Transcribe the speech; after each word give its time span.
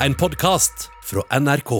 En 0.00 0.14
podkast 0.14 0.90
fra 1.04 1.22
NRK. 1.40 1.70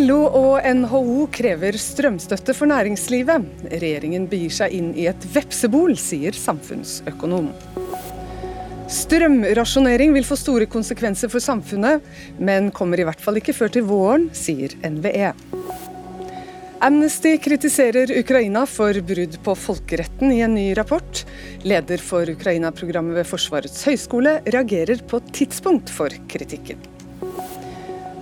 LO 0.00 0.20
og 0.30 0.62
NHO 0.62 1.26
krever 1.34 1.74
strømstøtte 1.74 2.54
for 2.54 2.70
næringslivet. 2.70 3.50
Regjeringen 3.72 4.30
begir 4.30 4.54
seg 4.54 4.78
inn 4.78 4.94
i 4.94 5.08
et 5.10 5.26
vepsebol, 5.34 5.98
sier 5.98 6.38
samfunnsøkonom. 6.38 7.50
Strømrasjonering 8.86 10.14
vil 10.14 10.28
få 10.28 10.38
store 10.38 10.70
konsekvenser 10.70 11.34
for 11.34 11.42
samfunnet, 11.42 12.06
men 12.38 12.70
kommer 12.70 13.02
i 13.02 13.10
hvert 13.10 13.26
fall 13.26 13.42
ikke 13.42 13.58
før 13.58 13.74
til 13.74 13.90
våren, 13.90 14.30
sier 14.30 14.78
NVE. 14.86 15.34
Amnesty 16.86 17.32
kritiserer 17.42 18.12
Ukraina 18.14 18.60
for 18.70 18.94
brudd 19.02 19.32
på 19.42 19.54
folkeretten 19.58 20.30
i 20.30 20.36
en 20.44 20.52
ny 20.54 20.68
rapport. 20.78 21.24
Leder 21.66 21.98
for 21.98 22.30
Ukraina-programmet 22.30 23.16
ved 23.18 23.26
Forsvarets 23.26 23.80
høgskole 23.88 24.36
reagerer 24.54 25.02
på 25.10 25.18
tidspunkt 25.34 25.90
for 25.90 26.14
kritikken. 26.30 26.78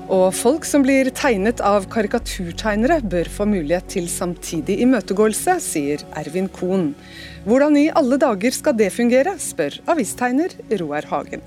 Og 0.09 0.31
folk 0.39 0.65
som 0.65 0.81
blir 0.87 1.11
tegnet 1.13 1.61
av 1.61 1.91
karikaturtegnere, 1.93 3.03
bør 3.05 3.29
få 3.37 3.45
mulighet 3.53 3.91
til 3.99 4.09
samtidig 4.09 4.79
imøtegåelse, 4.87 5.59
sier 5.61 6.07
Ervin 6.17 6.49
Kohn. 6.49 6.95
Hvordan 7.45 7.77
i 7.83 7.91
alle 7.93 8.17
dager 8.23 8.57
skal 8.57 8.81
det 8.81 8.95
fungere, 8.97 9.37
spør 9.37 9.77
avistegner 9.93 10.57
Roar 10.81 11.13
Hagen. 11.13 11.45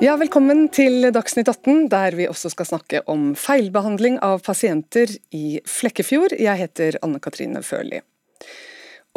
Ja, 0.00 0.14
Velkommen 0.16 0.70
til 0.72 1.04
Dagsnytt 1.12 1.50
18, 1.50 1.90
der 1.92 2.14
vi 2.16 2.24
også 2.24 2.48
skal 2.54 2.64
snakke 2.70 3.02
om 3.12 3.34
feilbehandling 3.36 4.14
av 4.24 4.40
pasienter 4.46 5.12
i 5.36 5.60
Flekkefjord. 5.68 6.32
Jeg 6.40 6.56
heter 6.56 6.96
Anne 7.04 7.20
Katrine 7.20 7.60
Førli. 7.60 8.00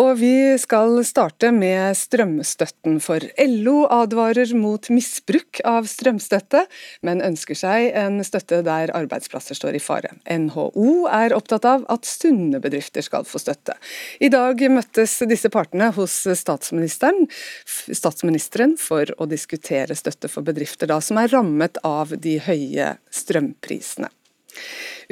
Og 0.02 0.16
vi 0.18 0.58
skal 0.58 0.96
starte 1.06 1.52
med 1.54 1.94
strømstøtten, 1.94 2.96
for 3.04 3.22
LO 3.38 3.84
advarer 3.94 4.50
mot 4.58 4.88
misbruk 4.90 5.60
av 5.70 5.86
strømstøtte, 5.86 6.64
men 7.06 7.22
ønsker 7.22 7.60
seg 7.60 7.92
en 8.02 8.18
støtte 8.26 8.64
der 8.66 8.90
arbeidsplasser 8.98 9.60
står 9.60 9.78
i 9.78 9.82
fare. 9.84 10.16
NHO 10.26 11.06
er 11.14 11.36
opptatt 11.38 11.68
av 11.70 11.86
at 11.94 12.10
sunne 12.10 12.58
bedrifter 12.64 13.06
skal 13.06 13.28
få 13.30 13.44
støtte. 13.44 13.78
I 14.18 14.32
dag 14.34 14.66
møttes 14.74 15.20
disse 15.30 15.54
partene 15.54 15.92
hos 15.94 16.18
statsministeren, 16.42 17.30
statsministeren 17.70 18.74
for 18.82 19.14
å 19.22 19.30
diskutere 19.30 19.94
støtte 19.94 20.32
for 20.32 20.42
bedrifter 20.42 20.90
da, 20.90 20.98
som 21.06 21.22
er 21.22 21.30
rammet 21.38 21.78
av 21.86 22.18
de 22.18 22.40
høye 22.42 22.96
strømprisene. 23.14 24.10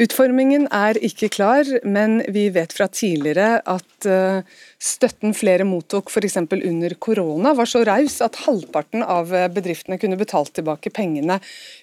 Utformingen 0.02 0.68
er 0.72 0.98
ikke 1.04 1.28
klar, 1.34 1.68
men 1.84 2.22
vi 2.32 2.46
vet 2.54 2.72
fra 2.74 2.88
tidligere 2.88 3.60
at 3.68 4.08
eh, 4.08 4.44
støtten 4.82 5.36
flere 5.36 5.66
mottok 5.68 6.10
f.eks. 6.10 6.38
under 6.40 6.96
korona 6.96 7.54
var 7.58 7.70
så 7.70 7.84
raus 7.88 8.20
at 8.24 8.40
halvparten 8.46 9.04
av 9.04 9.34
bedriftene 9.54 10.00
kunne 10.02 10.20
betalt 10.20 10.54
tilbake 10.58 10.94
pengene 10.96 11.40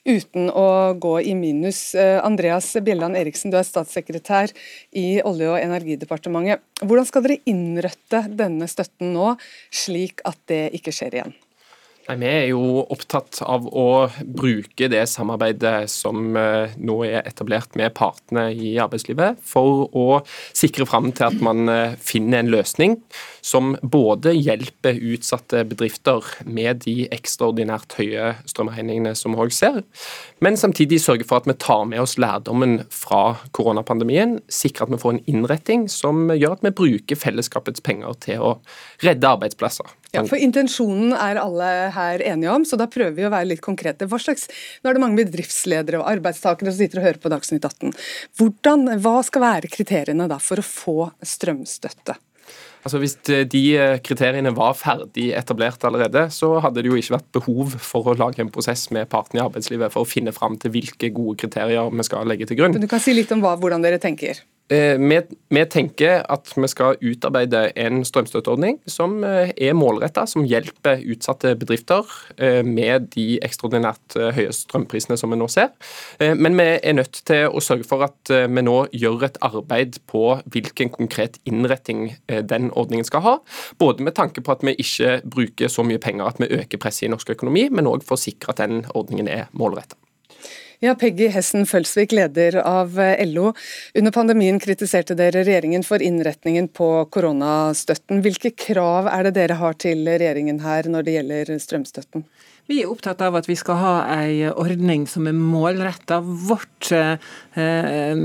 uten 0.08 0.48
å 0.50 0.94
gå 0.98 1.14
i 1.20 1.34
minus. 1.38 1.94
Eh, 1.94 2.16
Andreas 2.24 2.72
Bjelland 2.82 3.18
Eriksen, 3.20 3.52
du 3.52 3.58
er 3.60 3.68
statssekretær 3.68 4.54
i 4.96 5.20
Olje- 5.20 5.52
og 5.52 5.60
energidepartementet. 5.60 6.64
Hvordan 6.80 7.08
skal 7.08 7.26
dere 7.26 7.42
innrette 7.50 8.24
denne 8.38 8.70
støtten 8.70 9.12
nå, 9.14 9.34
slik 9.74 10.24
at 10.28 10.40
det 10.50 10.68
ikke 10.78 10.94
skjer 10.94 11.20
igjen? 11.20 11.36
Nei, 12.08 12.16
Vi 12.16 12.28
er 12.28 12.46
jo 12.54 12.86
opptatt 12.88 13.42
av 13.44 13.66
å 13.68 14.08
bruke 14.24 14.86
det 14.88 15.02
samarbeidet 15.12 15.90
som 15.92 16.36
eh, 16.40 16.72
nå 16.80 17.02
er 17.04 17.26
etablert 17.28 17.76
med 17.76 17.92
partene 17.98 18.46
i 18.56 18.78
arbeidslivet, 18.80 19.42
for 19.44 19.90
å 19.92 20.22
sikre 20.56 20.86
fram 20.88 21.10
til 21.12 21.26
at 21.28 21.42
man 21.44 21.68
eh, 21.68 21.98
finner 22.00 22.40
en 22.40 22.52
løsning 22.54 22.96
som 23.44 23.74
både 23.82 24.32
hjelper 24.32 24.96
utsatte 25.12 25.66
bedrifter 25.68 26.24
med 26.48 26.80
de 26.86 27.10
ekstraordinært 27.12 27.98
høye 28.00 28.32
strømregningene 28.48 29.12
som 29.12 29.36
vi 29.36 29.44
òg 29.44 29.52
ser, 29.52 29.82
men 30.40 30.56
samtidig 30.56 31.02
sørger 31.04 31.28
for 31.28 31.42
at 31.42 31.50
vi 31.50 31.58
tar 31.60 31.84
med 31.92 32.00
oss 32.00 32.16
lærdommen 32.16 32.86
fra 32.88 33.36
koronapandemien, 33.52 34.38
sikrer 34.48 34.88
at 34.88 34.96
vi 34.96 35.02
får 35.04 35.18
en 35.18 35.24
innretting 35.28 35.88
som 35.92 36.30
gjør 36.32 36.56
at 36.56 36.64
vi 36.64 36.76
bruker 36.80 37.20
fellesskapets 37.20 37.84
penger 37.84 38.16
til 38.24 38.48
å 38.48 38.52
redde 39.04 39.36
arbeidsplasser. 39.36 39.98
Ja, 40.14 40.22
for 40.24 40.40
Intensjonen 40.40 41.12
er 41.12 41.36
alle 41.40 41.66
her 41.92 42.22
enige 42.30 42.52
om, 42.54 42.64
så 42.64 42.78
da 42.80 42.86
prøver 42.88 43.12
vi 43.16 43.26
å 43.28 43.32
være 43.32 43.50
litt 43.50 43.64
konkrete. 43.64 44.08
Hva 44.08 44.20
slags, 44.22 44.46
nå 44.80 44.88
er 44.88 44.96
det 44.96 45.02
mange 45.02 45.20
bedriftsledere 45.20 46.00
og 46.00 46.08
arbeidstakere 46.08 46.72
som 46.72 46.80
sitter 46.80 47.02
og 47.02 47.08
hører 47.10 47.20
på 47.20 47.32
Dagsnytt 47.32 47.66
18. 47.68 47.92
Hvordan, 48.40 48.88
hva 49.04 49.18
skal 49.26 49.44
være 49.44 49.72
kriteriene 49.72 50.30
da 50.30 50.40
for 50.40 50.62
å 50.62 50.64
få 50.64 50.96
strømstøtte? 51.20 52.16
Altså 52.86 53.00
Hvis 53.02 53.16
de 53.52 53.62
kriteriene 54.06 54.52
var 54.56 54.76
ferdig 54.78 55.28
etablert 55.36 55.82
allerede, 55.84 56.28
så 56.32 56.54
hadde 56.64 56.80
det 56.80 56.88
jo 56.88 56.96
ikke 56.96 57.18
vært 57.18 57.32
behov 57.36 57.74
for 57.82 58.08
å 58.08 58.16
lage 58.16 58.40
en 58.40 58.52
prosess 58.54 58.86
med 58.94 59.10
partene 59.12 59.42
i 59.42 59.44
arbeidslivet 59.44 59.92
for 59.92 60.06
å 60.06 60.08
finne 60.08 60.32
fram 60.32 60.56
til 60.62 60.72
hvilke 60.72 61.10
gode 61.12 61.36
kriterier 61.42 61.90
vi 61.92 62.06
skal 62.06 62.28
legge 62.30 62.48
til 62.48 62.60
grunn. 62.60 62.76
Men 62.76 62.86
du 62.86 62.88
kan 62.88 63.02
si 63.02 63.12
litt 63.16 63.34
om 63.34 63.44
hva, 63.44 63.58
hvordan 63.60 63.84
dere 63.84 64.00
tenker? 64.00 64.40
Eh, 64.68 64.98
vi, 65.48 65.64
tenker 65.72 66.26
at 66.28 66.50
vi 66.52 66.68
skal 66.68 66.98
utarbeide 67.00 67.70
en 67.80 68.02
strømstøtteordning 68.04 68.76
som 68.90 69.22
eh, 69.24 69.54
er 69.56 69.76
målretta, 69.76 70.26
som 70.28 70.44
hjelper 70.44 71.00
utsatte 71.08 71.54
bedrifter 71.56 72.04
eh, 72.36 72.60
med 72.66 73.08
de 73.14 73.38
ekstraordinært 73.44 74.18
høye 74.36 74.52
strømprisene 74.52 75.16
som 75.16 75.32
vi 75.32 75.38
nå 75.40 75.48
ser. 75.52 75.70
Men 76.18 76.56
vi 76.58 76.66
er 76.76 76.96
nødt 76.96 77.20
til 77.28 77.48
å 77.48 77.62
sørge 77.64 77.86
for 77.88 78.04
at 78.04 78.30
vi 78.30 78.64
nå 78.64 78.76
gjør 78.92 79.24
et 79.28 79.38
arbeid 79.44 80.00
på 80.10 80.22
hvilken 80.50 80.92
konkret 80.92 81.38
innretting 81.48 82.10
den 82.50 82.72
ordningen 82.72 83.06
skal 83.08 83.24
ha. 83.24 83.36
Både 83.80 84.04
med 84.04 84.16
tanke 84.18 84.44
på 84.44 84.52
at 84.54 84.64
vi 84.66 84.76
ikke 84.76 85.20
bruker 85.24 85.72
så 85.72 85.86
mye 85.86 86.02
penger 86.02 86.28
at 86.28 86.42
vi 86.42 86.50
øker 86.58 86.82
presset 86.82 87.08
i 87.08 87.12
norsk 87.12 87.32
økonomi, 87.36 87.68
men 87.72 87.88
òg 87.90 88.04
for 88.06 88.18
å 88.18 88.24
sikre 88.28 88.54
at 88.54 88.62
den 88.64 88.84
ordningen 88.98 89.30
er 89.32 89.48
målretta. 89.56 89.96
Ja, 90.80 90.92
Peggy 90.94 91.26
Hessen 91.34 91.64
Følsvik, 91.66 92.12
leder 92.14 92.60
av 92.62 92.92
LO. 93.26 93.48
Under 93.98 94.12
pandemien 94.14 94.60
kritiserte 94.62 95.16
dere 95.18 95.40
regjeringen 95.42 95.82
for 95.82 95.98
innretningen 95.98 96.68
på 96.70 96.86
koronastøtten. 97.10 98.20
Hvilke 98.22 98.52
krav 98.54 99.08
er 99.10 99.26
det 99.26 99.32
dere 99.40 99.56
har 99.58 99.74
til 99.82 100.06
regjeringen 100.06 100.60
her 100.62 100.86
når 100.86 101.08
det 101.08 101.16
gjelder 101.16 101.50
strømstøtten? 101.64 102.22
Vi 102.68 102.82
er 102.82 102.90
opptatt 102.92 103.22
av 103.24 103.32
at 103.38 103.46
vi 103.48 103.54
skal 103.56 103.78
ha 103.80 103.92
en 104.12 104.50
ordning 104.60 105.06
som 105.08 105.24
er 105.24 105.32
målretta. 105.32 106.18
Vårt 106.20 106.90
eh, 106.92 107.14
eh, 107.56 108.18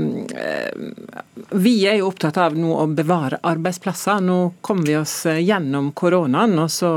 Vi 1.64 1.72
er 1.88 1.96
jo 1.96 2.10
opptatt 2.10 2.36
av 2.42 2.58
nå 2.58 2.74
å 2.76 2.84
bevare 2.92 3.38
arbeidsplasser. 3.40 4.20
Nå 4.20 4.36
kommer 4.60 4.90
vi 4.90 4.98
oss 5.00 5.14
gjennom 5.24 5.94
koronaen, 5.96 6.58
og 6.60 6.68
så 6.76 6.92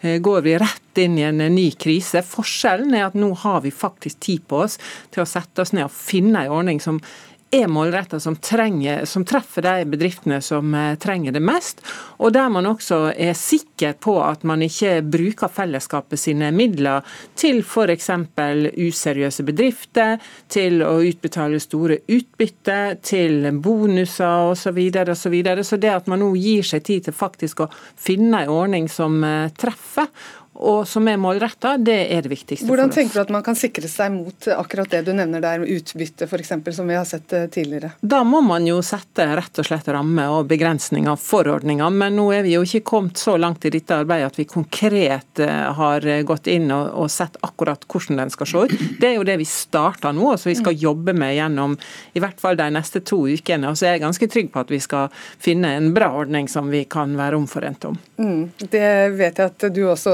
eh, 0.00 0.18
går 0.18 0.42
vi 0.48 0.58
rett 0.58 0.98
inn 1.04 1.14
i 1.20 1.28
en 1.28 1.38
ny 1.54 1.68
krise. 1.78 2.24
Forskjellen 2.26 2.98
er 2.98 3.06
at 3.06 3.14
nå 3.14 3.30
har 3.44 3.62
vi 3.62 3.70
faktisk 3.70 4.18
tid 4.26 4.42
på 4.50 4.64
oss 4.66 4.80
til 5.14 5.22
å 5.22 5.30
sette 5.30 5.62
oss 5.62 5.70
ned 5.76 5.86
og 5.86 5.94
finne 5.94 6.42
en 6.42 6.58
ordning 6.58 6.82
som 6.82 6.98
er 7.50 7.66
målretta, 7.66 8.20
som, 8.20 8.36
som, 9.04 9.24
treffer 9.24 9.62
de 9.62 9.84
bedriftene 9.90 10.40
som 10.42 10.74
eh, 10.74 10.94
trenger 11.02 11.34
det 11.34 11.42
mest. 11.42 11.82
Og 12.22 12.32
der 12.32 12.48
man 12.52 12.68
også 12.70 13.10
er 13.10 13.34
sikker 13.34 13.96
på 13.98 14.16
at 14.22 14.44
man 14.46 14.62
ikke 14.62 15.00
bruker 15.02 15.50
fellesskapet 15.50 16.20
sine 16.20 16.52
midler 16.54 17.06
til 17.34 17.62
f.eks. 17.64 18.10
useriøse 18.78 19.46
bedrifter, 19.46 20.18
til 20.48 20.84
å 20.86 20.92
utbetale 21.02 21.60
store 21.62 22.00
utbytte, 22.06 22.80
til 23.02 23.50
bonuser 23.58 24.52
osv. 24.52 24.68
Så, 24.70 24.74
videre, 24.76 25.16
og 25.16 25.18
så, 25.18 25.30
videre. 25.32 25.64
så 25.66 25.76
det 25.82 25.90
at 25.90 26.06
man 26.06 26.20
nå 26.22 26.28
gir 26.38 26.62
seg 26.62 26.84
tid 26.86 27.08
til 27.08 27.14
faktisk 27.16 27.64
å 27.64 27.70
finne 27.98 28.44
en 28.44 28.52
ordning 28.54 28.86
som 28.92 29.16
eh, 29.26 29.50
treffer, 29.58 30.06
og 30.60 30.88
som 30.88 31.08
er 31.08 31.16
målretta, 31.20 31.76
det 31.80 31.98
er 32.12 32.24
det 32.24 32.32
viktigste 32.32 32.68
Hvordan 32.68 32.92
tenker 32.92 33.16
du 33.16 33.22
at 33.22 33.32
man 33.32 33.44
kan 33.44 33.56
sikre 33.58 33.88
seg 33.88 34.12
mot 34.12 34.48
akkurat 34.52 34.90
det 34.92 35.02
du 35.06 35.12
nevner 35.16 35.42
der, 35.42 35.64
utbytte 35.64 36.28
f.eks., 36.28 36.52
som 36.76 36.90
vi 36.90 36.98
har 36.98 37.06
sett 37.08 37.32
eh, 37.36 37.46
tidligere? 37.52 37.94
Da 38.00 38.22
må 38.28 38.42
man 38.44 38.66
jo 38.68 38.80
sette 38.84 39.24
rett 39.38 39.62
og 39.62 39.66
slett 39.66 39.88
rammer 39.88 40.34
og 40.36 40.50
begrensninger 40.50 41.16
for 41.20 41.48
ordninga, 41.48 41.88
men 41.90 42.18
nå 42.18 42.26
er 42.36 42.44
vi 42.46 42.54
jo 42.56 42.64
ikke 42.66 42.82
kommet 42.92 43.20
så 43.20 43.36
langt 43.40 43.64
i 43.64 43.72
dette 43.72 43.96
arbeidet 44.02 44.32
at 44.32 44.40
vi 44.40 44.48
konkret 44.50 45.40
eh, 45.40 45.70
har 45.80 46.06
gått 46.28 46.50
inn 46.52 46.68
og, 46.74 46.92
og 47.04 47.10
sett 47.12 47.40
akkurat 47.46 47.86
hvordan 47.88 48.20
den 48.24 48.34
skal 48.34 48.50
se 48.50 48.64
ut. 48.66 48.76
Det 49.00 49.12
er 49.12 49.16
jo 49.16 49.26
det 49.26 49.38
vi 49.40 49.48
starter 49.48 50.14
nå, 50.16 50.32
og 50.34 50.40
så 50.40 50.50
vi 50.50 50.58
skal 50.58 50.76
jobbe 50.76 51.14
med 51.16 51.34
gjennom 51.38 51.78
i 52.12 52.22
hvert 52.22 52.40
fall 52.40 52.58
de 52.60 52.68
neste 52.74 53.02
to 53.06 53.22
ukene. 53.30 53.70
Og 53.70 53.78
så 53.78 53.88
er 53.88 53.96
jeg 53.96 54.04
ganske 54.04 54.30
trygg 54.30 54.52
på 54.52 54.62
at 54.62 54.72
vi 54.72 54.80
skal 54.82 55.08
finne 55.40 55.72
en 55.78 55.90
bra 55.96 56.10
ordning 56.20 56.48
som 56.50 56.68
vi 56.72 56.84
kan 56.90 57.16
være 57.18 57.38
omforent 57.40 57.88
om. 57.88 57.98
Mm, 58.20 58.50
det 58.70 58.88
vet 59.16 59.40
jeg 59.40 59.52
at 59.54 59.68
du 59.74 59.82
også 59.88 60.12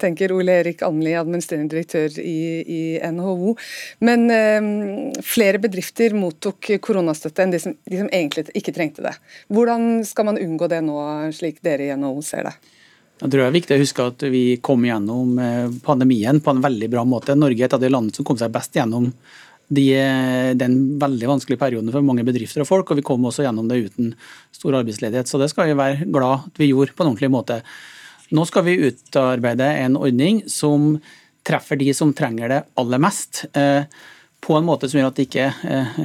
tenker 0.00 0.32
Ole 0.34 0.58
Erik 0.60 0.82
Almli, 0.86 1.14
administrerende 1.16 1.72
direktør 1.74 2.18
i, 2.20 2.38
i 2.62 2.80
NHO. 3.14 3.54
Men 4.04 4.26
eh, 4.34 5.20
flere 5.24 5.60
bedrifter 5.62 6.16
mottok 6.16 6.72
koronastøtte 6.84 7.44
enn 7.44 7.54
de 7.54 7.62
som, 7.62 7.76
de 7.88 8.02
som 8.02 8.10
egentlig 8.12 8.48
ikke 8.58 8.74
trengte 8.76 9.04
det. 9.06 9.14
Hvordan 9.52 10.04
skal 10.08 10.28
man 10.30 10.40
unngå 10.42 10.70
det 10.70 10.82
nå, 10.86 10.98
slik 11.36 11.62
dere 11.64 11.88
i 11.88 11.96
NHO 11.96 12.20
ser 12.26 12.50
det? 12.50 12.56
Jeg 13.18 13.32
tror 13.32 13.40
det 13.40 13.48
er 13.48 13.56
viktig 13.56 13.74
å 13.74 13.82
huske 13.82 14.08
at 14.12 14.24
vi 14.30 14.42
kom 14.62 14.84
gjennom 14.86 15.38
eh, 15.42 15.66
pandemien 15.84 16.38
på 16.42 16.54
en 16.54 16.62
veldig 16.62 16.90
bra 16.92 17.04
måte. 17.08 17.34
Norge 17.38 17.64
er 17.64 17.70
et 17.70 17.76
av 17.78 17.82
de 17.82 17.90
landene 17.90 18.14
som 18.14 18.26
kom 18.26 18.38
seg 18.38 18.52
best 18.54 18.78
gjennom 18.78 19.10
de, 19.68 19.84
den 20.56 20.76
veldig 21.00 21.28
vanskelige 21.28 21.60
perioden 21.60 21.92
for 21.92 22.04
mange 22.04 22.24
bedrifter 22.24 22.64
og 22.64 22.70
folk, 22.70 22.90
og 22.90 23.00
vi 23.00 23.04
kom 23.04 23.26
også 23.28 23.44
gjennom 23.44 23.68
det 23.68 23.82
uten 23.88 24.14
stor 24.54 24.78
arbeidsledighet. 24.80 25.28
Så 25.28 25.40
det 25.40 25.50
skal 25.52 25.68
vi 25.68 25.78
være 25.78 26.08
glad 26.08 26.48
at 26.48 26.60
vi 26.60 26.70
gjorde 26.70 26.94
på 26.96 27.04
en 27.04 27.12
ordentlig 27.12 27.32
måte. 27.32 27.60
Nå 28.34 28.44
skal 28.48 28.66
vi 28.66 28.76
utarbeide 28.90 29.70
en 29.84 29.96
ordning 29.96 30.42
som 30.50 30.96
treffer 31.48 31.80
de 31.80 31.92
som 31.96 32.12
trenger 32.12 32.52
det 32.52 32.62
aller 32.80 33.00
mest. 33.00 33.44
Eh, 33.56 33.84
på 34.40 34.54
en 34.54 34.66
måte 34.66 34.88
som 34.88 35.00
gjør 35.00 35.10
at 35.10 35.16
det 35.18 35.26
ikke 35.26 35.46
eh, 35.48 35.96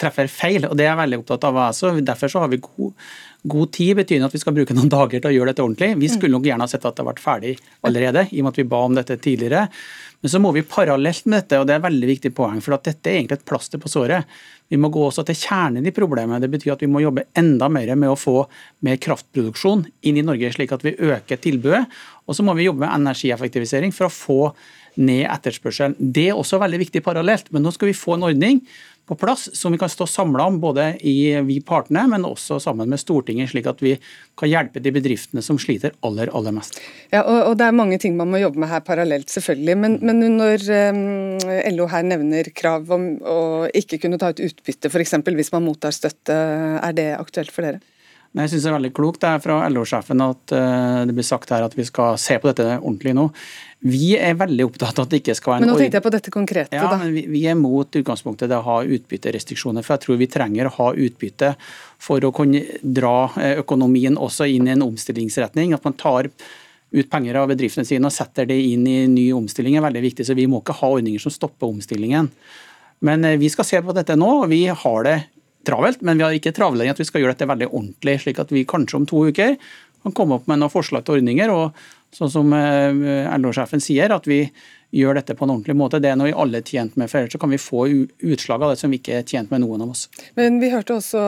treffer 0.00 0.30
feil. 0.30 0.66
og 0.68 0.76
Det 0.78 0.86
er 0.86 0.92
jeg 0.92 1.00
veldig 1.02 1.18
opptatt 1.22 1.48
av. 1.48 1.58
Altså. 1.66 1.92
Derfor 2.00 2.38
har 2.40 2.52
vi 2.52 2.62
god, 2.62 3.08
god 3.54 3.72
tid, 3.76 3.96
betyr 3.98 4.24
at 4.24 4.36
vi 4.36 4.40
skal 4.42 4.56
bruke 4.56 4.76
noen 4.76 4.92
dager 4.96 5.18
til 5.18 5.32
å 5.32 5.34
gjøre 5.34 5.52
dette 5.52 5.66
ordentlig. 5.66 5.90
Vi 6.00 6.12
skulle 6.12 6.36
nok 6.36 6.48
gjerne 6.48 6.70
sett 6.70 6.86
at 6.88 6.96
det 6.98 7.08
vært 7.08 7.22
ferdig 7.22 7.56
allerede, 7.86 8.28
i 8.30 8.40
og 8.40 8.48
med 8.48 8.54
at 8.54 8.62
vi 8.62 8.68
ba 8.72 8.82
om 8.86 8.96
dette 8.96 9.18
tidligere. 9.20 9.66
Men 10.22 10.30
så 10.30 10.38
må 10.38 10.52
vi 10.54 10.62
parallelt 10.62 11.24
med 11.26 11.40
dette, 11.40 11.58
og 11.58 11.66
det 11.66 11.74
er 11.74 11.80
et 11.80 11.86
veldig 11.88 12.08
viktig 12.12 12.30
poeng, 12.36 12.60
for 12.62 12.76
at 12.76 12.84
dette 12.86 13.10
er 13.10 13.18
egentlig 13.18 13.40
et 13.40 13.48
plaster 13.48 13.80
på 13.82 13.90
såret. 13.90 14.28
Vi 14.70 14.78
må 14.78 14.88
gå 14.94 15.02
også 15.04 15.24
til 15.26 15.36
kjernen 15.36 15.88
i 15.88 15.92
problemet. 15.94 16.40
Det 16.44 16.50
betyr 16.52 16.76
at 16.76 16.84
vi 16.84 16.88
må 16.88 17.02
jobbe 17.02 17.26
enda 17.38 17.66
mer 17.68 17.90
med 17.98 18.12
å 18.12 18.18
få 18.18 18.36
mer 18.86 19.00
kraftproduksjon 19.02 19.82
inn 20.06 20.20
i 20.20 20.24
Norge, 20.24 20.52
slik 20.54 20.72
at 20.72 20.86
vi 20.86 20.94
øker 20.94 21.42
tilbudet. 21.42 21.82
Og 22.24 22.38
så 22.38 22.46
må 22.46 22.54
vi 22.54 22.68
jobbe 22.68 22.84
med 22.84 22.94
energieffektivisering 22.94 23.92
for 23.92 24.06
å 24.06 24.14
få 24.14 24.38
ned 25.00 25.26
etterspørselen. 25.26 25.96
Det 25.98 26.28
er 26.30 26.38
også 26.38 26.60
veldig 26.62 26.82
viktig 26.86 27.02
parallelt, 27.04 27.52
men 27.52 27.64
nå 27.64 27.72
skal 27.74 27.90
vi 27.90 27.96
få 27.96 28.16
en 28.16 28.26
ordning 28.28 28.62
på 29.08 29.16
plass 29.18 29.48
som 29.58 29.72
vi 29.74 29.78
kan 29.78 29.90
stå 29.90 30.06
samla 30.06 30.44
om, 30.46 30.60
både 30.62 30.84
i 31.06 31.34
vi 31.46 31.58
partene, 31.66 32.04
men 32.08 32.24
også 32.24 32.60
sammen 32.62 32.90
med 32.90 33.00
Stortinget, 33.02 33.50
slik 33.50 33.66
at 33.66 33.82
vi 33.82 33.96
kan 34.38 34.50
hjelpe 34.50 34.82
de 34.82 34.92
bedriftene 34.94 35.42
som 35.42 35.58
sliter 35.60 35.96
aller, 36.06 36.30
aller 36.32 36.54
mest. 36.54 36.78
Ja, 37.10 37.24
og, 37.24 37.40
og 37.50 37.56
Det 37.58 37.66
er 37.66 37.76
mange 37.76 37.98
ting 38.02 38.16
man 38.16 38.30
må 38.30 38.40
jobbe 38.40 38.62
med 38.62 38.70
her 38.70 38.84
parallelt, 38.86 39.30
selvfølgelig. 39.32 39.78
Men, 39.84 39.98
men 40.06 40.22
når 40.38 40.66
um, 40.94 41.02
LO 41.74 41.88
her 41.90 42.06
nevner 42.06 42.52
krav 42.54 42.90
om 42.94 43.08
å 43.20 43.38
ikke 43.74 43.98
kunne 44.04 44.20
ta 44.22 44.30
ut 44.32 44.44
utbytte, 44.46 44.92
f.eks. 44.92 45.18
hvis 45.26 45.54
man 45.54 45.66
mottar 45.66 45.94
støtte, 45.96 46.36
er 46.78 46.94
det 46.96 47.10
aktuelt 47.18 47.50
for 47.54 47.66
dere? 47.66 47.82
Men 48.32 48.46
jeg 48.46 48.54
synes 48.54 48.64
Det 48.64 48.70
er 48.70 48.78
veldig 48.78 48.94
klokt 48.96 49.20
det 49.20 49.28
er 49.28 49.42
fra 49.44 49.58
LO-sjefen 49.68 50.22
at 50.24 50.54
uh, 50.56 51.02
det 51.04 51.12
blir 51.16 51.26
sagt 51.26 51.50
her 51.52 51.66
at 51.66 51.74
vi 51.76 51.84
skal 51.84 52.16
se 52.20 52.38
på 52.40 52.48
dette 52.48 52.78
ordentlig 52.78 53.12
nå. 53.18 53.26
Vi 53.82 54.12
er 54.14 54.36
veldig 54.38 54.64
opptatt 54.68 54.98
av 55.00 55.08
at 55.08 55.10
det 55.10 55.18
ikke 55.24 55.34
skal 55.34 55.52
være 55.52 55.58
en 55.58 55.64
Men 55.64 55.72
nå 55.72 55.78
tenkte 55.80 55.98
jeg 55.98 56.04
på 56.04 56.10
dette 56.14 56.32
konkrete, 56.34 56.78
ja, 56.78 56.86
da. 56.86 56.98
Men 57.00 57.14
vi, 57.16 57.24
vi 57.32 57.40
er 57.50 57.56
mot 57.58 57.98
utgangspunktet 57.98 58.50
det 58.52 58.58
å 58.60 58.66
ha 58.68 58.76
utbytterestriksjoner. 58.86 59.82
For 59.82 59.96
jeg 59.96 60.04
tror 60.04 60.20
vi 60.20 60.28
trenger 60.30 60.68
å 60.68 60.74
ha 60.76 60.90
utbytte 60.94 61.54
for 62.02 62.22
å 62.22 62.30
kunne 62.36 62.62
dra 62.82 63.16
eh, 63.42 63.56
økonomien 63.58 64.18
også 64.20 64.46
inn 64.52 64.68
i 64.70 64.74
en 64.76 64.84
omstillingsretning. 64.86 65.74
At 65.74 65.82
man 65.88 65.98
tar 65.98 66.30
ut 66.30 67.08
penger 67.10 67.40
av 67.40 67.50
bedriftene 67.50 67.88
sine 67.88 68.06
og 68.06 68.14
setter 68.14 68.46
det 68.46 68.60
inn 68.60 68.86
i 68.86 69.00
ny 69.10 69.26
omstilling 69.34 69.78
er 69.78 69.86
veldig 69.88 70.04
viktig. 70.04 70.28
Så 70.28 70.36
vi 70.38 70.46
må 70.50 70.60
ikke 70.62 70.78
ha 70.78 70.90
ordninger 71.00 71.24
som 71.24 71.34
stopper 71.34 71.72
omstillingen. 71.72 72.30
Men 73.02 73.26
eh, 73.26 73.38
vi 73.42 73.50
skal 73.50 73.66
se 73.66 73.80
på 73.82 73.96
dette 73.98 74.14
nå. 74.14 74.30
og 74.44 74.52
Vi 74.52 74.68
har 74.70 75.08
det 75.08 75.16
travelt, 75.66 76.06
men 76.06 76.22
vi 76.22 76.26
har 76.28 76.36
ikke 76.38 76.54
travlere 76.54 76.94
at 76.94 77.02
vi 77.02 77.08
skal 77.08 77.24
gjøre 77.24 77.34
dette 77.34 77.50
veldig 77.50 77.72
ordentlig. 77.72 78.20
Slik 78.22 78.38
at 78.42 78.54
vi 78.54 78.62
kanskje 78.62 79.00
om 79.00 79.08
to 79.10 79.26
uker 79.26 79.58
kan 80.02 80.14
komme 80.14 80.38
opp 80.38 80.48
med 80.50 80.62
noen 80.62 80.70
forslag 80.70 81.02
til 81.06 81.18
ordninger. 81.18 81.50
og 81.50 81.74
sånn 82.12 82.30
som 82.30 82.52
eh, 82.56 83.32
LO-sjefen 83.40 83.82
sier, 83.82 84.12
at 84.12 84.28
vi 84.28 84.44
gjør 84.92 85.16
dette 85.16 85.34
på 85.34 85.46
en 85.46 85.54
ordentlig 85.54 85.74
måte. 85.78 86.00
Det 86.02 86.10
er 86.10 86.18
noe 86.20 86.28
vi 86.28 86.34
alle 86.36 86.60
er 86.60 86.68
tjent 86.68 86.98
med, 87.00 87.08
for 87.08 87.22
ellers 87.22 87.32
så 87.32 87.40
kan 87.40 87.52
vi 87.52 87.60
få 87.60 87.86
utslag 88.28 88.62
av 88.62 88.74
det 88.74 88.80
som 88.82 88.92
vi 88.92 88.98
ikke 89.00 89.14
er 89.22 89.24
tjent 89.28 89.52
med 89.52 89.62
noen 89.64 89.84
av 89.86 89.94
oss. 89.94 90.04
Men 90.36 90.58
vi 90.60 90.68
hørte 90.72 90.98
også 90.98 91.22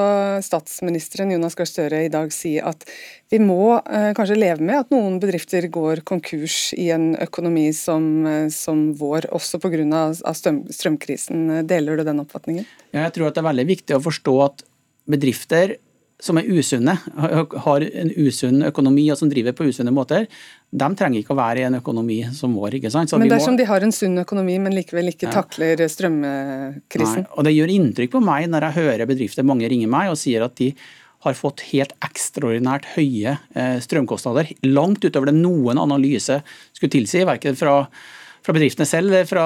statsministeren 0.44 1.32
Jonas 1.32 1.56
Gahr 1.56 1.70
Støre 1.70 2.02
i 2.04 2.10
dag 2.12 2.32
si 2.36 2.58
at 2.60 2.84
vi 3.32 3.40
må 3.40 3.78
eh, 3.80 4.10
kanskje 4.16 4.36
leve 4.36 4.60
med 4.60 4.82
at 4.82 4.92
noen 4.92 5.16
bedrifter 5.22 5.64
går 5.72 6.04
konkurs 6.06 6.58
i 6.76 6.90
en 6.92 7.14
økonomi 7.24 7.70
som, 7.76 8.04
eh, 8.28 8.50
som 8.52 8.90
vår, 9.00 9.30
også 9.32 9.62
pga. 9.64 9.72
Strøm, 10.14 10.60
strømkrisen. 10.70 11.64
Deler 11.68 11.98
du 11.98 12.04
den 12.06 12.20
oppfatningen? 12.22 12.68
Ja, 12.92 13.06
jeg 13.06 13.16
tror 13.16 13.30
at 13.30 13.38
det 13.38 13.42
er 13.42 13.48
veldig 13.48 13.66
viktig 13.72 13.96
å 13.96 14.04
forstå 14.04 14.36
at 14.44 14.62
bedrifter 15.10 15.78
som 16.22 16.38
er 16.38 16.48
usunne, 16.48 16.94
har 17.66 17.84
en 17.84 18.12
usunn 18.16 18.62
økonomi 18.64 19.06
og 19.12 19.18
som 19.20 19.30
driver 19.30 19.54
på 19.56 19.66
usunne 19.68 19.92
måter, 19.94 20.28
de 20.74 20.88
trenger 20.98 21.20
ikke 21.20 21.34
å 21.34 21.38
være 21.38 21.62
i 21.62 21.66
en 21.68 21.78
økonomi 21.78 22.18
som 22.34 22.54
vår. 22.58 22.80
ikke 22.80 22.90
sant? 22.90 23.12
Så 23.12 23.18
men 23.20 23.30
dersom 23.30 23.54
må... 23.54 23.60
de 23.60 23.68
har 23.68 23.84
en 23.86 23.94
sunn 23.94 24.18
økonomi, 24.24 24.56
men 24.62 24.74
likevel 24.74 25.12
ikke 25.12 25.28
ja. 25.28 25.36
takler 25.36 25.84
strømkrisen? 25.90 27.22
Nei, 27.22 27.30
og 27.30 27.46
Det 27.46 27.54
gjør 27.54 27.72
inntrykk 27.76 28.16
på 28.16 28.22
meg 28.24 28.48
når 28.50 28.68
jeg 28.68 28.78
hører 28.80 29.10
bedrifter, 29.10 29.46
mange 29.46 29.70
ringer 29.70 29.90
meg 29.92 30.10
og 30.10 30.18
sier 30.18 30.46
at 30.46 30.56
de 30.58 30.72
har 31.24 31.38
fått 31.38 31.62
helt 31.70 31.94
ekstraordinært 32.04 32.90
høye 32.98 33.38
eh, 33.54 33.78
strømkostnader. 33.80 34.50
Langt 34.66 35.06
utover 35.06 35.30
det 35.30 35.38
noen 35.38 35.80
analyse 35.80 36.40
skulle 36.74 36.92
tilsi, 36.92 37.22
verken 37.24 37.56
fra 37.56 37.78
fra 38.44 38.54
bedriftene 38.54 38.86
selv, 38.88 39.16
fra, 39.28 39.44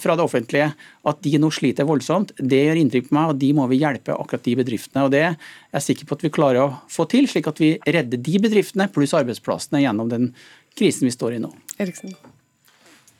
fra, 0.00 0.16
det 0.16 0.24
offentlige, 0.24 0.70
at 1.08 1.22
de 1.24 1.34
nå 1.40 1.50
sliter 1.52 1.88
voldsomt. 1.88 2.32
Det 2.38 2.62
gjør 2.64 2.80
inntrykk 2.80 3.10
på 3.10 3.16
meg, 3.18 3.32
og 3.32 3.40
de 3.42 3.52
må 3.56 3.66
vi 3.70 3.82
hjelpe 3.82 4.16
akkurat 4.16 4.46
de 4.46 4.56
bedriftene. 4.62 5.04
og 5.04 5.12
Det 5.12 5.24
er 5.26 5.36
jeg 5.76 5.86
sikker 5.88 6.08
på 6.08 6.18
at 6.18 6.26
vi 6.26 6.32
klarer 6.32 6.62
å 6.64 6.68
få 6.92 7.06
til, 7.12 7.28
slik 7.28 7.50
at 7.52 7.60
vi 7.60 7.74
redder 7.84 8.20
de 8.20 8.38
bedriftene 8.42 8.88
pluss 8.92 9.12
arbeidsplassene 9.18 9.84
gjennom 9.84 10.12
den 10.12 10.30
krisen 10.78 11.08
vi 11.08 11.14
står 11.14 11.36
i 11.36 11.42
nå. 11.44 11.52
Eriksen. 11.82 12.16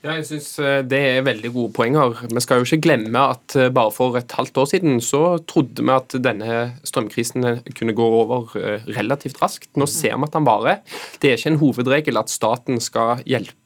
Ja, 0.02 0.16
jeg 0.18 0.24
synes 0.26 0.48
eh, 0.58 0.80
Det 0.82 0.98
er 0.98 1.22
veldig 1.22 1.52
gode 1.54 1.72
poenger. 1.76 2.16
Vi 2.26 2.42
skal 2.42 2.58
jo 2.58 2.66
ikke 2.66 2.82
glemme 2.88 3.22
at 3.36 3.54
eh, 3.54 3.70
bare 3.70 3.92
for 3.94 4.18
et 4.18 4.34
halvt 4.34 4.58
år 4.58 4.68
siden 4.72 4.98
så 5.04 5.38
trodde 5.46 5.84
vi 5.84 5.94
at 5.94 6.16
denne 6.18 6.56
strømkrisen 6.82 7.46
kunne 7.78 7.94
gå 7.94 8.08
over 8.18 8.50
eh, 8.58 8.82
relativt 8.98 9.38
raskt. 9.42 9.70
Nå 9.78 9.86
ser 9.86 10.16
vi 10.16 10.26
at 10.26 10.34
den 10.34 10.48
varer. 10.48 10.80
Det 11.22 11.30
er 11.30 11.38
ikke 11.38 11.52
en 11.54 11.60
hovedregel 11.62 12.18
at 12.18 12.34
staten 12.34 12.82
skal 12.82 13.22
hjelpe 13.28 13.58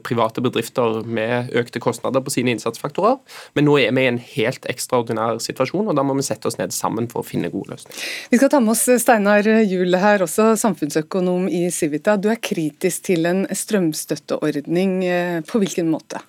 private 0.00 0.40
bedrifter 0.40 1.02
med 1.04 1.50
økte 1.60 1.76
kostnader 1.82 2.22
på 2.24 2.32
sine 2.32 2.54
innsatsfaktorer, 2.54 3.18
men 3.52 3.66
nå 3.68 3.74
er 3.76 3.90
vi 3.92 4.00
i 4.00 4.08
en 4.08 4.16
helt 4.16 4.64
ekstraordinær 4.72 5.36
situasjon, 5.44 5.90
og 5.92 5.98
da 5.98 6.00
må 6.00 6.14
vi 6.16 6.24
sette 6.24 6.48
oss 6.48 6.56
ned 6.56 6.72
sammen 6.72 7.10
for 7.12 7.20
å 7.20 7.26
finne 7.28 7.50
gode 7.52 7.74
løsninger. 7.74 8.06
Vi 8.32 8.40
skal 8.40 8.48
ta 8.54 8.62
med 8.64 8.72
oss 8.72 8.86
Steinar 9.04 9.44
Juel 9.44 9.98
her, 10.00 10.24
også 10.24 10.54
samfunnsøkonom 10.62 11.50
i 11.52 11.66
Civita. 11.76 12.16
Du 12.16 12.30
er 12.32 12.40
kritisk 12.40 13.04
til 13.10 13.28
en 13.28 13.44
strømstøtteordning. 13.52 14.96
På 15.44 15.60
hvilken 15.64 15.90
måte? 15.90 16.22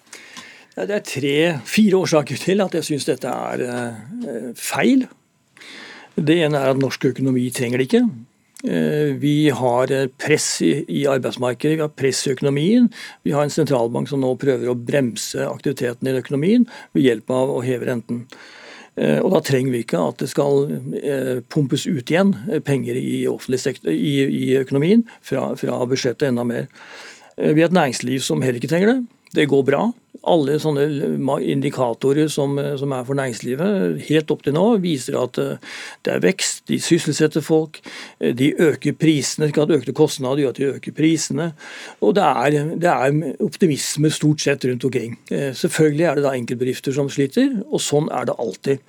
Det 0.76 0.92
er 0.92 1.04
tre-fire 1.08 2.00
årsaker 2.04 2.40
til 2.40 2.60
at 2.60 2.74
jeg 2.76 2.84
syns 2.84 3.06
dette 3.08 3.32
er 3.32 3.62
eh, 3.64 4.50
feil. 4.60 5.06
Det 6.16 6.36
ene 6.44 6.60
er 6.60 6.74
at 6.74 6.82
norsk 6.82 7.14
økonomi 7.14 7.46
trenger 7.56 7.80
det 7.80 7.88
ikke. 7.88 8.02
Eh, 8.68 9.14
vi 9.22 9.48
har 9.56 9.94
press 10.20 10.50
i 10.66 11.06
arbeidsmarkedet, 11.08 11.78
vi 11.78 11.86
har 11.86 11.96
press 11.96 12.26
i 12.28 12.34
økonomien. 12.36 12.92
Vi 13.24 13.32
har 13.32 13.48
en 13.48 13.56
sentralbank 13.56 14.12
som 14.12 14.20
nå 14.20 14.34
prøver 14.42 14.68
å 14.68 14.76
bremse 14.76 15.48
aktiviteten 15.48 16.12
i 16.12 16.18
økonomien 16.20 16.68
ved 16.92 17.08
hjelp 17.08 17.32
av 17.32 17.56
å 17.56 17.64
heve 17.64 17.88
renten. 17.94 18.26
Eh, 19.00 19.24
og 19.24 19.32
Da 19.32 19.46
trenger 19.48 19.78
vi 19.78 19.86
ikke 19.88 20.04
at 20.10 20.20
det 20.20 20.32
skal 20.36 20.68
pumpes 21.48 21.88
ut 21.88 22.04
igjen 22.04 22.36
penger 22.68 23.00
i, 23.00 23.24
sektor, 23.56 23.96
i, 23.96 24.16
i 24.28 24.56
økonomien 24.60 25.08
fra, 25.24 25.54
fra 25.56 25.80
budsjettet 25.88 26.34
enda 26.34 26.44
mer. 26.44 26.68
Vi 27.40 27.62
har 27.64 27.72
et 27.72 27.80
næringsliv 27.80 28.20
som 28.24 28.44
heller 28.44 28.60
ikke 28.60 28.76
trenger 28.76 28.92
det. 28.92 29.15
Det 29.34 29.46
går 29.50 29.64
bra. 29.68 29.86
Alle 30.26 30.56
sånne 30.62 30.86
indikatorer 31.44 32.30
som, 32.32 32.56
som, 32.80 32.94
er 32.96 33.06
for 33.06 33.18
næringslivet 33.18 34.06
helt 34.08 34.32
opp 34.34 34.46
til 34.46 34.56
nå, 34.56 34.64
viser 34.82 35.18
at 35.20 35.38
eh, 35.42 35.74
det 36.06 36.14
er 36.14 36.24
vekst, 36.24 36.64
de 36.72 36.80
sysselsetter 36.82 37.44
folk, 37.46 37.82
eh, 38.20 38.34
de 38.38 38.52
øker 38.54 38.96
prisene. 38.98 39.52
Ikke 39.52 39.66
at 39.66 39.74
økte 39.76 39.96
kostnader 39.98 40.44
gjør 40.44 40.54
at 40.56 40.62
de 40.62 40.70
øker 40.72 40.98
prisene. 40.98 41.50
Og 42.02 42.16
det 42.18 42.26
er, 42.26 42.60
det 42.82 42.92
er 42.92 43.46
optimisme 43.46 44.10
stort 44.14 44.46
sett 44.46 44.66
rundt 44.70 44.88
omkring. 44.88 45.18
Eh, 45.30 45.52
selvfølgelig 45.58 46.10
er 46.10 46.20
det 46.20 46.28
da 46.28 46.36
enkeltbedrifter 46.38 46.96
som 46.96 47.12
sliter, 47.12 47.60
og 47.66 47.84
sånn 47.84 48.10
er 48.14 48.30
det 48.30 48.38
alltid. 48.42 48.86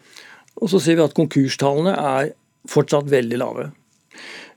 Og 0.63 0.73
så 0.73 0.81
ser 0.81 0.97
vi 0.97 1.05
at 1.05 1.17
konkurstallene 1.17 1.97
er 2.01 2.31
fortsatt 2.71 3.11
veldig 3.13 3.43
lave. 3.43 3.73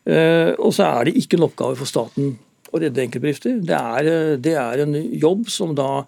Og 0.09 0.71
så 0.73 0.87
er 0.87 1.05
det 1.05 1.19
ikke 1.19 1.37
en 1.37 1.43
oppgave 1.45 1.75
for 1.77 1.85
staten 1.85 2.31
å 2.69 2.81
redde 2.81 3.03
enkeltbedrifter. 3.03 3.57
Det 3.65 3.77
er, 3.77 4.09
det 4.41 4.55
er, 4.59 4.83
en 4.83 4.95
jobb 4.95 5.47
som 5.51 5.73
da 5.77 6.03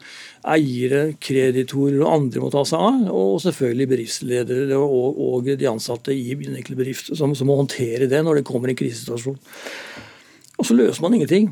eiere, 0.54 1.16
kreditorer 1.22 2.02
og 2.02 2.14
andre 2.14 2.44
må 2.44 2.52
ta 2.54 2.64
seg 2.68 2.86
av. 2.86 3.10
Og 3.10 3.42
selvfølgelig 3.46 3.90
bedriftsledere 3.94 4.78
og, 4.78 5.20
og 5.26 5.50
de 5.50 5.72
ansatte 5.72 6.16
i 6.16 6.36
den 6.36 6.56
enkelte 6.56 6.80
bedrift 6.84 7.12
som, 7.16 7.36
som, 7.38 7.50
må 7.50 7.60
håndtere 7.60 8.10
det 8.12 8.22
når 8.26 8.42
det 8.42 8.48
kommer 8.48 8.72
en 8.72 8.80
krisesituasjon. 8.80 9.40
Og 10.62 10.68
så 10.68 10.78
løser 10.78 11.04
man 11.04 11.18
ingenting. 11.18 11.50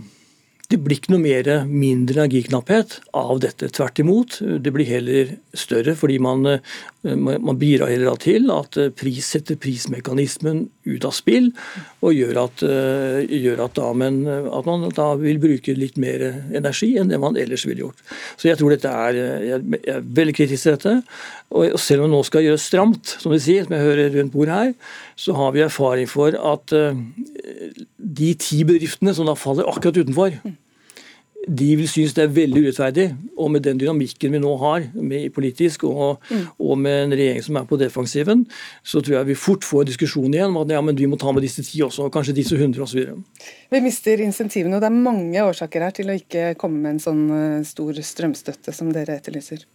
Det 0.69 0.77
blir 0.85 0.99
ikke 0.99 1.15
noe 1.15 1.23
mer 1.23 1.47
mindre 1.65 2.27
energiknapphet 2.27 2.99
av 3.17 3.39
dette. 3.41 3.71
Tvert 3.73 4.03
imot. 4.03 4.35
Det 4.61 4.73
blir 4.73 4.85
heller 4.85 5.31
større, 5.57 5.95
fordi 5.97 6.19
man, 6.21 6.45
eh, 6.45 6.59
man 7.01 7.55
bidrar 7.59 7.87
heller 7.93 8.17
til 8.19 8.49
at 8.51 8.75
eh, 8.79 8.89
pris 8.91 9.29
setter 9.31 9.55
prismekanismen 9.59 10.65
ut 10.89 11.05
av 11.07 11.13
spill, 11.15 11.47
og 12.03 12.15
gjør 12.17 12.41
at, 12.41 12.63
eh, 12.67 13.29
gjør 13.39 13.63
at, 13.63 13.75
da, 13.77 13.91
men, 13.95 14.19
at 14.27 14.67
man 14.67 14.83
da 14.95 15.13
vil 15.21 15.39
bruke 15.39 15.75
litt 15.77 15.99
mer 16.01 16.25
energi 16.55 16.91
enn 16.99 17.11
det 17.11 17.21
man 17.23 17.39
ellers 17.39 17.63
ville 17.69 17.85
gjort. 17.85 18.03
Så 18.35 18.49
jeg 18.51 18.59
tror 18.59 18.75
dette 18.75 18.91
er, 18.91 19.19
jeg 19.47 19.81
er 19.95 20.03
veldig 20.03 20.35
kritisk 20.35 20.67
til 20.67 20.75
dette. 20.75 20.95
Og 21.55 21.79
selv 21.79 22.03
om 22.03 22.09
det 22.09 22.17
nå 22.17 22.23
skal 22.27 22.45
gjøres 22.45 22.67
stramt, 22.67 23.15
som 23.23 23.33
de 23.33 23.39
sier, 23.43 23.63
som 23.65 23.77
jeg 23.77 23.87
hører 23.87 24.15
rundt 24.17 24.35
bordet 24.35 24.57
her, 24.59 24.73
så 25.19 25.35
har 25.39 25.55
vi 25.55 25.63
erfaring 25.63 26.09
for 26.09 26.35
at 26.35 26.73
de 28.19 28.33
ti 28.39 28.63
bedriftene 28.67 29.15
som 29.15 29.27
da 29.29 29.39
faller 29.39 29.67
akkurat 29.71 30.03
utenfor, 30.03 30.35
de 31.49 31.69
vil 31.79 31.87
synes 31.89 32.13
det 32.13 32.23
er 32.25 32.33
veldig 32.33 32.61
urettferdig. 32.67 33.05
Og 33.39 33.49
med 33.53 33.63
den 33.65 33.79
dynamikken 33.81 34.35
vi 34.35 34.41
nå 34.41 34.51
har 34.61 34.85
med 34.93 35.29
politisk, 35.33 35.85
og, 35.89 36.19
mm. 36.29 36.43
og, 36.59 36.73
med 36.77 36.97
en 37.05 37.15
regjering 37.17 37.45
som 37.45 37.57
er 37.59 37.67
på 37.69 37.79
defensiven, 37.81 38.45
så 38.83 39.01
tror 39.01 39.19
jeg 39.19 39.29
vi 39.31 39.37
fort 39.39 39.65
får 39.65 39.89
diskusjon 39.89 40.33
igjen 40.33 40.53
om 40.53 40.61
at 40.61 40.75
ja, 40.75 40.81
men 40.85 40.97
vi 40.99 41.07
må 41.09 41.17
ta 41.19 41.33
med 41.33 41.45
disse 41.45 41.65
ti 41.65 41.81
også, 41.85 42.07
og 42.07 42.13
kanskje 42.13 42.37
disse 42.37 42.59
hundre 42.59 42.85
osv. 42.85 43.15
Vi 43.69 43.81
mister 43.83 44.21
insentivene, 44.25 44.77
og 44.77 44.83
det 44.83 44.91
er 44.91 45.01
mange 45.09 45.45
årsaker 45.45 45.87
her 45.87 45.95
til 45.95 46.11
å 46.11 46.17
ikke 46.19 46.53
komme 46.59 46.83
med 46.83 46.97
en 46.97 47.03
sånn 47.03 47.25
eh, 47.33 47.65
stor 47.67 47.97
strømstøtte 48.11 48.75
som 48.75 48.93
dere 48.93 49.17
etterlyser. 49.19 49.65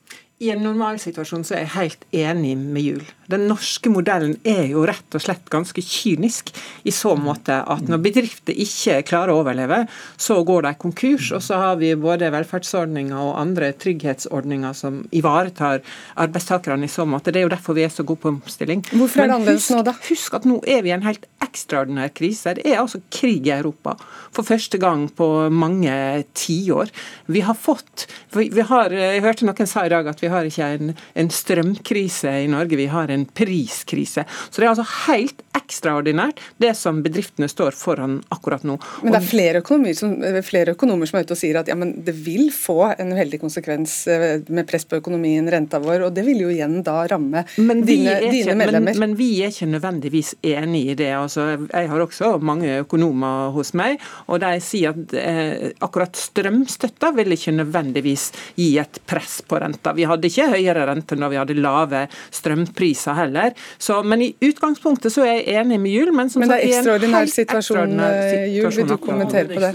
I 0.42 0.48
en 0.50 0.64
normalsituasjon 0.66 1.44
så 1.46 1.54
er 1.54 1.60
jeg 1.62 1.74
helt 1.76 2.08
enig 2.10 2.56
med 2.58 2.82
Jul. 2.82 3.02
Den 3.30 3.46
norske 3.48 3.88
modellen 3.88 4.34
er 4.42 4.66
jo 4.72 4.82
rett 4.84 5.14
og 5.14 5.22
slett 5.22 5.46
ganske 5.52 5.80
kynisk 5.80 6.50
i 6.84 6.92
så 6.92 7.14
måte 7.16 7.60
at 7.70 7.86
når 7.88 8.02
bedrifter 8.02 8.56
ikke 8.64 8.98
klarer 9.06 9.32
å 9.32 9.38
overleve, 9.44 9.84
så 10.20 10.40
går 10.44 10.66
de 10.66 10.72
konkurs. 10.82 11.30
Og 11.38 11.44
så 11.46 11.60
har 11.62 11.78
vi 11.80 11.92
både 11.96 12.32
velferdsordninger 12.34 13.14
og 13.14 13.38
andre 13.40 13.70
trygghetsordninger 13.78 14.74
som 14.76 15.04
ivaretar 15.14 15.80
arbeidstakerne 16.26 16.90
i 16.90 16.92
så 16.92 17.06
måte. 17.08 17.30
Det 17.32 17.40
er 17.40 17.46
jo 17.46 17.54
derfor 17.54 17.78
vi 17.78 17.86
er 17.86 17.94
så 17.94 18.04
gode 18.04 18.24
på 18.26 18.34
omstilling. 18.34 18.84
Hvorfor 18.90 19.24
er 19.24 19.30
det 19.30 19.38
annerledes 19.38 19.70
nå, 19.72 19.80
da? 19.86 19.94
Husk 20.10 20.36
at 20.40 20.50
nå 20.50 20.58
er 20.66 20.82
vi 20.84 20.92
i 20.92 20.96
en 20.98 21.06
helt 21.06 21.30
ekstraordinær 21.44 22.10
krise. 22.16 22.56
Det 22.58 22.66
er 22.66 22.82
altså 22.82 23.00
krig 23.14 23.46
i 23.46 23.54
Europa 23.54 23.94
for 24.34 24.46
første 24.46 24.80
gang 24.82 25.06
på 25.14 25.28
mange 25.54 25.94
tiår. 26.36 26.90
Vi 27.30 27.44
har 27.46 27.56
fått 27.56 28.08
vi 28.34 28.64
har, 28.66 28.90
Jeg 28.90 29.22
hørte 29.22 29.46
noen 29.46 29.68
sa 29.70 29.84
i 29.86 29.92
dag 29.92 30.08
at 30.10 30.20
vi 30.20 30.23
har 30.32 30.48
ikke 30.48 30.70
en, 30.76 30.94
en, 31.14 31.30
strømkrise 31.34 32.30
i 32.44 32.48
Norge, 32.50 32.78
vi 32.78 32.86
har 32.90 33.10
en 33.10 33.26
priskrise. 33.26 34.24
Så 34.50 34.60
det 34.60 34.66
er 34.66 34.72
altså 34.74 34.86
helt 35.08 35.42
ekstraordinært 35.54 36.40
det 36.62 36.74
som 36.78 37.00
bedriftene 37.04 37.48
står 37.50 37.76
foran 37.78 38.18
akkurat 38.34 38.64
nå. 38.66 38.76
Men 39.02 39.14
det 39.14 39.20
er 39.20 39.28
flere 39.28 39.62
økonomer 39.64 39.96
som, 39.98 40.14
flere 40.44 40.74
økonomer 40.74 41.08
som 41.08 41.18
er 41.18 41.26
ute 41.26 41.36
og 41.36 41.40
sier 41.40 41.60
at 41.60 41.70
ja, 41.70 41.76
det 41.78 42.14
vil 42.24 42.50
få 42.54 42.78
en 42.92 43.14
veldig 43.16 43.40
konsekvens 43.42 43.96
eh, 44.10 44.42
med 44.48 44.68
press 44.68 44.86
på 44.88 44.98
økonomien, 45.00 45.48
renta 45.50 45.80
vår, 45.82 46.08
og 46.08 46.16
det 46.16 46.24
vil 46.26 46.44
jo 46.44 46.52
igjen 46.52 46.80
da 46.86 47.00
ramme 47.10 47.44
dine, 47.56 48.18
dine, 48.30 48.56
medlemmer. 48.58 48.92
Men, 48.92 49.00
men, 49.02 49.16
vi 49.18 49.30
er 49.44 49.52
ikke 49.52 49.70
nødvendigvis 49.70 50.34
enig 50.44 50.84
i 50.92 50.98
det. 50.98 51.10
Altså, 51.16 51.46
jeg 51.68 51.90
har 51.90 52.04
også 52.04 52.34
mange 52.44 52.80
økonomer 52.82 53.52
hos 53.54 53.74
meg, 53.78 54.02
og 54.28 54.42
de 54.42 54.52
sier 54.64 54.94
at 54.94 55.14
eh, 55.18 55.70
akkurat 55.84 56.16
strømstøtta 56.18 57.12
vil 57.16 57.36
ikke 57.36 57.54
nødvendigvis 57.54 58.30
gi 58.58 58.70
et 58.82 59.00
press 59.08 59.40
på 59.46 59.58
renta. 59.62 59.94
Vi 59.96 60.06
hadde 60.14 60.30
ikke 60.30 60.48
høyere 60.54 60.86
rente 60.90 61.18
når 61.18 61.32
vi 61.32 61.40
hadde 61.40 61.58
lave 61.58 62.04
strømpriser 62.34 63.18
heller. 63.18 63.54
Så, 63.78 64.00
men 64.06 64.24
i 64.24 64.30
utgangspunktet 64.44 65.14
så 65.14 65.24
er 65.26 65.40
jeg 65.40 65.60
enig 65.60 65.80
med 65.82 65.94
Jul. 65.94 66.12
Men, 66.16 66.30
som 66.32 66.44
men 66.44 66.52
det 66.52 66.60
er 66.60 66.70
ekstraordinær 66.70 67.30
situasjon, 67.32 67.96
eh, 68.08 68.46
Jul. 68.54 68.70
Vil 68.74 68.90
du 68.90 68.96
kommentere 69.02 69.48
på 69.50 69.62
det? 69.62 69.72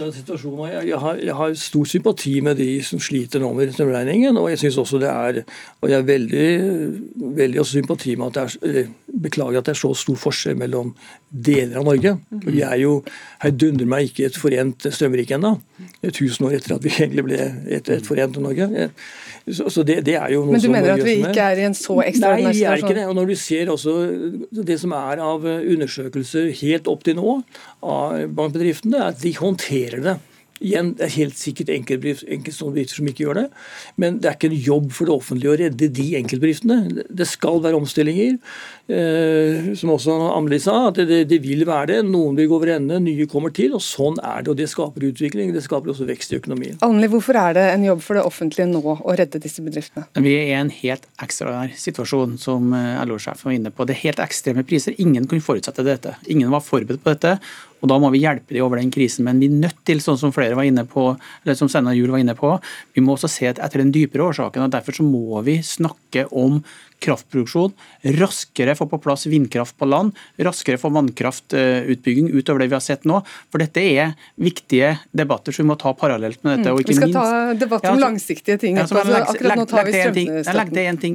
Jeg 0.89 0.99
har, 1.03 1.21
jeg 1.23 1.35
har, 1.35 1.57
stor 1.59 1.85
sympati 1.89 2.39
med 2.45 2.59
de 2.59 2.69
som 2.85 3.01
sliter 3.03 3.41
nå 3.43 3.51
med 3.57 3.73
strømregningen. 3.75 4.37
Og 4.39 4.49
jeg 4.53 4.63
synes 4.63 4.79
også 4.85 5.01
det 5.01 5.09
er 5.11 5.43
og 5.79 5.87
jeg 5.87 5.97
er 5.99 6.07
veldig, 6.07 6.47
veldig 7.37 7.59
også 7.61 7.77
sympati 7.79 8.15
med 8.19 8.37
at 8.37 8.37
det 8.37 8.73
er, 8.81 8.89
beklager 9.23 9.61
at 9.61 9.69
det 9.69 9.73
er 9.75 9.79
så 9.79 9.93
stor 9.97 10.17
forskjell 10.19 10.57
mellom 10.59 10.91
deler 11.29 11.79
av 11.79 11.87
Norge. 11.87 12.15
Vi 12.45 12.63
er 12.65 12.75
jo 12.81 12.97
heidundrer 13.43 13.89
meg 13.89 14.09
ikke 14.09 14.27
et 14.27 14.39
forent 14.39 14.89
strømrike 14.89 15.37
ennå. 15.37 15.53
Tusen 16.15 16.49
år 16.49 16.57
etter 16.57 16.75
at 16.75 16.85
vi 16.85 16.91
egentlig 16.97 17.25
ble 17.29 17.39
et, 17.69 17.91
et 17.95 18.05
forent 18.05 18.39
Norge. 18.43 18.89
Så, 19.47 19.69
så 19.71 19.83
det, 19.87 20.01
det, 20.07 20.15
er 20.19 20.33
jo 20.33 20.43
noe 20.45 20.55
Men 20.57 20.63
du 20.63 20.69
mener 20.71 20.95
at 20.95 21.03
vi 21.05 21.15
ikke 21.21 21.45
er 21.45 21.61
i 21.61 21.67
en 21.69 21.77
så 21.77 21.95
ekstraordinær 22.03 22.51
situasjon? 22.51 22.51
Nei, 22.51 22.57
vi 22.57 22.65
er 22.67 22.83
ikke 22.83 22.97
det. 22.97 23.05
Og 23.09 23.15
når 23.17 23.31
du 23.31 23.35
ser 23.39 23.71
også 23.73 23.93
det 24.69 24.79
som 24.81 24.95
er 24.97 25.23
av 25.25 25.45
undersøkelser 25.47 26.51
helt 26.61 26.89
opp 26.91 27.05
til 27.07 27.17
nå 27.19 27.37
av 27.81 28.19
bankbedriftene, 28.37 28.99
er 28.99 29.13
at 29.13 29.23
de 29.23 29.33
håndterer 29.39 30.03
det. 30.05 30.17
Igjen, 30.59 30.93
Det 30.97 31.05
er 31.07 31.15
helt 31.15 31.37
sikkert 31.39 31.69
enkeltstående 31.71 32.87
som 32.89 33.07
ikke 33.07 33.23
gjør 33.23 33.37
det, 33.43 33.45
men 33.97 34.19
det 34.19 34.27
er 34.29 34.35
ikke 34.35 34.49
en 34.51 34.63
jobb 34.69 34.91
for 34.91 35.07
det 35.07 35.15
offentlige 35.15 35.53
å 35.53 35.59
redde 35.59 35.87
de 35.95 36.07
enkeltbedriftene. 36.19 37.05
Det 37.07 37.27
skal 37.27 37.61
være 37.63 37.79
omstillinger. 37.79 38.39
Eh, 38.89 39.69
som 39.77 39.91
også 39.93 40.15
Amelie 40.33 40.61
sa, 40.63 40.87
at 40.89 40.97
det, 41.05 41.19
det, 41.29 41.37
vil 41.43 41.61
være 41.67 41.91
det. 41.91 41.99
Noen 42.09 42.37
vil 42.39 42.49
gå 42.49 42.57
over 42.57 42.73
ende, 42.73 42.97
nye 43.03 43.27
kommer 43.29 43.53
til. 43.55 43.75
og 43.77 43.83
Sånn 43.85 44.17
er 44.17 44.43
det. 44.43 44.51
og 44.51 44.57
Det 44.59 44.69
skaper 44.71 45.05
utvikling. 45.11 45.53
Det 45.53 45.63
skaper 45.65 45.93
også 45.93 46.07
vekst 46.09 46.33
i 46.33 46.39
økonomien. 46.39 46.79
Anneli, 46.85 47.11
hvorfor 47.13 47.37
er 47.39 47.55
det 47.57 47.65
en 47.75 47.85
jobb 47.85 48.03
for 48.05 48.17
det 48.17 48.25
offentlige 48.25 48.67
nå 48.71 48.81
å 48.81 49.15
redde 49.15 49.41
disse 49.43 49.63
bedriftene? 49.65 50.07
Vi 50.17 50.35
er 50.39 50.49
i 50.49 50.57
en 50.57 50.73
helt 50.81 51.05
ekstraordinær 51.21 51.77
situasjon, 51.79 52.37
som 52.41 52.73
eh, 52.73 52.99
LO-sjefen 53.05 53.51
var 53.51 53.57
inne 53.59 53.73
på. 53.73 53.87
Det 53.87 53.95
er 53.95 54.05
helt 54.07 54.23
ekstreme 54.25 54.65
priser. 54.67 54.97
Ingen 54.99 55.29
kunne 55.29 55.45
forutsette 55.45 55.85
dette. 55.85 56.17
Ingen 56.27 56.51
var 56.51 56.65
forberedt 56.65 57.05
på 57.05 57.13
dette. 57.13 57.37
Og 57.79 57.89
Da 57.91 57.99
må 58.01 58.11
vi 58.13 58.23
hjelpe 58.23 58.55
dem 58.55 58.65
over 58.65 58.79
den 58.79 58.91
krisen. 58.91 59.25
Men 59.27 59.39
vi 59.39 59.49
er 59.49 59.61
nødt 59.67 59.79
til, 59.87 60.01
sånn 60.03 60.19
som 60.19 60.33
flere 60.35 60.57
var 60.57 60.67
inne 60.67 60.85
på, 60.89 61.11
eller 61.43 61.57
som 61.57 61.71
Steinar 61.71 61.97
Juel 61.97 62.13
var 62.13 62.23
inne 62.23 62.35
på, 62.37 62.51
vi 62.95 63.03
må 63.03 63.15
også 63.15 63.31
se 63.31 63.49
etter 63.51 63.81
den 63.81 63.93
dypere 63.95 64.29
årsaken. 64.29 64.65
og 64.65 64.75
Derfor 64.75 64.99
så 64.99 65.07
må 65.07 65.41
vi 65.47 65.59
snakke 65.63 66.27
om 66.31 66.59
kraftproduksjon, 66.99 67.71
raskere 68.19 68.73
få 68.75 68.89
på 68.91 68.99
plass 68.99 69.23
vindkraft 69.31 69.77
på 69.79 69.87
land, 69.87 70.17
raskere 70.43 70.79
få 70.81 70.91
vannkraftutbygging 70.91 72.27
utover 72.33 72.65
det 72.65 72.69
vi 72.73 72.75
har 72.75 72.83
sett 72.83 73.07
nå. 73.07 73.21
For 73.47 73.63
dette 73.63 73.79
er 73.79 74.17
viktige 74.35 74.97
debatter 75.15 75.55
som 75.55 75.63
vi 75.63 75.71
må 75.71 75.79
ta 75.79 75.93
parallelt 75.95 76.43
med 76.43 76.59
dette. 76.59 76.75
Mm. 76.75 76.83
vi 76.83 76.97
skal 76.99 77.13
minst, 77.13 77.19
ta 77.21 77.57
debatt 77.63 77.87
om 77.87 77.95
ja, 77.95 78.03
langsiktige 78.03 78.59
ting. 78.59 78.75
Ja, 78.75 78.83
altså, 78.83 79.05
legg, 79.07 79.31
akkurat 79.31 79.63
nå 79.63 79.67
tar 79.71 79.87
vi 79.87 79.95
strømstøtten. 79.95 80.43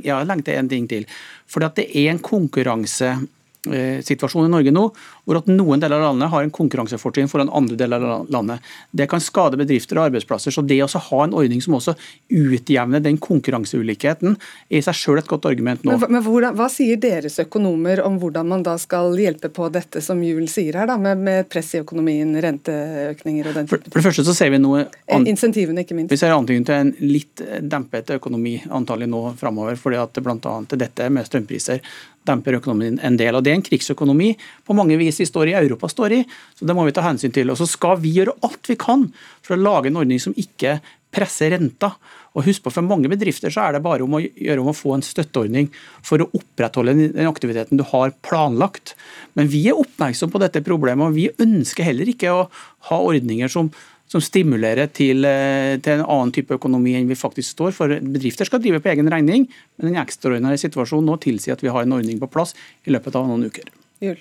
Ja, 0.09 0.25
legg 0.25 0.45
det 0.49 0.57
en 0.57 0.73
ting 0.73 0.89
til. 0.89 1.09
For 1.45 1.69
det 1.69 1.91
er 1.91 2.15
en 2.15 2.25
konkurranse 2.25 3.17
Eh, 3.65 4.03
situasjon 4.05 4.45
i 4.45 4.51
Norge 4.53 4.73
nå, 4.77 4.83
hvor 5.25 5.41
at 5.41 5.49
noen 5.51 5.83
deler 5.83 6.01
av 6.01 6.13
landet 6.13 6.31
har 6.33 6.45
en 6.45 6.53
konkurransefortrinn 6.55 7.31
foran 7.31 7.53
andre 7.53 7.79
deler 7.81 8.05
av 8.05 8.31
landet. 8.33 8.65
Det 8.91 9.07
kan 9.11 9.23
skade 9.23 9.59
bedrifter 9.61 9.99
og 9.99 10.09
arbeidsplasser. 10.11 10.53
så 10.55 10.63
Det 10.63 10.81
å 10.85 10.89
ha 11.09 11.21
en 11.25 11.35
ordning 11.35 11.63
som 11.65 11.77
også 11.79 11.97
utjevner 12.29 13.01
den 13.01 13.19
konkurranseulikheten, 13.19 14.37
er 14.71 14.79
i 14.79 14.85
seg 14.85 14.99
selv 14.99 15.23
et 15.23 15.31
godt 15.31 15.49
argument 15.49 15.85
nå. 15.85 15.97
Men, 15.97 16.19
men 16.19 16.25
hvordan, 16.25 16.57
Hva 16.59 16.69
sier 16.73 17.01
deres 17.01 17.39
økonomer 17.43 18.03
om 18.05 18.19
hvordan 18.21 18.49
man 18.49 18.65
da 18.67 18.77
skal 18.81 19.17
hjelpe 19.19 19.51
på 19.55 19.69
dette 19.73 20.03
som 20.05 20.21
Juel 20.25 20.49
sier 20.53 20.81
her, 20.81 20.89
da, 20.91 20.99
med, 21.01 21.21
med, 21.25 21.49
press 21.53 21.75
i 21.75 21.83
økonomien, 21.83 22.35
renteøkninger 22.45 23.51
og 23.51 23.61
den 23.61 23.69
type 23.69 23.81
ting? 23.81 23.93
For, 23.93 24.01
det 24.01 24.07
første 24.09 24.27
så 24.29 24.37
ser 24.37 24.53
vi 24.55 24.61
noe 24.63 24.87
an... 25.13 25.29
Insentivene, 25.31 25.85
ikke 25.87 25.97
minst. 25.97 26.13
Vi 26.13 26.21
ser 26.21 26.37
antydning 26.37 26.67
til 26.69 26.81
en 26.81 26.95
litt 27.01 27.45
dempet 27.65 28.13
økonomi 28.19 28.59
antagelig 28.69 29.09
nå 29.11 29.27
framover, 29.41 29.79
fordi 29.81 30.01
at 30.01 30.21
bl.a. 30.25 30.59
dette 30.75 31.09
med 31.13 31.29
strømpriser 31.29 31.81
demper 32.25 32.59
økonomien 32.59 32.99
en 33.05 33.17
del. 33.21 33.37
og 33.37 33.45
Det 33.45 33.53
er 33.53 33.59
en 33.59 33.65
krigsøkonomi 33.65 34.31
på 34.65 34.77
mange 34.77 34.97
vis 35.01 35.14
vi 35.21 35.29
står 35.29 35.51
i, 35.51 35.57
Europa 35.59 35.91
står 35.91 36.19
i, 36.19 36.21
så 36.59 36.67
det 36.69 36.77
må 36.77 36.87
vi 36.87 36.95
ta 36.97 37.05
hensyn 37.07 37.33
til. 37.35 37.53
Og 37.53 37.61
Så 37.61 37.69
skal 37.71 37.99
vi 38.03 38.15
gjøre 38.17 38.37
alt 38.47 38.71
vi 38.71 38.77
kan 38.81 39.09
for 39.45 39.57
å 39.57 39.61
lage 39.61 39.91
en 39.91 40.03
ordning 40.03 40.23
som 40.23 40.37
ikke 40.37 40.79
presser 41.15 41.55
renta. 41.55 41.93
Og 42.35 42.49
husk 42.49 42.65
på, 42.65 42.73
For 42.75 42.83
mange 42.83 43.11
bedrifter 43.11 43.53
så 43.55 43.69
er 43.69 43.77
det 43.77 43.85
bare 43.85 44.03
om 44.03 44.17
å 44.19 44.23
gjøre 44.23 44.61
om 44.61 44.73
å 44.73 44.77
få 44.77 44.97
en 44.97 45.07
støtteordning 45.07 45.71
for 46.03 46.23
å 46.23 46.31
opprettholde 46.35 46.97
den 47.15 47.31
aktiviteten 47.31 47.79
du 47.79 47.85
har 47.93 48.15
planlagt. 48.27 48.97
Men 49.39 49.51
vi 49.53 49.69
er 49.71 49.79
oppmerksom 49.79 50.33
på 50.35 50.43
dette 50.43 50.65
problemet, 50.67 51.07
og 51.07 51.15
vi 51.15 51.31
ønsker 51.39 51.87
heller 51.87 52.11
ikke 52.11 52.35
å 52.35 52.49
ha 52.91 52.99
ordninger 52.99 53.51
som 53.51 53.71
som 54.11 54.23
stimulerer 54.23 54.91
til, 54.93 55.25
eh, 55.25 55.77
til, 55.83 55.99
en 55.99 56.07
annen 56.07 56.33
type 56.35 56.55
økonomi 56.55 56.95
enn 56.95 57.09
vi 57.09 57.17
faktisk 57.19 57.57
står 57.57 57.73
for. 57.73 57.89
Bedrifter 57.89 58.47
skal 58.47 58.61
drive 58.63 58.83
på 58.85 58.93
egen 58.93 59.09
regning, 59.11 59.49
men 59.79 59.91
den 59.91 60.03
ekstraordinære 60.03 60.61
situasjonen 60.61 61.09
nå 61.09 61.17
tilsier 61.23 61.57
at 61.57 61.65
vi 61.65 61.73
har 61.73 61.83
en 61.83 61.97
ordning 61.97 62.21
på 62.21 62.31
plass 62.31 62.55
i 62.87 62.95
løpet 62.95 63.17
av 63.17 63.27
noen 63.27 63.49
uker. 63.49 63.73
Jul. 64.05 64.21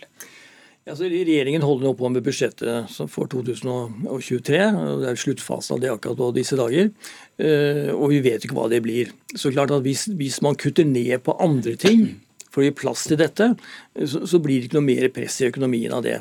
Altså, 0.84 1.08
regjeringen 1.08 1.64
holder 1.64 1.88
nå 1.88 1.94
på 1.96 2.10
med 2.12 2.26
budsjettet 2.26 2.92
for 3.12 3.30
2023. 3.32 4.60
og 4.68 5.04
Det 5.04 5.12
er 5.14 5.22
sluttfasen 5.22 5.78
av 5.78 5.84
det 5.84 5.94
akkurat 5.94 6.20
nå 6.20 6.28
disse 6.36 6.60
dager. 6.60 6.92
Eh, 7.40 7.88
og 7.96 8.12
vi 8.12 8.20
vet 8.26 8.44
ikke 8.44 8.58
hva 8.58 8.68
det 8.72 8.82
blir. 8.84 9.14
Så 9.32 9.54
klart 9.56 9.72
at 9.72 9.86
hvis, 9.86 10.10
hvis 10.12 10.42
man 10.44 10.60
kutter 10.60 10.84
ned 10.84 11.24
på 11.24 11.38
andre 11.40 11.78
ting 11.80 12.10
for 12.54 12.62
å 12.62 12.68
gi 12.68 12.76
plass 12.76 13.08
til 13.08 13.18
dette, 13.18 13.54
så, 13.96 14.26
så 14.30 14.42
blir 14.44 14.60
det 14.60 14.68
ikke 14.68 14.82
noe 14.82 14.90
mer 14.92 15.08
press 15.16 15.40
i 15.42 15.48
økonomien 15.48 15.96
av 15.96 16.04
det. 16.04 16.20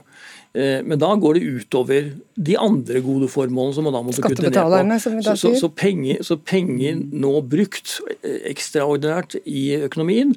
Eh, 0.55 0.79
men 0.87 1.01
da 1.01 1.11
går 1.19 1.41
det 1.41 1.45
utover 1.59 2.11
de 2.39 2.57
andre 2.61 3.03
gode 3.05 3.29
formålene 3.35 3.77
som 3.77 3.89
man 3.89 3.99
da 3.99 4.07
måtte 4.07 4.23
kutte 4.23 4.47
ned 4.47 4.55
på. 4.55 4.99
Som 5.03 5.19
vi 5.19 5.27
da 5.27 5.35
så, 5.43 5.57
så, 5.59 5.75
penger, 5.75 6.23
så 6.23 6.39
penger 6.39 7.03
nå 7.11 7.39
brukt 7.51 7.99
eh, 8.21 8.45
ekstraordinært 8.55 9.41
i 9.43 9.73
økonomien, 9.83 10.37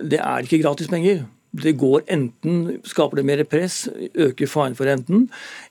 det 0.00 0.24
er 0.24 0.48
ikke 0.48 0.64
gratis 0.64 0.88
penger. 0.88 1.26
Det 1.50 1.72
går 1.80 2.02
enten 2.12 2.80
skaper 2.84 3.20
det 3.20 3.24
mer 3.24 3.42
press, 3.48 3.86
øker 4.12 4.50
faren 4.50 4.76
for 4.76 4.88
renten, 4.88 5.28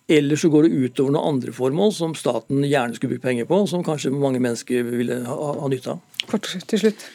eller 0.09 0.39
så 0.39 0.49
går 0.49 0.65
det 0.65 0.87
utover 0.87 1.13
noen 1.13 1.35
andre 1.35 1.53
formål 1.53 1.93
som 1.93 2.15
staten 2.17 2.65
gjerne 2.65 2.97
skulle 2.97 3.15
brukt 3.15 3.27
penger 3.27 3.45
på, 3.49 3.59
som 3.69 3.85
kanskje 3.85 4.13
mange 4.15 4.41
mennesker 4.41 4.87
ville 4.89 5.21
ha, 5.27 5.37
ha 5.61 5.69
nytte 5.69 5.93
av. 5.93 6.01
Kort 6.31 6.49
til 6.67 6.81
slutt. 6.81 7.05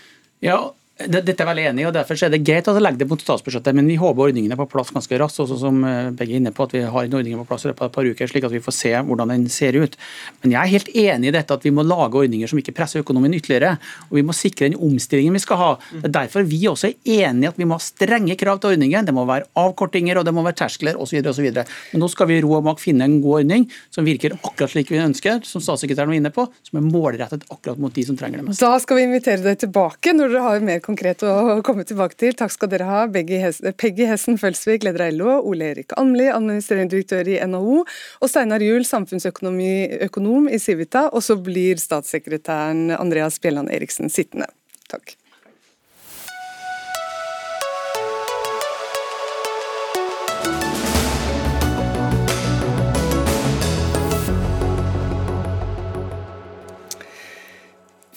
Ja, 0.43 0.61
Dette 1.09 1.35
er 1.43 1.49
veldig 1.49 1.65
enig 1.71 1.87
og 1.89 1.95
derfor 1.97 2.19
er 2.23 2.33
det 2.33 2.43
greit 2.47 2.69
at 2.69 2.79
legge 2.83 3.01
det 3.03 3.09
mot 3.11 3.21
statsbudsjettet, 3.21 3.75
men 3.77 3.89
vi 3.89 3.97
håper 4.01 4.29
ordningen 4.29 4.53
er 4.53 4.61
på 4.61 4.69
plass 4.71 4.93
ganske 4.95 5.19
raskt. 5.21 5.41
også 5.45 5.59
som 5.61 5.83
eh, 5.89 6.11
begge 6.15 6.37
er 6.37 6.43
inne 6.43 6.53
på, 6.55 6.67
at 6.67 6.75
Vi 6.77 6.83
har 6.83 7.05
en 7.05 7.15
ordning 7.19 7.39
på 7.41 7.47
plass 7.49 7.65
i 7.65 7.71
løpet 7.71 7.83
av 7.83 7.91
et 7.91 7.97
par 7.97 8.09
uker, 8.09 8.31
slik 8.31 8.45
at 8.45 8.53
vi 8.53 8.63
får 8.63 8.77
se 8.77 8.93
hvordan 8.93 9.33
den 9.35 9.49
ser 9.49 9.77
ut. 9.79 9.97
Men 10.43 10.55
jeg 10.55 10.61
er 10.61 10.73
helt 10.73 10.91
enig 10.95 11.29
i 11.31 11.35
dette 11.37 11.55
at 11.55 11.65
vi 11.65 11.73
må 11.75 11.85
lage 11.87 12.19
ordninger 12.23 12.49
som 12.49 12.59
ikke 12.59 12.75
presser 12.77 13.03
økonomien 13.03 13.35
ytterligere. 13.35 13.79
og 14.11 14.17
Vi 14.17 14.23
må 14.23 14.37
sikre 14.37 14.69
den 14.69 14.79
omstillingen 14.79 15.35
vi 15.35 15.43
skal 15.43 15.61
ha. 15.61 15.71
Det 15.93 16.09
er 16.11 16.17
derfor 16.21 16.47
vi 16.49 16.61
også 16.69 16.93
er 16.93 17.29
enig 17.29 17.47
i 17.47 17.51
at 17.51 17.59
vi 17.59 17.69
må 17.69 17.79
ha 17.79 17.83
strenge 17.83 18.37
krav 18.37 18.61
til 18.61 18.75
ordningen. 18.75 19.07
Det 19.07 19.15
må 19.15 19.27
være 19.29 19.49
avkortinger 19.59 20.21
og 20.21 20.27
det 20.29 20.35
må 20.35 20.45
være 20.47 20.61
terskler 20.63 20.99
osv. 21.01 21.23
Nå 21.99 22.09
skal 22.13 22.31
vi 22.31 22.41
ro 22.45 22.57
og 22.59 22.67
mak 22.69 22.81
finne 22.83 23.09
en 23.09 23.21
god 23.23 23.43
ordning 23.43 23.69
som 23.91 24.07
virker 24.07 24.37
akkurat 24.41 24.73
slik 24.73 24.93
vi 24.93 25.01
ønsker, 25.03 25.43
som 25.47 25.63
statssekretæren 25.65 26.13
var 26.13 26.19
inne 26.19 26.33
på, 26.35 26.47
som 26.67 26.81
er 26.81 26.87
målrettet 26.87 27.47
akkurat 27.51 27.81
mot 27.83 27.95
de 27.95 28.05
som 28.07 28.19
trenger 28.19 28.41
det 28.41 28.49
mest. 28.49 28.63
Da 28.63 28.79
skal 28.83 28.99
vi 28.99 29.07
invitere 29.09 29.43
deg 29.45 29.61
tilbake 29.63 30.15
når 30.17 30.33
dere 30.33 30.45
har 30.47 30.65
mer 30.65 30.83
konkret 30.93 31.25
å 31.25 31.61
komme 31.65 31.87
tilbake 31.89 32.19
til. 32.21 32.37
Takk 32.37 32.53
skal 32.55 32.71
dere 32.73 32.89
ha, 32.89 33.01
Peggy 33.09 34.07
Hessen 34.09 34.39
Følsvik, 34.41 34.85
leder 34.87 35.07
av 35.07 35.17
LO, 35.17 35.39
Ole 35.53 35.73
Erik 35.73 35.97
Almli, 36.01 36.29
administrerende 36.33 36.95
direktør 36.95 37.33
i 37.33 37.39
NHO, 37.49 37.81
og 38.21 38.31
Steinar 38.31 38.65
Juel, 38.65 38.85
samfunnsøkonom 38.89 39.59
i 40.53 40.61
Civita. 40.61 41.09
Og 41.13 41.25
så 41.25 41.39
blir 41.41 41.81
statssekretæren 41.81 42.93
Andreas 42.99 43.41
Bjelland 43.43 43.73
Eriksen 43.73 44.13
sittende. 44.13 44.51
Takk. 44.93 45.17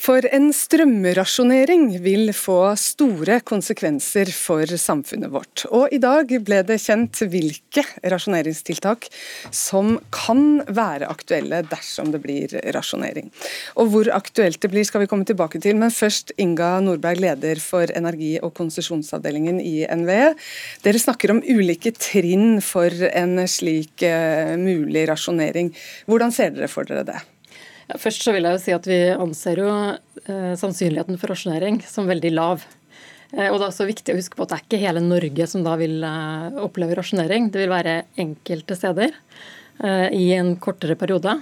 For 0.05 0.21
en 0.29 0.51
strømrasjonering 0.53 1.87
vil 2.03 2.29
få 2.37 2.59
store 2.77 3.39
konsekvenser 3.41 4.29
for 4.29 4.69
samfunnet 4.77 5.31
vårt. 5.33 5.63
Og 5.73 5.89
i 5.95 5.97
dag 5.97 6.29
ble 6.45 6.59
det 6.67 6.77
kjent 6.83 7.23
hvilke 7.31 7.81
rasjoneringstiltak 8.13 9.09
som 9.49 9.95
kan 10.13 10.61
være 10.69 11.09
aktuelle 11.09 11.63
dersom 11.71 12.13
det 12.13 12.21
blir 12.21 12.53
rasjonering. 12.75 13.31
Og 13.81 13.89
hvor 13.95 14.13
aktuelt 14.13 14.61
det 14.61 14.69
blir 14.75 14.85
skal 14.85 15.07
vi 15.07 15.09
komme 15.09 15.25
tilbake 15.25 15.63
til, 15.63 15.79
men 15.81 15.89
først 15.89 16.35
Inga 16.37 16.75
Nordberg, 16.85 17.23
leder 17.25 17.57
for 17.63 17.89
energi- 17.89 18.37
og 18.45 18.53
konsesjonsavdelingen 18.59 19.57
i 19.57 19.87
NVE. 19.89 20.35
Dere 20.85 21.01
snakker 21.01 21.33
om 21.33 21.41
ulike 21.41 21.95
trinn 21.97 22.59
for 22.61 22.93
en 23.09 23.39
slik 23.49 24.05
uh, 24.05 24.53
mulig 24.53 25.07
rasjonering. 25.09 25.73
Hvordan 26.05 26.35
ser 26.35 26.53
dere 26.53 26.69
for 26.69 26.85
dere 26.85 27.07
det? 27.09 27.23
Ja, 27.89 27.99
først 28.01 28.25
så 28.25 28.33
vil 28.33 28.47
jeg 28.47 28.57
jo 28.57 28.63
si 28.63 28.73
at 28.75 28.89
Vi 28.89 28.99
anser 29.13 29.61
jo 29.61 29.69
eh, 29.69 30.53
sannsynligheten 30.57 31.19
for 31.21 31.33
rasjonering 31.33 31.81
som 31.85 32.09
veldig 32.09 32.33
lav. 32.33 32.65
Eh, 33.33 33.49
og 33.49 33.59
Det 33.59 33.65
er 33.65 33.69
også 33.69 33.89
viktig 33.89 34.13
å 34.13 34.19
huske 34.19 34.37
på 34.37 34.45
at 34.45 34.53
det 34.53 34.59
er 34.59 34.65
ikke 34.65 34.83
hele 34.85 35.03
Norge 35.05 35.49
som 35.51 35.65
da 35.65 35.75
vil 35.79 35.99
eh, 36.05 36.61
oppleve 36.65 36.97
rasjonering. 36.97 37.51
Det 37.53 37.61
vil 37.63 37.73
være 37.73 37.99
enkelte 38.21 38.77
steder 38.79 39.11
eh, 39.11 40.07
i 40.17 40.31
en 40.37 40.55
kortere 40.61 40.97
periode. 40.99 41.37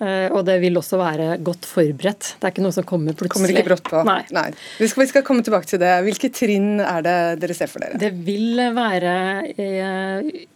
Eh, 0.00 0.28
og 0.32 0.46
det 0.48 0.56
vil 0.62 0.78
også 0.80 0.96
være 1.00 1.34
godt 1.44 1.66
forberedt. 1.68 2.34
Det 2.40 2.46
er 2.46 2.54
ikke 2.54 2.64
noe 2.64 2.74
som 2.74 2.86
kommer 2.88 3.16
plutselig. 3.16 3.34
Kommer 3.34 3.52
ikke 3.52 3.66
brått 3.66 3.90
på. 3.90 4.00
Nei. 4.08 4.22
Nei. 4.32 4.48
Vi, 4.78 4.88
skal, 4.88 5.04
vi, 5.04 5.10
skal, 5.10 5.24
komme 5.26 5.44
tilbake 5.44 5.68
til 5.68 5.82
det. 5.82 5.92
Hvilke 6.06 6.32
trinn 6.32 6.80
er 6.80 7.04
det 7.04 7.18
dere 7.42 7.56
ser 7.58 7.70
for 7.70 7.84
dere? 7.84 8.00
Det 8.00 8.12
vil 8.24 8.62
være 8.76 9.14
eh, 9.52 10.46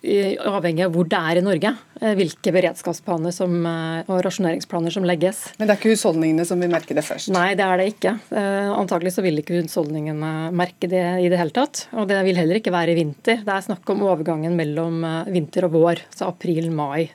avhengig 0.00 0.86
av 0.86 0.94
hvor 0.94 1.08
det 1.10 1.18
er 1.18 1.38
i 1.40 1.42
Norge, 1.44 1.70
eh, 2.00 2.14
hvilke 2.16 2.52
beredskapsplaner 2.54 3.32
som, 3.36 3.52
eh, 3.66 4.08
og 4.08 4.22
rasjoneringsplaner 4.24 4.92
som 4.92 5.04
legges. 5.04 5.52
Men 5.58 5.68
det 5.68 5.74
er 5.74 5.80
ikke 5.80 5.92
husholdningene 5.92 6.46
som 6.46 6.60
vil 6.60 6.70
merke 6.70 6.94
det 6.96 7.04
først? 7.04 7.30
Nei, 7.30 7.54
det 7.54 7.66
er 7.66 7.76
det 7.76 7.88
ikke. 7.92 8.14
Antakelig 8.30 9.12
så 9.12 9.22
vil 9.22 9.42
ikke 9.42 9.60
husholdningene 9.60 10.50
merke 10.52 10.88
det 10.88 11.04
i 11.20 11.28
det 11.28 11.38
hele 11.38 11.52
tatt. 11.52 11.86
Og 11.92 12.08
det 12.08 12.24
vil 12.24 12.36
heller 12.36 12.60
ikke 12.60 12.72
være 12.72 12.94
i 12.94 12.98
vinter. 12.98 13.44
Det 13.44 13.48
er 13.48 13.66
snakk 13.68 13.88
om 13.90 14.00
overgangen 14.08 14.56
mellom 14.56 15.04
vinter 15.28 15.64
og 15.64 15.72
vår, 15.72 16.04
så 16.14 16.32
april-mai. 16.32 17.10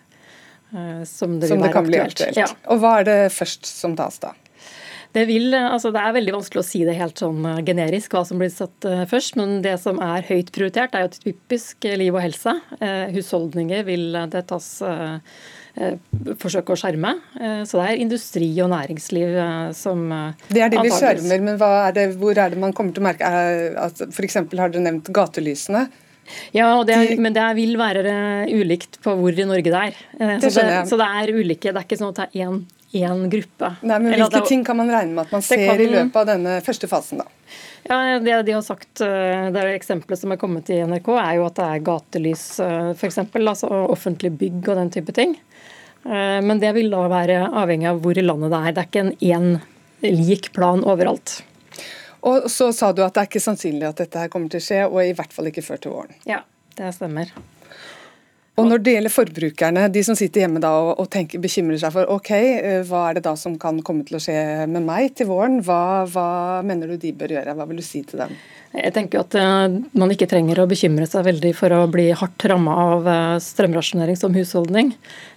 Som 1.06 1.40
det 1.40 1.48
vil 1.48 1.56
som 1.56 1.62
det 1.62 1.70
være 1.70 1.74
kan 1.74 1.86
aktuelt. 1.86 1.88
Bli 1.88 2.26
aktuelt. 2.26 2.38
Ja. 2.38 2.48
Og 2.70 2.82
hva 2.82 3.00
er 3.00 3.04
det 3.06 3.20
først 3.32 3.66
som 3.66 3.96
tas 3.96 4.20
da? 4.20 4.34
Det, 5.16 5.24
vil, 5.30 5.54
altså 5.56 5.94
det, 5.96 6.02
er 6.04 6.16
veldig 6.18 6.34
vanskelig 6.36 6.60
å 6.60 6.68
si 6.68 6.82
det 6.84 6.98
helt 6.98 7.22
sånn 7.22 7.46
eh, 7.48 7.62
generisk 7.64 8.12
hva 8.16 8.26
som 8.28 8.42
blir 8.42 8.52
satt 8.52 8.88
eh, 8.90 9.06
først, 9.08 9.38
men 9.40 9.62
det 9.64 9.78
som 9.80 10.02
er 10.04 10.26
høyt 10.28 10.52
prioritert, 10.56 10.96
er 10.96 11.06
jo 11.06 11.14
typisk 11.14 11.88
liv 11.88 12.12
og 12.12 12.20
helse. 12.20 12.58
Eh, 12.82 13.14
husholdninger 13.16 13.86
vil 13.88 14.10
det 14.34 14.44
tas 14.50 14.68
forsøke 16.40 16.72
å 16.72 16.78
skjerme. 16.80 17.10
Så 17.68 17.82
det 17.82 17.86
er 17.90 18.00
industri 18.00 18.48
og 18.64 18.70
næringsliv 18.72 19.34
som 19.76 20.06
Det 20.48 20.62
er 20.64 20.72
det 20.72 20.86
vi 20.86 20.94
skjermer, 20.94 21.42
men 21.44 21.60
er 21.60 21.96
det, 21.98 22.06
hvor 22.22 22.40
er 22.40 22.54
det 22.54 22.62
man 22.62 22.72
kommer 22.76 22.96
til 22.96 23.04
å 23.04 23.08
merke 23.10 23.32
at 23.84 24.00
F.eks. 24.08 24.40
har 24.40 24.72
dere 24.72 24.86
nevnt 24.86 25.12
gatelysene. 25.12 25.84
Ja, 26.56 26.70
det 26.88 26.96
er, 26.96 27.12
men 27.22 27.36
det 27.36 27.50
vil 27.60 27.76
være 27.78 28.16
ulikt 28.56 29.02
på 29.04 29.18
hvor 29.20 29.36
i 29.36 29.50
Norge 29.50 29.68
det 29.68 29.82
er. 29.82 30.00
Det 30.16 30.48
så, 30.48 30.64
det, 30.64 30.80
så, 30.88 31.02
det, 31.02 31.10
er 31.20 31.36
ulike. 31.36 31.76
Det 31.76 31.82
er 31.82 31.90
ikke 31.90 32.00
sånn 32.00 32.16
at 32.16 32.24
det 32.24 32.30
er 32.32 32.48
én 32.48 32.64
én 32.94 33.30
gruppe. 33.30 33.72
Nei, 33.82 34.00
men 34.00 34.14
Hvilke 34.14 34.40
det, 34.40 34.48
ting 34.50 34.66
kan 34.66 34.78
man 34.78 34.92
regne 34.92 35.14
med 35.16 35.26
at 35.26 35.34
man 35.36 35.44
ser 35.46 35.64
kan, 35.64 35.82
i 35.82 35.88
løpet 35.90 36.20
av 36.22 36.28
denne 36.30 36.60
første 36.66 36.90
fasen? 36.92 37.24
da? 37.24 37.28
Ja, 37.88 38.20
Det 38.20 38.42
de 38.48 38.52
har 38.56 38.62
sagt, 38.66 39.02
eh, 39.02 39.50
det 39.54 39.62
er 39.62 39.74
eksempelet 39.74 40.20
som 40.20 40.32
er 40.32 40.40
kommet 40.42 40.70
i 40.70 40.82
NRK, 40.82 41.10
er 41.22 41.36
jo 41.38 41.46
at 41.46 41.56
det 41.60 41.66
er 41.66 41.84
gatelys 41.86 42.46
eh, 42.64 42.92
f.eks. 42.96 43.20
Altså 43.34 43.70
offentlige 43.70 44.38
bygg 44.40 44.70
og 44.70 44.80
den 44.82 44.94
type 44.94 45.14
ting. 45.16 45.36
Eh, 46.06 46.40
men 46.42 46.60
det 46.62 46.74
vil 46.78 46.90
da 46.94 47.06
være 47.12 47.44
avhengig 47.52 47.90
av 47.90 48.02
hvor 48.04 48.18
i 48.18 48.26
landet 48.26 48.54
det 48.54 48.62
er. 48.62 48.72
Det 48.72 48.84
er 48.84 48.92
ikke 48.92 49.06
en 49.06 49.16
én 49.20 50.16
lik 50.26 50.52
plan 50.54 50.84
overalt. 50.86 51.42
Og 52.26 52.50
så 52.50 52.72
sa 52.74 52.92
du 52.92 53.04
at 53.06 53.14
det 53.14 53.22
er 53.22 53.30
ikke 53.30 53.44
sannsynlig 53.44 53.86
at 53.86 54.00
dette 54.02 54.24
her 54.24 54.32
kommer 54.34 54.50
til 54.50 54.62
å 54.62 54.66
skje, 54.66 54.86
og 54.90 55.02
i 55.04 55.14
hvert 55.14 55.34
fall 55.34 55.52
ikke 55.52 55.66
før 55.66 55.82
til 55.82 55.94
våren. 55.94 56.16
Ja, 56.26 56.42
det 56.78 56.96
stemmer. 56.98 57.30
Og 58.56 58.70
Når 58.70 58.84
det 58.86 58.92
gjelder 58.94 59.12
forbrukerne, 59.12 59.82
de 59.92 60.02
som 60.08 60.16
sitter 60.16 60.46
hjemme 60.46 60.62
da 60.64 60.70
og, 60.80 60.94
og 61.04 61.10
tenker, 61.12 61.42
bekymrer 61.44 61.80
seg 61.82 61.92
for 61.92 62.08
ok, 62.14 62.30
eh, 62.32 62.78
hva 62.88 63.02
er 63.10 63.18
det 63.18 63.26
da 63.26 63.34
som 63.40 63.58
kan 63.60 63.82
komme 63.84 64.06
til 64.08 64.16
å 64.16 64.22
skje 64.24 64.38
med 64.72 64.86
meg 64.86 65.12
til 65.20 65.28
våren, 65.28 65.58
hva, 65.66 66.06
hva 66.08 66.28
mener 66.64 66.94
du 66.94 66.96
de 67.02 67.12
bør 67.20 67.36
gjøre, 67.36 67.56
hva 67.58 67.68
vil 67.68 67.82
du 67.82 67.86
si 67.86 68.06
til 68.08 68.24
dem? 68.24 68.32
Jeg 68.76 68.92
tenker 68.96 69.22
at 69.22 69.36
uh, 69.40 69.72
Man 69.96 70.12
ikke 70.12 70.28
trenger 70.28 70.60
å 70.60 70.68
bekymre 70.68 71.08
seg 71.08 71.28
veldig 71.28 71.52
for 71.56 71.72
å 71.76 71.84
bli 71.92 72.10
hardt 72.16 72.48
ramma 72.52 72.80
av 72.96 73.06
uh, 73.08 73.36
strømrasjonering 73.44 74.20
som 74.20 74.36
husholdning. 74.36 74.96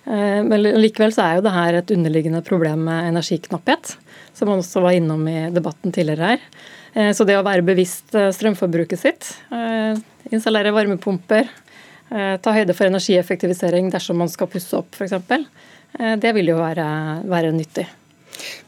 Men 0.09 0.63
likevel 0.81 1.13
så 1.13 1.21
er 1.21 1.35
jo 1.37 1.43
det 1.45 1.51
her 1.53 1.77
et 1.77 1.91
underliggende 1.93 2.41
problem 2.47 2.87
med 2.87 3.11
energiknapphet, 3.11 3.91
som 4.33 4.49
man 4.49 4.63
også 4.63 4.81
var 4.81 4.97
innom 4.97 5.27
i 5.29 5.51
debatten 5.53 5.93
tidligere 5.93 6.31
her. 6.31 7.13
Så 7.13 7.27
det 7.29 7.37
å 7.37 7.45
være 7.45 7.67
bevisst 7.67 8.17
strømforbruket 8.17 9.03
sitt, 9.03 9.29
installere 10.33 10.73
varmepumper, 10.73 11.45
Eh, 11.45 11.68
ta 12.11 12.55
høyde 12.57 12.75
for 12.77 12.89
energieffektivisering 12.89 13.91
dersom 13.93 14.21
man 14.23 14.31
skal 14.33 14.49
pusse 14.51 14.77
opp 14.79 14.97
f.eks. 14.97 15.17
Eh, 15.99 16.17
det 16.17 16.35
vil 16.37 16.53
jo 16.53 16.59
være, 16.61 16.89
være 17.29 17.55
nyttig. 17.55 17.87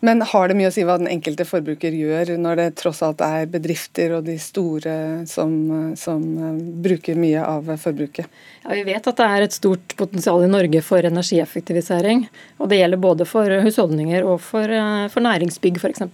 Men 0.03 0.19
har 0.27 0.49
det 0.51 0.57
mye 0.59 0.71
å 0.71 0.73
si 0.75 0.83
hva 0.83 0.97
den 0.99 1.07
enkelte 1.13 1.45
forbruker 1.47 1.95
gjør, 1.95 2.33
når 2.43 2.59
det 2.59 2.65
tross 2.81 3.05
alt 3.07 3.21
er 3.23 3.47
bedrifter 3.53 4.17
og 4.17 4.25
de 4.27 4.35
store 4.43 4.95
som, 5.31 5.53
som 6.01 6.25
eh, 6.25 6.59
bruker 6.87 7.21
mye 7.21 7.45
av 7.45 7.71
forbruket? 7.81 8.27
Ja, 8.65 8.75
Vi 8.75 8.87
vet 8.89 9.07
at 9.13 9.21
det 9.21 9.29
er 9.29 9.47
et 9.47 9.57
stort 9.57 9.95
potensial 10.01 10.45
i 10.47 10.51
Norge 10.51 10.83
for 10.87 11.07
energieffektivisering. 11.07 12.27
og 12.59 12.73
Det 12.73 12.81
gjelder 12.81 13.05
både 13.05 13.29
for 13.29 13.61
husholdninger 13.67 14.27
og 14.27 14.41
for, 14.45 14.77
for 15.13 15.29
næringsbygg 15.29 15.81
f.eks. 15.81 16.05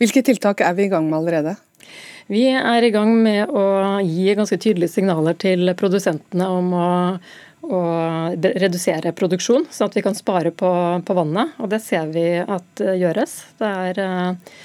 Hvilke 0.00 0.22
tiltak 0.24 0.60
er 0.64 0.74
vi 0.76 0.86
i 0.86 0.92
gang 0.92 1.08
med 1.10 1.18
allerede? 1.20 1.56
Vi 2.32 2.46
er 2.56 2.84
i 2.86 2.92
gang 2.92 3.10
med 3.20 3.50
å 3.52 3.64
gi 4.00 4.32
ganske 4.36 4.56
tydelige 4.56 4.94
signaler 4.94 5.36
til 5.36 5.68
produsentene 5.76 6.46
om 6.48 6.70
å, 6.72 6.92
å 7.68 7.80
redusere 8.40 9.12
produksjon, 9.16 9.66
sånn 9.68 9.90
at 9.90 9.98
vi 9.98 10.04
kan 10.06 10.16
spare 10.16 10.54
på, 10.54 10.70
på, 11.04 11.16
vannet. 11.18 11.52
Og 11.60 11.68
det 11.72 11.82
ser 11.84 12.08
vi 12.14 12.24
at 12.40 12.80
gjøres. 12.80 13.36
Det 13.60 13.72
er 13.90 14.00
eh, 14.06 14.56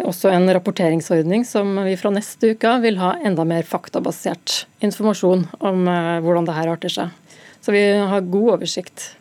også 0.00 0.32
en 0.32 0.48
rapporteringsordning 0.56 1.44
som 1.44 1.76
vi 1.84 1.98
fra 2.00 2.14
neste 2.14 2.54
uke 2.54 2.78
vil 2.86 2.96
ha 3.02 3.18
enda 3.20 3.44
mer 3.44 3.68
faktabasert 3.68 4.62
informasjon 4.80 5.44
om 5.60 5.84
eh, 5.92 6.20
hvordan 6.24 6.48
det 6.48 6.56
her 6.56 6.72
arter 6.72 6.96
seg. 6.96 7.18
Så 7.62 7.76
vi 7.76 7.84
har 7.94 8.24
god 8.26 8.56
oversikt. 8.56 9.12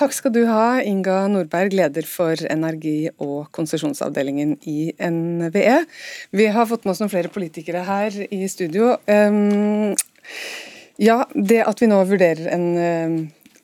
Takk 0.00 0.14
skal 0.16 0.32
du 0.32 0.46
ha, 0.48 0.80
Inga 0.80 1.26
Nordberg, 1.28 1.74
leder 1.76 2.06
for 2.08 2.40
energi- 2.48 3.10
og 3.20 3.50
konsesjonsavdelingen 3.52 4.54
i 4.64 4.94
NVE. 4.96 5.74
Vi 6.32 6.46
har 6.48 6.68
fått 6.70 6.86
med 6.86 6.94
oss 6.94 7.02
noen 7.02 7.12
flere 7.12 7.28
politikere 7.28 7.82
her 7.84 8.16
i 8.32 8.46
studio. 8.48 8.94
Um, 9.04 9.92
ja, 10.96 11.18
det 11.34 11.60
at 11.68 11.84
vi 11.84 11.90
nå 11.92 11.98
vurderer 12.08 12.48
en 12.48 12.64
um, 12.80 13.18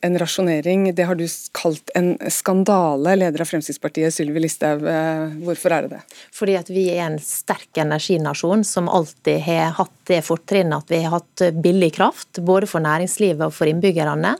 en 0.07 0.17
rasjonering. 0.19 0.87
Det 0.95 1.05
har 1.07 1.15
du 1.19 1.25
kalt 1.57 1.91
en 1.95 2.13
skandale, 2.31 3.15
leder 3.19 3.43
av 3.43 3.49
Fremskrittspartiet 3.49 4.15
Sylvi 4.15 4.41
Listhaug. 4.43 4.85
Eh, 4.87 5.35
hvorfor 5.43 5.75
er 5.75 5.85
det 5.85 5.97
det? 5.97 6.17
Fordi 6.35 6.55
at 6.59 6.71
vi 6.71 6.87
er 6.93 7.03
en 7.05 7.19
sterk 7.21 7.81
energinasjon 7.83 8.65
som 8.67 8.89
alltid 8.89 9.43
har 9.45 9.75
hatt 9.81 9.93
det 10.09 10.21
fortrinnet 10.25 10.85
at 10.85 10.93
vi 10.93 11.01
har 11.03 11.17
hatt 11.17 11.45
billig 11.63 11.91
kraft, 11.99 12.39
både 12.39 12.69
for 12.71 12.83
næringslivet 12.83 13.49
og 13.49 13.55
for 13.55 13.69
innbyggerne. 13.69 14.33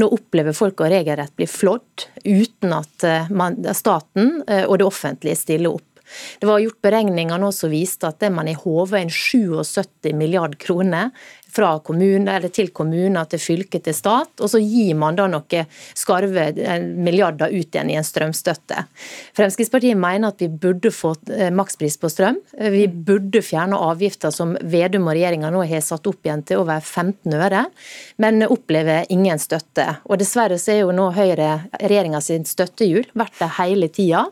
Nå 0.00 0.10
opplever 0.14 0.56
folk 0.56 0.80
å 0.80 0.90
regelrett 0.92 1.34
bli 1.38 1.50
flådd 1.50 2.08
uten 2.24 2.74
at 2.78 3.06
eh, 3.06 3.30
man, 3.34 3.58
staten 3.76 4.40
eh, 4.46 4.66
og 4.66 4.80
det 4.80 4.88
offentlige 4.88 5.38
stiller 5.42 5.76
opp. 5.76 5.86
Det 6.38 6.46
var 6.48 6.58
gjort 6.58 6.82
beregninger 6.82 7.38
nå 7.38 7.50
som 7.54 7.70
viste 7.72 8.08
at 8.08 8.20
det 8.22 8.32
man 8.34 8.48
har 8.50 8.60
håvet 8.64 9.04
inn 9.04 9.12
77 9.14 10.10
milliard 10.16 10.56
kroner 10.58 11.10
fra 11.52 11.78
kommune, 11.84 12.30
eller 12.36 12.52
til 12.54 12.70
kommuner, 12.74 13.26
til 13.30 13.42
fylke, 13.42 13.80
til 13.82 13.94
stat. 13.96 14.32
Og 14.40 14.50
så 14.52 14.60
gir 14.62 14.96
man 14.98 15.18
da 15.18 15.26
noen 15.30 15.68
skarve 15.98 16.50
eh, 16.54 16.80
milliarder 16.80 17.52
ut 17.52 17.74
igjen 17.74 17.90
i 17.92 17.98
en 17.98 18.06
strømstøtte. 18.06 18.84
Fremskrittspartiet 19.36 19.98
mener 19.98 20.32
at 20.32 20.42
vi 20.42 20.50
burde 20.50 20.92
fått 20.94 21.30
eh, 21.34 21.50
makspris 21.54 21.98
på 22.00 22.10
strøm. 22.12 22.40
Vi 22.74 22.86
burde 22.88 23.42
fjerne 23.44 23.78
avgifter 23.90 24.32
som 24.34 24.56
Vedum 24.60 25.08
og 25.08 25.16
regjeringa 25.16 25.50
nå 25.52 25.64
har 25.70 25.84
satt 25.84 26.06
opp 26.10 26.26
igjen 26.26 26.44
til 26.46 26.62
over 26.62 26.80
15 26.80 27.34
øre, 27.36 27.64
men 28.22 28.44
opplever 28.46 29.08
ingen 29.12 29.40
støtte. 29.40 29.86
Og 30.06 30.20
dessverre 30.20 30.58
så 30.60 30.74
er 30.74 30.82
jo 30.84 30.94
nå 30.96 31.10
Høyre 31.10 31.50
regjeringa 31.80 32.20
sin 32.24 32.46
støttehjul 32.46 33.10
vært 33.18 33.38
det 33.40 33.50
hele 33.58 33.90
tida. 33.92 34.24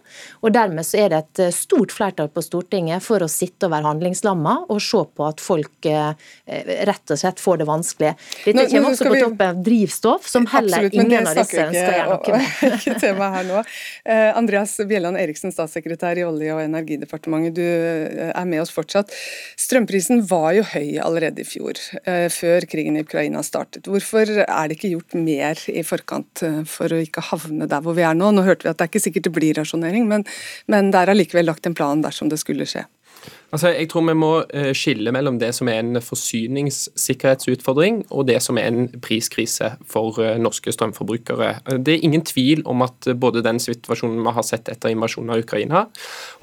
Og 0.42 0.54
dermed 0.54 0.86
så 0.86 1.02
er 1.02 1.12
det 1.12 1.22
et 1.24 1.44
eh, 1.48 1.54
stort 1.54 1.94
flertall 1.94 2.30
på 2.32 2.44
Stortinget 2.44 3.04
for 3.04 3.24
å 3.24 3.30
sitte 3.30 3.66
og 3.68 3.74
være 3.74 3.90
handlingslamma 3.90 4.54
og 4.68 4.80
se 4.82 5.00
på 5.18 5.26
at 5.26 5.42
folk 5.42 5.86
rett 5.88 7.07
rett 7.08 7.16
og 7.16 7.20
slett 7.22 7.40
får 7.40 7.58
det 7.58 7.66
vanskelig. 7.68 8.12
Dette 8.44 8.56
nå, 8.56 8.64
kommer 8.70 8.92
også 8.92 9.06
på 9.08 9.14
vi... 9.14 9.22
toppen 9.22 9.48
av 9.48 9.62
drivstoff, 9.64 10.28
som 10.28 10.46
heller 10.52 10.88
Absolutt, 10.88 10.94
ingen 10.94 11.26
av 11.26 11.38
disse 11.38 11.64
ønsker 11.64 11.88
å 11.88 11.96
gjøre 11.96 12.08
noe 12.12 12.38
med. 12.38 13.00
tema 13.04 13.30
her 13.34 13.46
nå. 13.48 13.62
Uh, 14.08 14.38
Andreas 14.38 14.74
Bjelland 14.88 15.20
Eriksen, 15.20 15.54
statssekretær 15.54 16.20
i 16.20 16.26
Olje- 16.26 16.56
og 16.56 16.62
energidepartementet, 16.64 17.56
du 17.56 17.64
uh, 17.64 18.32
er 18.32 18.48
med 18.48 18.62
oss 18.64 18.72
fortsatt. 18.74 19.14
Strømprisen 19.58 20.24
var 20.28 20.52
jo 20.58 20.66
høy 20.74 20.98
allerede 21.04 21.44
i 21.44 21.48
fjor, 21.48 21.80
uh, 22.04 22.28
før 22.32 22.68
krigen 22.70 22.98
i 22.98 23.04
Ukraina 23.06 23.42
startet. 23.46 23.88
Hvorfor 23.88 24.28
er 24.44 24.68
det 24.68 24.78
ikke 24.78 24.92
gjort 24.96 25.16
mer 25.18 25.64
i 25.72 25.84
forkant 25.86 26.44
for 26.68 26.92
å 26.92 27.00
ikke 27.02 27.24
havne 27.30 27.68
der 27.70 27.82
hvor 27.84 27.96
vi 27.96 28.04
er 28.06 28.16
nå? 28.18 28.32
Nå 28.34 28.44
hørte 28.46 28.66
vi 28.66 28.72
at 28.72 28.78
det 28.78 28.88
er 28.88 28.92
ikke 28.92 29.06
sikkert 29.06 29.28
det 29.28 29.34
blir 29.36 29.58
rasjonering, 29.58 30.08
men, 30.10 30.26
men 30.70 30.92
det 30.92 31.02
er 31.02 31.14
allikevel 31.14 31.48
lagt 31.48 31.66
en 31.68 31.76
plan 31.78 32.04
dersom 32.04 32.30
det 32.32 32.40
skulle 32.42 32.68
skje. 32.68 32.84
Altså, 33.48 33.70
jeg 33.72 33.88
tror 33.88 34.02
vi 34.04 34.14
må 34.18 34.42
eh, 34.52 34.74
skille 34.76 35.12
mellom 35.14 35.38
det 35.40 35.54
som 35.56 35.70
er 35.72 35.78
en 35.80 35.96
forsyningssikkerhetsutfordring 36.04 38.02
og 38.12 38.26
det 38.28 38.42
som 38.44 38.58
er 38.60 38.66
en 38.68 38.90
priskrise 39.00 39.70
for 39.88 40.20
eh, 40.20 40.36
norske 40.36 40.72
strømforbrukere. 40.74 41.54
Det 41.80 41.94
er 41.94 42.04
ingen 42.04 42.24
tvil 42.28 42.60
om 42.68 42.84
at 42.84 43.08
både 43.16 43.40
den 43.46 43.56
situasjonen 43.62 44.20
vi 44.26 44.34
har 44.36 44.44
sett 44.44 44.68
etter 44.68 44.92
invasjonen 44.92 45.32
av 45.32 45.40
Ukraina, 45.40 45.86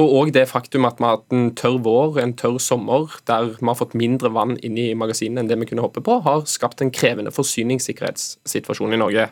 og 0.02 0.16
òg 0.18 0.32
det 0.34 0.48
faktum 0.50 0.88
at 0.90 0.98
vi 0.98 1.06
har 1.06 1.20
hatt 1.20 1.36
en 1.36 1.52
tørr 1.54 1.78
vår, 1.86 2.18
en 2.24 2.34
tørr 2.42 2.58
sommer, 2.64 3.14
der 3.30 3.52
vi 3.60 3.70
har 3.70 3.78
fått 3.78 3.94
mindre 3.94 4.34
vann 4.34 4.58
inn 4.66 4.78
i 4.82 4.88
magasinene 4.98 5.44
enn 5.44 5.52
det 5.52 5.60
vi 5.62 5.70
kunne 5.70 5.86
håpe 5.86 6.02
på, 6.02 6.18
har 6.26 6.42
skapt 6.50 6.82
en 6.82 6.94
krevende 6.96 7.34
forsyningssikkerhetssituasjon 7.36 8.98
i 8.98 9.02
Norge. 9.04 9.28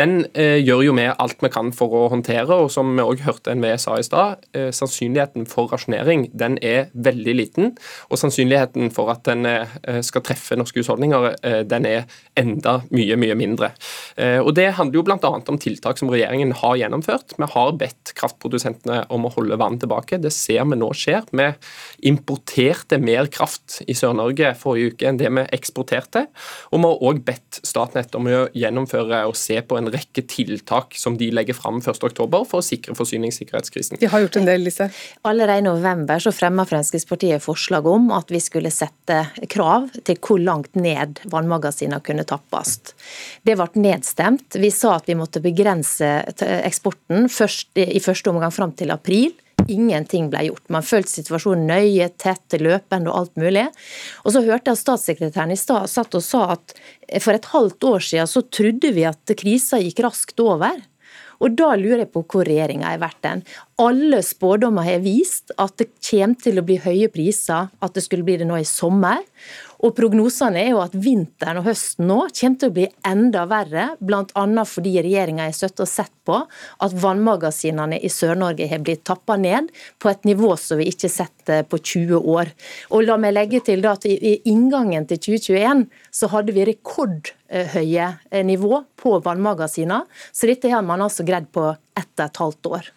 Den 0.00 0.22
eh, 0.32 0.56
gjør 0.64 0.86
jo 0.88 0.96
vi 0.96 1.10
alt 1.12 1.44
vi 1.44 1.52
kan 1.52 1.74
for 1.76 1.92
å 1.92 2.08
håndtere, 2.14 2.56
og 2.56 2.72
som 2.72 2.96
vi 2.96 3.04
òg 3.04 3.20
hørte 3.28 3.52
NVE 3.52 3.76
sa 3.84 4.00
i 4.00 4.08
stad, 4.08 4.48
eh, 4.56 4.72
sannsynligheten 4.72 5.44
for 5.50 5.68
rasjonering 5.68 6.30
den 6.32 6.56
er 6.64 6.88
veldig 7.04 7.34
liten. 7.36 7.72
Og 8.10 8.20
sannsynligheten 8.20 8.92
for 8.94 9.12
at 9.12 9.24
den 9.28 9.46
eh, 9.48 10.00
skal 10.04 10.24
treffe 10.26 10.56
norske 10.58 10.82
husholdninger, 10.82 11.28
eh, 11.42 11.60
den 11.68 11.86
er 11.88 12.06
enda 12.38 12.80
mye, 12.94 13.18
mye 13.20 13.36
mindre. 13.38 13.72
Eh, 14.16 14.38
og 14.40 14.54
Det 14.56 14.70
handler 14.78 15.00
jo 15.00 15.04
bl.a. 15.06 15.32
om 15.52 15.60
tiltak 15.60 16.00
som 16.00 16.10
regjeringen 16.12 16.54
har 16.62 16.78
gjennomført. 16.80 17.36
Vi 17.38 17.48
har 17.54 17.72
bedt 17.80 18.14
kraftprodusentene 18.18 19.02
om 19.12 19.26
å 19.26 19.32
holde 19.34 19.58
vann 19.60 19.78
tilbake. 19.82 20.20
Det 20.22 20.32
ser 20.34 20.64
vi 20.70 20.78
nå 20.78 20.92
skjer. 20.96 21.26
Vi 21.32 21.48
importerte 22.12 22.98
mer 23.02 23.30
kraft 23.32 23.80
i 23.86 23.96
Sør-Norge 23.96 24.54
forrige 24.58 24.92
uke 24.92 25.08
enn 25.08 25.20
det 25.20 25.30
vi 25.32 25.46
eksporterte. 25.54 26.26
Og 26.72 26.82
vi 26.82 26.88
har 26.88 27.06
òg 27.10 27.22
bedt 27.26 27.60
Statnett 27.66 28.14
om 28.18 28.28
å 28.28 28.44
gjennomføre 28.56 29.22
og 29.28 29.36
se 29.38 29.58
på 29.64 29.78
en 29.78 29.90
rekke 29.92 30.24
tiltak 30.28 30.96
som 30.98 31.16
de 31.20 31.30
legger 31.34 31.56
fram 31.56 31.80
1.10 31.80 32.46
for 32.48 32.60
å 32.60 32.64
sikre 32.64 32.96
forsyningssikkerhetskrisen. 32.98 34.00
De 34.00 34.10
har 34.10 34.24
gjort 34.24 34.38
en 34.40 34.48
del, 34.48 34.64
Lise. 34.66 34.88
Allerede 35.28 35.62
i 35.62 35.66
november 35.66 36.22
så 36.22 36.32
fremma 36.34 36.64
Fremskrittspartiet 36.68 36.91
forslag 37.40 37.86
om 37.86 38.10
at 38.10 38.30
vi 38.30 38.40
skulle 38.40 38.70
sette 38.70 39.26
krav 39.48 39.88
til 40.04 40.18
hvor 40.20 40.38
langt 40.38 40.74
ned 40.74 41.20
vannmagasinene 41.24 42.00
kunne 42.00 42.24
tappes. 42.24 42.94
Det 43.42 43.56
ble 43.56 43.68
nedstemt. 43.74 44.56
Vi 44.56 44.70
sa 44.70 44.96
at 44.96 45.08
vi 45.08 45.14
måtte 45.14 45.40
begrense 45.40 46.24
eksporten 46.62 47.28
først, 47.28 47.70
i 47.76 48.00
første 48.00 48.30
omgang 48.30 48.52
fram 48.52 48.72
til 48.72 48.90
april. 48.90 49.32
Ingenting 49.70 50.30
ble 50.30 50.46
gjort. 50.48 50.64
Man 50.72 50.82
fulgte 50.82 51.12
situasjonen 51.12 51.68
nøye, 51.70 52.08
tett, 52.18 52.56
løpende 52.58 53.12
og 53.12 53.18
alt 53.18 53.36
mulig. 53.40 53.66
Og 54.24 54.34
så 54.34 54.42
hørte 54.42 54.70
jeg 54.70 54.78
at 54.78 54.82
statssekretæren 54.82 55.52
i 55.54 55.58
stad 55.58 55.90
satt 55.90 56.14
og 56.18 56.24
sa 56.24 56.46
at 56.56 56.74
for 57.22 57.34
et 57.36 57.50
halvt 57.52 57.84
år 57.92 58.06
siden 58.08 58.30
så 58.30 58.42
trodde 58.50 58.92
vi 58.96 59.06
at 59.08 59.36
krisa 59.38 59.78
gikk 59.82 60.02
raskt 60.06 60.40
over. 60.42 60.80
Og 61.42 61.56
da 61.58 61.72
lurer 61.78 62.04
jeg 62.04 62.12
på 62.14 62.22
hvor 62.22 62.46
regjeringa 62.46 62.92
har 62.92 63.02
vært 63.02 63.20
den. 63.26 63.42
Alle 63.82 64.22
spådommer 64.22 64.86
har 64.86 65.02
vist 65.02 65.50
at 65.60 65.74
det 65.80 65.90
kommer 65.98 66.38
til 66.42 66.60
å 66.60 66.66
bli 66.66 66.78
høye 66.82 67.10
priser, 67.12 67.70
at 67.82 67.96
det 67.96 68.04
skulle 68.06 68.26
bli 68.26 68.38
det 68.40 68.46
nå 68.48 68.60
i 68.60 68.68
sommer. 68.68 69.24
Og 69.82 69.90
Prognosene 69.98 70.60
er 70.62 70.68
jo 70.70 70.78
at 70.78 70.92
vinteren 70.94 71.58
og 71.58 71.66
høsten 71.66 72.06
nå 72.06 72.20
kommer 72.30 72.58
til 72.60 72.70
å 72.70 72.74
bli 72.76 72.84
enda 73.08 73.42
verre, 73.50 73.88
bl.a. 73.98 74.64
fordi 74.68 74.92
regjeringa 75.02 75.48
har 75.48 75.56
støttet 75.56 75.82
og 75.82 75.90
sett 75.90 76.12
på 76.22 76.36
at 76.38 76.94
vannmagasinene 77.02 77.98
i 77.98 78.10
Sør-Norge 78.12 78.68
har 78.70 78.84
blitt 78.86 79.02
tappa 79.08 79.34
ned 79.40 79.72
på 79.98 80.12
et 80.12 80.28
nivå 80.28 80.52
som 80.60 80.78
vi 80.78 80.86
ikke 80.92 81.08
har 81.08 81.14
sett 81.16 81.50
eh, 81.50 81.64
på 81.66 81.80
20 81.82 82.30
år. 82.30 82.52
Og 82.94 83.08
la 83.08 83.18
meg 83.18 83.34
legge 83.34 83.62
til 83.66 83.82
at 83.90 84.06
I 84.06 84.36
inngangen 84.52 85.08
til 85.10 85.18
2021 85.18 85.84
så 86.14 86.30
hadde 86.30 86.54
vi 86.54 86.68
rekordhøye 86.70 88.06
eh, 88.30 88.46
nivå 88.46 88.84
på 89.02 89.16
vannmagasiner, 89.26 90.06
så 90.30 90.50
dette 90.52 90.70
har 90.70 90.86
man 90.86 91.02
altså 91.02 91.26
greid 91.26 91.50
på 91.50 91.72
ett 91.98 92.12
og 92.20 92.28
et 92.28 92.42
halvt 92.44 92.70
år. 92.78 92.92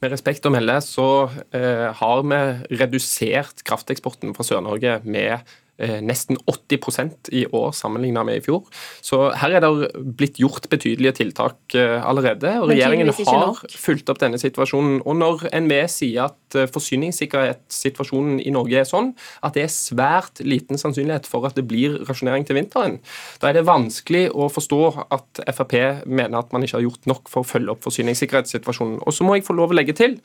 Med 0.00 0.12
respekt 0.12 0.44
å 0.48 0.52
melde 0.52 0.76
så 0.84 1.08
eh, 1.56 1.88
har 1.96 2.22
vi 2.28 2.76
redusert 2.76 3.64
krafteksporten 3.64 4.36
fra 4.36 4.44
Sør-Norge 4.44 5.00
med 5.04 5.56
nesten 6.04 6.38
80% 6.46 7.30
i 7.32 7.46
år 7.46 7.72
sammenlignet 7.76 8.26
med 8.26 8.40
i 8.40 8.44
fjor. 8.44 8.64
Så 9.04 9.30
her 9.40 9.56
er 9.56 9.64
det 9.64 9.90
blitt 10.18 10.40
gjort 10.40 10.68
betydelige 10.72 11.14
tiltak 11.20 11.74
eh, 11.78 11.98
allerede. 12.04 12.52
og 12.60 12.70
Regjeringen 12.70 13.10
har 13.10 13.60
fulgt 13.78 14.10
opp 14.12 14.20
denne 14.22 14.40
situasjonen. 14.40 15.00
Og 15.04 15.16
Når 15.20 15.46
NVE 15.64 15.84
sier 15.90 16.28
at 16.28 16.58
eh, 16.58 16.68
forsyningssikkerhetssituasjonen 16.72 18.40
i 18.44 18.52
Norge 18.54 18.80
er 18.80 18.88
sånn 18.88 19.12
at 19.46 19.56
det 19.56 19.66
er 19.66 19.72
svært 19.72 20.42
liten 20.44 20.80
sannsynlighet 20.80 21.28
for 21.30 21.48
at 21.48 21.58
det 21.58 21.66
blir 21.68 22.00
rasjonering 22.08 22.46
til 22.48 22.58
vinteren, 22.58 22.98
da 23.40 23.50
er 23.50 23.58
det 23.58 23.66
vanskelig 23.68 24.28
å 24.32 24.50
forstå 24.52 24.80
at 25.10 25.42
Frp 25.50 25.76
mener 26.06 26.40
at 26.40 26.52
man 26.54 26.64
ikke 26.64 26.78
har 26.78 26.86
gjort 26.86 27.08
nok 27.10 27.30
for 27.30 27.44
å 27.44 27.48
følge 27.48 27.74
opp 27.74 27.84
forsyningssikkerhetssituasjonen. 27.86 29.00
Og 29.06 29.16
så 29.16 29.26
må 29.26 29.36
jeg 29.36 29.46
få 29.46 29.56
lov 29.56 29.74
å 29.74 29.78
legge 29.78 29.96
til 29.96 30.18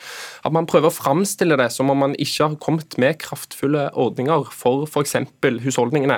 at 0.46 0.56
man 0.56 0.68
prøver 0.70 0.92
å 0.92 0.96
framstille 0.96 1.58
det 1.60 1.72
som 1.74 1.92
om 1.92 2.02
man 2.06 2.16
ikke 2.20 2.50
har 2.50 2.60
kommet 2.62 2.98
med 3.02 3.20
kraftfulle 3.22 3.90
ordninger 4.00 4.50
for 4.54 4.86
f.eks 4.90 5.16
husholdningene. 5.64 6.18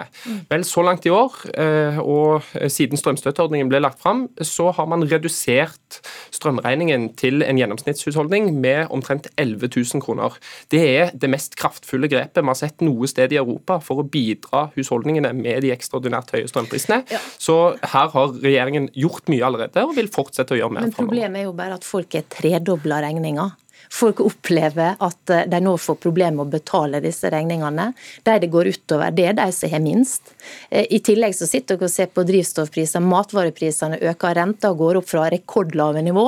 Vel, 0.49 0.63
så 0.67 0.83
langt 0.85 1.05
i 1.07 1.11
år, 1.13 1.35
eh, 1.59 1.99
og 1.99 2.45
siden 2.71 2.99
strømstøtteordningen 2.99 3.69
ble 3.71 3.81
lagt 3.83 4.01
fram, 4.03 4.27
så 4.41 4.71
har 4.75 4.87
man 4.89 5.05
redusert 5.07 5.99
strømregningen 6.35 7.09
til 7.19 7.43
en 7.45 7.59
gjennomsnittshusholdning 7.59 8.49
med 8.55 8.91
omtrent 8.93 9.29
11 9.37 9.69
000 9.75 10.03
kroner. 10.03 10.37
Det 10.71 10.83
er 10.87 11.13
det 11.13 11.29
mest 11.31 11.57
kraftfulle 11.59 12.09
grepet 12.11 12.43
vi 12.43 12.51
har 12.51 12.59
sett 12.59 12.83
noe 12.85 13.07
sted 13.09 13.33
i 13.33 13.39
Europa 13.41 13.79
for 13.83 14.01
å 14.01 14.07
bidra 14.07 14.67
husholdningene 14.75 15.33
med 15.37 15.63
de 15.65 15.73
ekstraordinært 15.75 16.33
høye 16.35 16.49
strømprisene. 16.49 17.03
Ja. 17.11 17.21
Så 17.41 17.77
her 17.83 18.11
har 18.13 18.35
regjeringen 18.41 18.89
gjort 18.97 19.29
mye 19.31 19.45
allerede, 19.47 19.85
og 19.85 19.95
vil 19.97 20.11
fortsette 20.11 20.55
å 20.55 20.59
gjøre 20.59 20.77
mer. 20.77 20.87
Men 20.87 20.97
problemet 20.97 21.41
er 21.41 21.49
jo 21.49 21.55
bare 21.57 21.79
at 21.79 21.87
folk 21.87 22.17
er 22.17 22.27
tredobla 22.31 23.01
regninga. 23.05 23.51
Folk 23.93 24.19
opplever 24.23 24.97
at 25.03 25.33
eh, 25.33 25.45
de 25.49 25.61
nå 25.63 25.75
får 25.79 25.99
problemer 26.03 26.37
med 26.37 26.47
å 26.47 26.55
betale 26.57 27.01
disse 27.03 27.29
regningene. 27.31 27.91
De 28.23 28.37
det 28.41 28.49
går 28.53 28.71
utover, 28.75 29.13
det 29.15 29.29
er 29.31 29.37
de 29.37 29.47
som 29.55 29.71
har 29.71 29.83
minst. 29.83 30.33
Eh, 30.69 30.85
I 30.97 30.99
tillegg 31.03 31.35
så 31.37 31.47
sitter 31.49 31.77
dere 31.77 31.89
og 31.89 31.93
ser 31.93 32.11
på 32.13 32.25
drivstoffpriser, 32.27 33.03
matvareprisene 33.03 34.01
øker, 34.11 34.37
renta 34.37 34.73
går 34.77 35.01
opp 35.01 35.09
fra 35.11 35.27
rekordlave 35.33 36.03
nivå. 36.05 36.27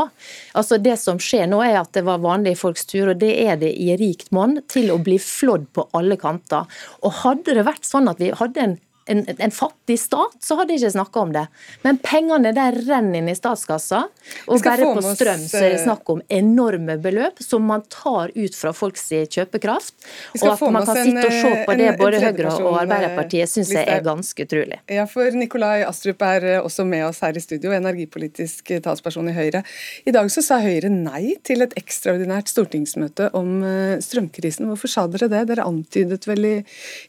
Altså 0.60 0.80
Det 0.80 0.98
som 1.00 1.20
skjer 1.22 1.48
nå, 1.52 1.62
er 1.66 1.82
at 1.82 1.94
det 1.96 2.06
var 2.08 2.24
vanlige 2.24 2.60
folks 2.60 2.88
tur, 2.90 3.14
og 3.14 3.22
det 3.22 3.34
er 3.46 3.60
det 3.62 3.74
i 3.76 3.94
rikt 4.00 4.32
monn, 4.36 4.60
til 4.72 4.92
å 4.94 5.00
bli 5.04 5.20
flådd 5.22 5.70
på 5.76 5.90
alle 5.98 6.20
kanter. 6.20 6.70
Og 7.04 7.18
Hadde 7.20 7.54
det 7.58 7.66
vært 7.68 7.86
sånn 7.86 8.08
at 8.10 8.22
vi 8.22 8.32
hadde 8.36 8.64
en 8.64 8.78
en, 9.10 9.26
en 9.38 9.52
fattig 9.52 9.98
stat, 10.00 10.38
så 10.44 10.60
hadde 10.60 10.76
jeg 10.76 10.84
ikke 10.84 10.94
snakka 11.00 11.22
om 11.24 11.32
det. 11.34 11.46
Men 11.86 11.98
pengene 12.04 12.52
der 12.56 12.78
renner 12.86 13.20
inn 13.20 13.30
i 13.32 13.36
statskassa. 13.38 14.04
Og 14.52 14.62
bare 14.66 14.92
på 14.94 15.02
strøm 15.16 15.42
så 15.50 15.64
er 15.64 15.74
det 15.74 15.82
snakk 15.82 16.10
om 16.14 16.22
enorme 16.30 17.00
beløp 17.02 17.42
som 17.42 17.66
man 17.66 17.82
tar 17.90 18.34
ut 18.36 18.58
fra 18.58 18.74
folks 18.76 19.08
kjøpekraft. 19.10 19.96
Og 20.38 20.46
at 20.52 20.62
man 20.76 20.86
kan 20.86 21.00
sitte 21.02 21.26
og 21.26 21.34
se 21.34 21.54
på 21.66 21.78
det 21.80 21.90
både 21.98 22.22
Høyre 22.22 22.54
og 22.60 22.78
Arbeiderpartiet 22.84 23.50
syns 23.50 23.74
jeg 23.74 23.88
er 23.90 24.04
ganske 24.06 24.46
utrolig. 24.46 24.80
Ja, 24.92 25.08
for 25.10 25.34
Nikolai 25.34 25.82
Astrup 25.88 26.22
er 26.26 26.46
eh, 26.54 26.60
også 26.62 26.86
med 26.88 27.08
oss 27.08 27.24
her 27.26 27.38
i 27.38 27.44
studio, 27.44 27.74
energipolitisk 27.74 28.76
talsperson 28.86 29.32
i 29.32 29.36
Høyre. 29.36 29.64
I 30.06 30.14
dag 30.14 30.30
så 30.34 30.44
sa 30.46 30.60
Høyre 30.62 30.92
nei 30.94 31.36
til 31.48 31.66
et 31.66 31.74
ekstraordinært 31.80 32.52
stortingsmøte 32.52 33.32
om 33.38 33.58
eh, 33.66 33.98
strømkrisen. 34.06 34.70
Hvorfor 34.70 34.94
sa 34.94 35.08
dere 35.10 35.32
det? 35.32 35.46
Dere 35.50 35.66
antydet 35.66 36.30
vel 36.30 36.46
i, 36.46 36.56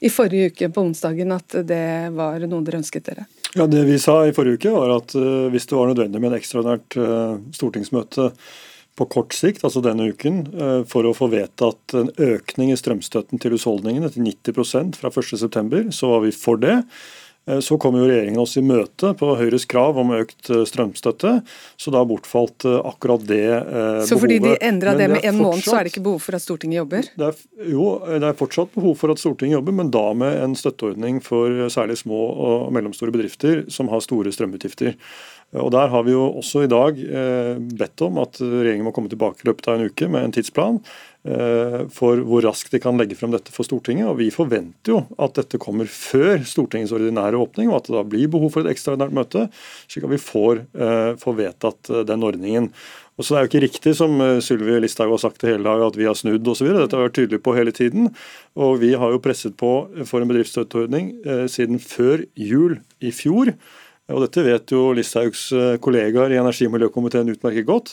i 0.00 0.12
forrige 0.12 0.54
uke 0.54 0.72
på 0.72 0.88
onsdagen 0.88 1.36
at 1.36 1.60
det 1.68 1.89
var 2.16 2.42
noe 2.46 2.66
dere 2.66 2.80
ønsket 2.80 3.10
dere? 3.10 3.26
Ja, 3.54 3.66
Det 3.66 3.84
vi 3.88 3.98
sa 4.02 4.22
i 4.26 4.34
forrige 4.34 4.60
uke, 4.60 4.74
var 4.74 4.96
at 5.00 5.14
uh, 5.18 5.46
hvis 5.52 5.66
det 5.70 5.78
var 5.78 5.90
nødvendig 5.90 6.20
med 6.22 6.32
en 6.32 6.38
ekstraordinært 6.38 6.98
uh, 7.00 7.38
stortingsmøte 7.56 8.30
på 9.00 9.06
kort 9.08 9.34
sikt, 9.36 9.64
altså 9.64 9.80
denne 9.84 10.10
uken, 10.12 10.42
eh, 10.52 10.82
for 10.88 11.06
å 11.08 11.14
få 11.16 11.30
vedtatt 11.32 11.94
en 11.96 12.10
økning 12.20 12.72
i 12.72 12.76
strømstøtten 12.76 13.40
til 13.40 13.54
husholdningene 13.56 14.10
til 14.12 14.26
90% 14.26 14.98
fra 15.00 15.12
1.9. 15.14 15.88
Så 15.94 16.10
var 16.10 16.24
vi 16.26 16.34
for 16.36 16.60
det. 16.60 16.76
Eh, 17.48 17.60
så 17.64 17.78
kom 17.80 17.96
jo 17.96 18.06
regjeringen 18.08 18.40
oss 18.42 18.56
i 18.60 18.62
møte 18.64 19.12
på 19.18 19.30
Høyres 19.38 19.66
krav 19.70 19.98
om 20.00 20.12
økt 20.16 20.50
eh, 20.52 20.64
strømstøtte, 20.68 21.32
så 21.80 21.94
da 21.94 22.04
bortfalt 22.08 22.66
akkurat 22.68 23.24
det 23.26 23.46
behovet. 23.48 24.08
Så 24.10 24.20
fordi 24.20 24.38
de 24.44 24.54
endra 24.66 24.94
det 24.98 25.08
med 25.14 25.26
en 25.26 25.40
måned, 25.40 25.64
så 25.64 25.78
er 25.78 25.86
det 25.86 25.94
ikke 25.94 26.04
behov 26.10 26.22
for 26.26 26.36
at 26.38 26.44
Stortinget 26.44 26.82
jobber? 26.82 27.10
Det 27.16 27.30
er, 27.30 27.42
jo, 27.72 27.88
det 28.06 28.30
er 28.30 28.38
fortsatt 28.38 28.72
behov 28.76 28.96
for 29.00 29.14
at 29.14 29.22
Stortinget 29.22 29.58
jobber, 29.58 29.76
men 29.80 29.92
da 29.94 30.06
med 30.16 30.38
en 30.44 30.56
støtteordning 30.58 31.20
for 31.24 31.68
særlig 31.72 32.00
små 32.02 32.22
og 32.30 32.72
mellomstore 32.76 33.14
bedrifter 33.14 33.64
som 33.72 33.90
har 33.92 34.04
store 34.04 34.32
strømutgifter. 34.34 34.96
Og 35.58 35.72
Der 35.74 35.88
har 35.90 36.04
vi 36.06 36.12
jo 36.14 36.28
også 36.38 36.62
i 36.62 36.70
dag 36.70 36.98
eh, 36.98 37.56
bedt 37.58 38.02
om 38.06 38.20
at 38.22 38.38
regjeringen 38.38 38.86
må 38.86 38.92
komme 38.94 39.10
tilbake 39.10 39.42
i 39.42 39.48
løpet 39.48 39.66
av 39.66 39.78
en 39.78 39.88
uke 39.90 40.06
med 40.06 40.28
en 40.28 40.34
tidsplan 40.36 40.78
eh, 40.78 41.09
for 41.20 42.22
hvor 42.24 42.40
raskt 42.46 42.72
de 42.72 42.78
kan 42.80 42.96
legge 42.96 43.16
frem 43.18 43.34
dette 43.34 43.52
for 43.52 43.66
Stortinget. 43.66 44.06
Og 44.08 44.16
Vi 44.16 44.30
forventer 44.32 44.94
jo 44.94 45.02
at 45.20 45.34
dette 45.36 45.60
kommer 45.60 45.84
før 45.84 46.40
Stortingets 46.48 46.94
ordinære 46.96 47.36
åpning, 47.36 47.68
og 47.68 47.76
at 47.76 47.90
det 47.90 47.98
da 47.98 48.04
blir 48.08 48.30
behov 48.32 48.54
for 48.54 48.64
et 48.64 48.72
ekstraordinært 48.72 49.12
møte, 49.18 49.42
slik 49.84 50.06
at 50.08 50.14
vi 50.14 50.22
får, 50.22 50.64
eh, 50.80 51.12
får 51.20 51.38
vedtatt 51.42 51.92
den 52.08 52.24
ordningen. 52.24 52.70
Og 53.20 53.24
så 53.24 53.34
Det 53.34 53.36
er 53.36 53.44
jo 53.44 53.50
ikke 53.50 53.66
riktig 53.68 53.92
som 53.96 54.40
Sylvi 54.40 54.80
Listhaug 54.80 55.10
har 55.12 55.20
sagt 55.20 55.42
det 55.42 55.50
hele 55.52 55.64
dag, 55.64 55.82
at 55.84 55.96
vi 55.96 56.06
har 56.08 56.16
snudd 56.16 56.46
osv. 56.48 56.72
Dette 56.72 56.96
har 56.96 57.04
vært 57.04 57.18
tydelig 57.18 57.42
på 57.44 57.52
hele 57.52 57.70
tiden. 57.70 58.08
Og 58.56 58.80
vi 58.80 58.94
har 58.96 59.12
jo 59.12 59.20
presset 59.20 59.58
på 59.60 59.72
for 60.08 60.22
en 60.22 60.30
bedriftsstøtteordning 60.30 61.20
eh, 61.26 61.44
siden 61.44 61.76
før 61.76 62.24
jul 62.34 62.78
i 63.04 63.12
fjor. 63.12 63.52
Og 64.10 64.24
Dette 64.24 64.42
vet 64.46 64.72
jo 64.72 64.88
Listhaugs 64.96 65.50
eh, 65.52 65.76
kollegaer 65.84 66.32
i 66.32 66.40
energi- 66.40 66.66
og 66.66 66.74
miljøkomiteen 66.78 67.28
utmerket 67.30 67.68
godt. 67.68 67.92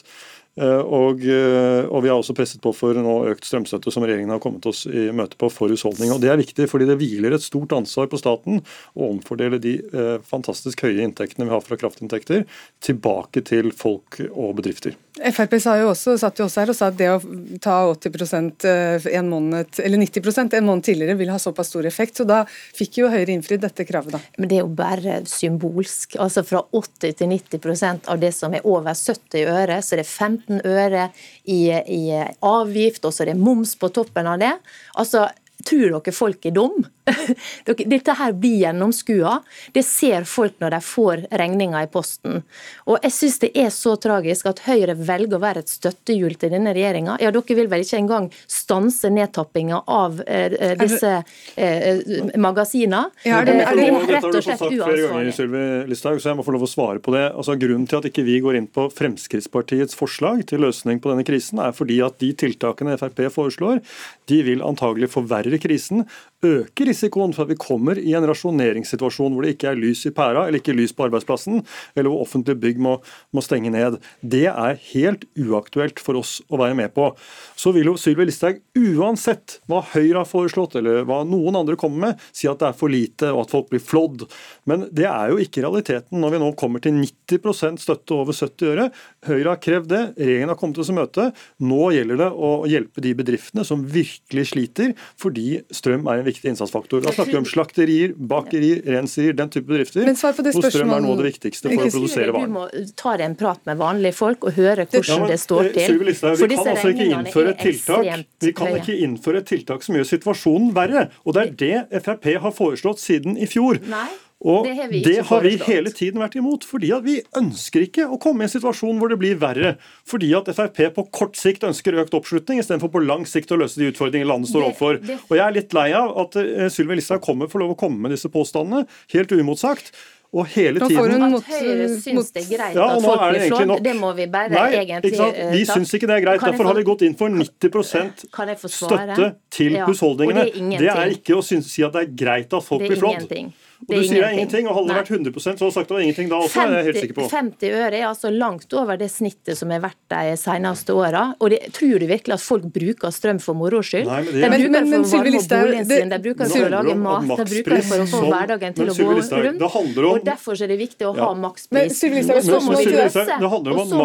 Eh, 0.58 0.82
og, 0.82 1.22
eh, 1.22 1.86
og, 1.86 2.02
vi 2.04 2.10
har 2.10 2.18
også 2.18 2.34
presset 2.38 2.62
på 2.64 2.74
for 2.74 2.98
nå 2.98 3.16
økt 3.30 3.46
strømstøtte, 3.46 3.94
som 3.94 4.06
regjeringen 4.06 4.34
har 4.34 4.42
kommet 4.42 4.66
oss 4.70 4.86
i 4.90 5.08
møte 5.16 5.38
på 5.38 5.52
for 5.54 5.74
husholdning. 5.74 6.12
Og 6.16 6.22
Det 6.24 6.32
er 6.34 6.42
viktig, 6.42 6.70
fordi 6.72 6.90
det 6.90 6.98
hviler 6.98 7.36
et 7.38 7.46
stort 7.46 7.76
ansvar 7.78 8.10
på 8.10 8.18
staten 8.22 8.64
å 8.98 9.12
omfordele 9.12 9.62
de 9.62 9.78
eh, 9.86 10.18
fantastisk 10.26 10.82
høye 10.88 11.06
inntektene 11.06 11.46
vi 11.46 11.54
har 11.54 11.62
fra 11.66 11.78
kraftinntekter, 11.78 12.48
tilbake 12.82 13.46
til 13.46 13.70
folk 13.76 14.22
og 14.32 14.58
bedrifter. 14.58 14.98
Frp 15.18 15.56
jo 15.58 15.90
også, 15.92 16.16
satt 16.20 16.40
jo 16.40 16.46
også 16.48 16.62
her 16.62 16.72
og 16.72 16.78
sa 16.78 16.90
at 16.92 16.98
det 17.00 17.08
å 17.12 17.18
ta 17.64 17.78
80% 17.90 18.66
en 18.68 19.32
måned, 19.32 19.80
eller 19.84 20.02
90% 20.04 20.58
en 20.58 20.68
måned 20.68 20.86
tidligere 20.88 21.18
vil 21.20 21.32
ha 21.34 21.40
såpass 21.42 21.72
stor 21.72 21.88
effekt. 21.90 22.20
Så 22.20 22.28
da 22.28 22.44
fikk 22.50 23.02
jo 23.02 23.12
Høyre 23.12 23.34
innfridd 23.34 23.64
dette 23.64 23.86
kravet, 23.88 24.14
da. 24.18 24.22
Men 24.38 24.52
det 24.52 24.60
er 24.60 24.66
jo 24.66 24.74
bare 24.78 25.22
symbolsk. 25.30 26.18
Altså 26.22 26.44
Fra 26.48 26.62
80 26.76 27.18
til 27.18 27.34
90% 27.34 28.12
av 28.12 28.22
det 28.22 28.34
som 28.36 28.54
er 28.54 28.66
over 28.68 28.94
70 28.94 29.48
øre, 29.48 29.82
så 29.82 29.96
er 29.96 30.04
det 30.04 30.08
er 30.08 30.14
15 30.14 30.62
øre 30.68 31.10
i, 31.44 31.62
i 31.72 32.04
avgift, 32.46 33.06
og 33.08 33.16
så 33.16 33.26
er 33.26 33.34
det 33.34 33.42
moms 33.42 33.76
på 33.80 33.92
toppen 33.96 34.30
av 34.30 34.42
det. 34.42 34.54
Altså, 35.00 35.28
Tror 35.68 35.98
dere 35.98 36.14
folk 36.16 36.46
er 36.48 36.56
dum? 36.56 36.86
Dette 37.94 38.16
her 38.20 38.34
blir 38.36 38.58
gjennomskua. 38.62 39.38
Det 39.76 39.84
ser 39.86 40.28
folk 40.28 40.58
når 40.64 40.76
de 40.76 40.80
får 40.84 41.24
regninga 41.42 41.84
i 41.84 41.90
posten. 41.92 42.42
Og 42.88 43.00
jeg 43.04 43.16
syns 43.16 43.40
det 43.44 43.52
er 43.58 43.70
så 43.74 43.96
tragisk 44.02 44.50
at 44.52 44.64
Høyre 44.68 44.96
velger 44.98 45.38
å 45.38 45.42
være 45.44 45.64
et 45.64 45.72
støttehjul 45.72 46.38
til 46.40 46.54
denne 46.56 46.74
regjeringa. 46.76 47.18
Ja, 47.24 47.32
dere 47.36 47.58
vil 47.60 47.70
vel 47.72 47.86
ikke 47.86 48.00
engang 48.00 48.30
stanse 48.52 49.12
nedtappinga 49.14 49.82
av 49.88 50.22
eh, 50.26 50.56
eh 50.56 50.76
disse 50.80 51.14
eh, 51.56 52.02
magasinene? 52.36 53.08
Ja, 53.28 53.42
er 53.42 53.50
det, 53.50 53.58
er 53.64 53.80
det, 53.80 53.88
det 53.88 54.18
rett 54.18 54.30
og 54.30 54.44
slett 54.44 54.66
uansvarlig. 54.68 55.88
Listhaug, 55.92 56.22
så 56.22 56.32
jeg 56.32 56.40
må 56.40 56.46
få 56.48 56.56
lov 56.56 56.68
å 56.68 56.72
svare 56.72 57.04
på 57.04 57.16
det. 57.16 57.26
Altså, 57.34 57.58
grunnen 57.60 57.88
til 57.90 58.02
at 58.02 58.10
ikke 58.10 58.26
vi 58.28 58.40
går 58.44 58.60
inn 58.60 58.70
på 58.72 58.88
Fremskrittspartiets 58.94 59.98
forslag 59.98 60.44
til 60.50 60.64
løsning 60.66 61.02
på 61.04 61.12
denne 61.12 61.26
krisen, 61.28 61.62
er 61.64 61.76
fordi 61.76 62.00
at 62.06 62.20
de 62.24 62.34
tiltakene 62.38 62.98
Frp 63.00 63.26
foreslår, 63.34 63.82
de 64.30 64.42
vil 64.46 64.64
antagelig 64.66 65.12
forverre 65.14 65.57
krisen, 65.60 66.06
øke 66.46 66.86
risikoen 66.86 67.34
for 67.34 67.46
at 67.46 67.52
vi 67.52 67.58
kommer 67.60 67.98
i 67.98 68.14
en 68.18 68.26
rasjoneringssituasjon 68.30 69.34
hvor 69.34 69.46
det 69.46 69.56
ikke 69.56 69.72
er 69.72 69.80
lys 69.80 70.04
i 70.06 70.14
pæra, 70.14 70.46
eller 70.46 70.62
ikke 70.62 70.76
lys 70.76 70.94
på 70.94 71.08
arbeidsplassen, 71.08 71.64
eller 71.96 72.12
hvor 72.12 72.26
offentlige 72.28 72.60
bygg 72.62 72.82
må, 72.84 72.98
må 73.34 73.44
stenge 73.46 73.72
ned. 73.74 73.98
Det 74.22 74.46
er 74.52 74.82
helt 74.92 75.26
uaktuelt 75.40 76.02
for 76.04 76.20
oss 76.20 76.38
å 76.54 76.60
være 76.62 76.78
med 76.78 76.94
på. 76.96 77.10
Så 77.58 77.74
vil 77.76 77.90
jo 77.90 77.96
Sylvi 78.00 78.28
Listhaug 78.30 78.62
uansett 78.78 79.58
hva 79.70 79.82
Høyre 79.94 80.22
har 80.22 80.30
foreslått, 80.30 80.78
eller 80.78 81.08
hva 81.10 81.24
noen 81.28 81.58
andre 81.58 81.78
kommer 81.80 82.10
med, 82.10 82.28
si 82.36 82.50
at 82.50 82.62
det 82.62 82.70
er 82.70 82.78
for 82.78 82.94
lite 82.94 83.32
og 83.34 83.46
at 83.46 83.56
folk 83.56 83.72
blir 83.72 83.84
flådd. 83.84 84.28
Men 84.70 84.86
det 84.94 85.08
er 85.10 85.34
jo 85.34 85.42
ikke 85.42 85.66
realiteten 85.66 86.22
når 86.22 86.36
vi 86.36 86.44
nå 86.44 86.52
kommer 86.60 86.84
til 86.84 86.96
90% 87.00 87.82
støtte 87.82 88.16
over 88.16 88.36
70 88.36 88.72
øre. 88.74 88.88
Høyre 89.28 89.56
har 89.56 89.62
krevd 89.64 89.90
det, 89.92 90.04
regjeringen 90.20 90.54
har 90.54 90.60
kommet 90.60 90.82
oss 90.84 90.92
i 90.94 90.98
møte. 90.98 91.30
Nå 91.66 91.92
gjelder 91.96 92.22
det 92.22 92.30
å 92.30 92.52
hjelpe 92.70 93.04
de 93.04 93.14
bedriftene 93.18 93.66
som 93.68 93.86
virkelig 93.90 94.50
sliter, 94.54 94.94
fordi 95.20 95.64
strøm 95.74 96.06
er 96.12 96.22
en 96.22 96.27
viktig 96.28 96.52
innsatsfaktor. 96.52 97.02
Da 97.06 97.14
snakker 97.16 97.34
vi 97.34 97.40
om 97.42 97.48
slakterier, 97.48 98.14
bakerier, 98.18 98.82
renserier, 98.98 99.36
den 99.38 99.52
type 99.54 99.68
bedrifter. 99.70 100.04
Men 100.08 100.20
svar 100.20 100.36
på 100.38 100.46
det 100.46 100.54
hvor 100.56 100.68
strøm 100.68 100.94
er 100.96 101.04
noe 101.06 101.16
av 101.16 101.24
det 101.24 101.32
viktigste 101.32 101.72
for 101.72 101.88
å 101.88 101.90
produsere 101.96 102.36
varer. 102.36 102.52
Du 102.52 102.56
må 102.58 102.68
ta 103.00 103.16
deg 103.18 103.26
en 103.32 103.38
prat 103.40 103.64
med 103.70 103.82
vanlige 103.82 104.18
folk 104.18 104.48
og 104.48 104.58
høre 104.60 104.88
hvordan 104.88 105.26
ja, 105.26 105.32
det 105.32 105.40
står 105.42 105.72
til. 105.72 105.84
Sylvi 105.94 106.12
Listhaug, 106.12 106.38
vi 106.44 106.52
kan 106.54 106.72
altså 106.74 106.94
ikke 106.94 107.10
innføre 107.12 107.56
et 107.56 107.66
tiltak 107.66 108.08
vi 108.44 108.54
kan 108.56 108.78
ikke 108.78 108.96
innføre 109.08 109.42
et 109.42 109.50
tiltak 109.50 109.84
som 109.86 109.98
gjør 109.98 110.08
situasjonen 110.12 110.72
verre. 110.76 111.08
Og 111.26 111.38
det 111.38 111.44
er 111.44 111.58
det 111.92 112.04
Frp 112.06 112.30
har 112.44 112.56
foreslått 112.56 113.02
siden 113.04 113.38
i 113.38 113.50
fjor. 113.50 113.82
Nei. 113.90 114.08
Og 114.46 114.68
det 114.68 114.76
har, 114.78 114.92
det 114.92 115.22
har 115.26 115.42
vi 115.42 115.54
hele 115.66 115.90
tiden 115.90 116.22
vært 116.22 116.36
imot. 116.38 116.66
fordi 116.68 116.92
at 116.94 117.06
Vi 117.06 117.22
ønsker 117.40 117.88
ikke 117.88 118.06
å 118.06 118.20
komme 118.22 118.44
i 118.44 118.48
en 118.48 118.54
situasjon 118.54 119.00
hvor 119.02 119.10
det 119.10 119.18
blir 119.18 119.40
verre. 119.42 119.78
Fordi 120.06 120.30
at 120.38 120.52
Frp 120.54 120.84
på 120.94 121.08
kort 121.10 121.40
sikt 121.40 121.66
ønsker 121.66 121.98
økt 121.98 122.14
oppslutning, 122.14 122.62
istedenfor 122.62 122.92
på 122.94 123.02
lang 123.06 123.26
sikt 123.26 123.52
å 123.52 123.58
løse 123.58 123.82
de 123.82 123.90
utfordringene 123.90 124.30
landet 124.30 124.52
står 124.52 124.70
overfor. 124.70 125.02
Og 125.02 125.34
Jeg 125.34 125.46
er 125.46 125.58
litt 125.58 125.74
lei 125.74 125.90
av 125.98 126.14
at 126.22 126.38
uh, 126.38 126.68
Sylvi 126.70 127.00
Listhaug 127.00 127.26
kommer 127.26 127.50
får 127.50 127.66
lov 127.66 127.74
å 127.74 127.80
komme 127.80 127.98
med 128.06 128.14
disse 128.14 128.30
påstandene, 128.30 128.86
helt 129.16 129.34
uimotsagt. 129.34 129.92
Og 130.36 130.44
hele 130.52 130.84
tiden 130.84 131.24
At 131.24 131.46
Høyre 131.48 131.86
syns 132.04 132.34
det 132.36 132.42
er 132.42 132.48
greit 132.50 132.76
ja, 132.76 132.88
at 132.98 133.06
folk 133.06 133.22
blir 133.32 133.46
slått, 133.48 133.84
det 133.86 133.94
må 133.96 134.10
vi 134.18 134.26
bare 134.28 134.52
Nei, 134.52 134.66
egentlig 134.82 135.14
ta. 135.16 135.30
Vi 135.54 135.62
syns 135.70 135.94
ikke 135.96 136.10
det 136.10 136.18
er 136.18 136.26
greit. 136.26 136.44
Derfor 136.44 136.68
har 136.68 136.76
vi 136.78 136.84
gått 136.86 137.06
inn 137.08 137.16
for 137.18 137.32
90 137.32 138.68
støtte 138.68 139.30
til 139.56 139.80
ja, 139.80 139.88
husholdningene. 139.88 140.44
Det 140.52 140.76
er, 140.76 140.84
det 140.84 140.92
er 140.92 141.16
ikke 141.16 141.40
å 141.40 141.46
synes, 141.46 141.72
si 141.72 141.86
at 141.88 141.96
det 141.96 142.04
er 142.04 142.12
greit 142.20 142.54
at 142.54 142.68
folk 142.68 142.84
blir 142.84 143.00
flådd. 143.00 143.32
Og 143.78 143.92
du 143.94 144.02
sier 144.02 144.24
det 144.24 144.26
er 144.26 144.34
ingenting, 144.34 144.66
og 144.68 144.74
hadde 144.74 144.90
det 144.90 144.96
vært 144.98 145.12
100% 145.14 145.38
så 145.38 145.68
hadde 145.68 145.74
sagt 145.76 145.92
det 145.92 145.96
var 145.96 146.02
ingenting 146.02 146.30
da 146.32 146.38
også. 146.42 146.58
50, 146.58 146.72
er 146.72 146.78
jeg 146.78 146.88
helt 146.88 147.00
sikker 147.04 147.18
på. 147.18 147.26
50 147.30 147.76
øre 147.78 148.00
er 148.00 148.06
altså 148.08 148.32
langt 148.34 148.74
over 148.74 148.98
det 148.98 149.10
snittet 149.14 149.60
som 149.60 149.70
har 149.74 149.84
vært 149.84 150.00
de 150.10 150.34
seneste 150.42 150.96
åra. 150.98 151.24
Og 151.38 151.54
det, 151.54 151.60
tror 151.78 152.02
du 152.02 152.08
virkelig 152.10 152.34
at 152.38 152.44
folk 152.44 152.66
bruker 152.74 153.14
strøm 153.14 153.40
for 153.44 153.54
moro 153.60 153.84
skyld? 153.86 154.10
Nei, 154.10 154.24
de 154.26 154.32
bruker 154.34 154.74
det 154.74 154.82
for 154.82 154.98
å 154.98 155.12
varme 155.14 155.38
opp 155.38 155.54
boligen 155.54 155.86
sin, 155.92 156.10
de 156.10 156.20
bruker 156.26 156.52
for 156.52 156.66
å 156.66 156.72
lage 156.74 156.96
mat, 157.04 157.28
de 157.28 157.46
bruker 157.54 157.76
det 157.78 157.84
for 157.86 158.02
å 158.02 158.08
få 158.16 158.24
hverdagen 158.26 158.78
til 158.80 158.90
å 158.90 158.98
gå 158.98 159.08
rundt. 159.46 160.02
Og 160.08 160.26
derfor 160.26 160.64
er 160.66 160.74
det 160.74 160.80
viktig 160.82 161.08
å 161.08 161.14
ha 161.22 161.30
makspris. 161.38 162.02
Og 162.02 162.42
så 162.50 162.62
må 162.66 162.82
vi 162.82 162.90
løse 162.98 163.38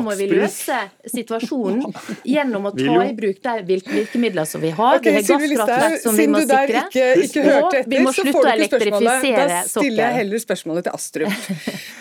må 0.02 0.16
vi 0.18 0.28
løse 0.30 0.78
situasjonen 1.16 1.96
gjennom 2.28 2.68
å 2.68 2.74
ta 2.76 3.00
i 3.06 3.16
bruk 3.16 3.40
de 3.48 3.56
virkemidlene 3.72 4.46
som 4.48 4.60
vi 4.60 4.70
har. 4.76 5.00
Vi 5.00 5.16
har 5.16 5.26
gasskraftverk 5.32 5.98
som 6.04 6.16
vi 6.20 6.28
må 6.28 6.44
sikre. 6.44 6.86
Og 7.62 7.76
vi 7.88 8.04
må 8.04 8.12
slutte 8.14 8.36
å 8.42 8.48
elektrifisere 8.52 9.61
stiller 9.68 10.04
jeg 10.06 10.18
heller 10.20 10.42
spørsmålet 10.42 10.86
til 10.86 10.96
Astrup. 10.96 11.50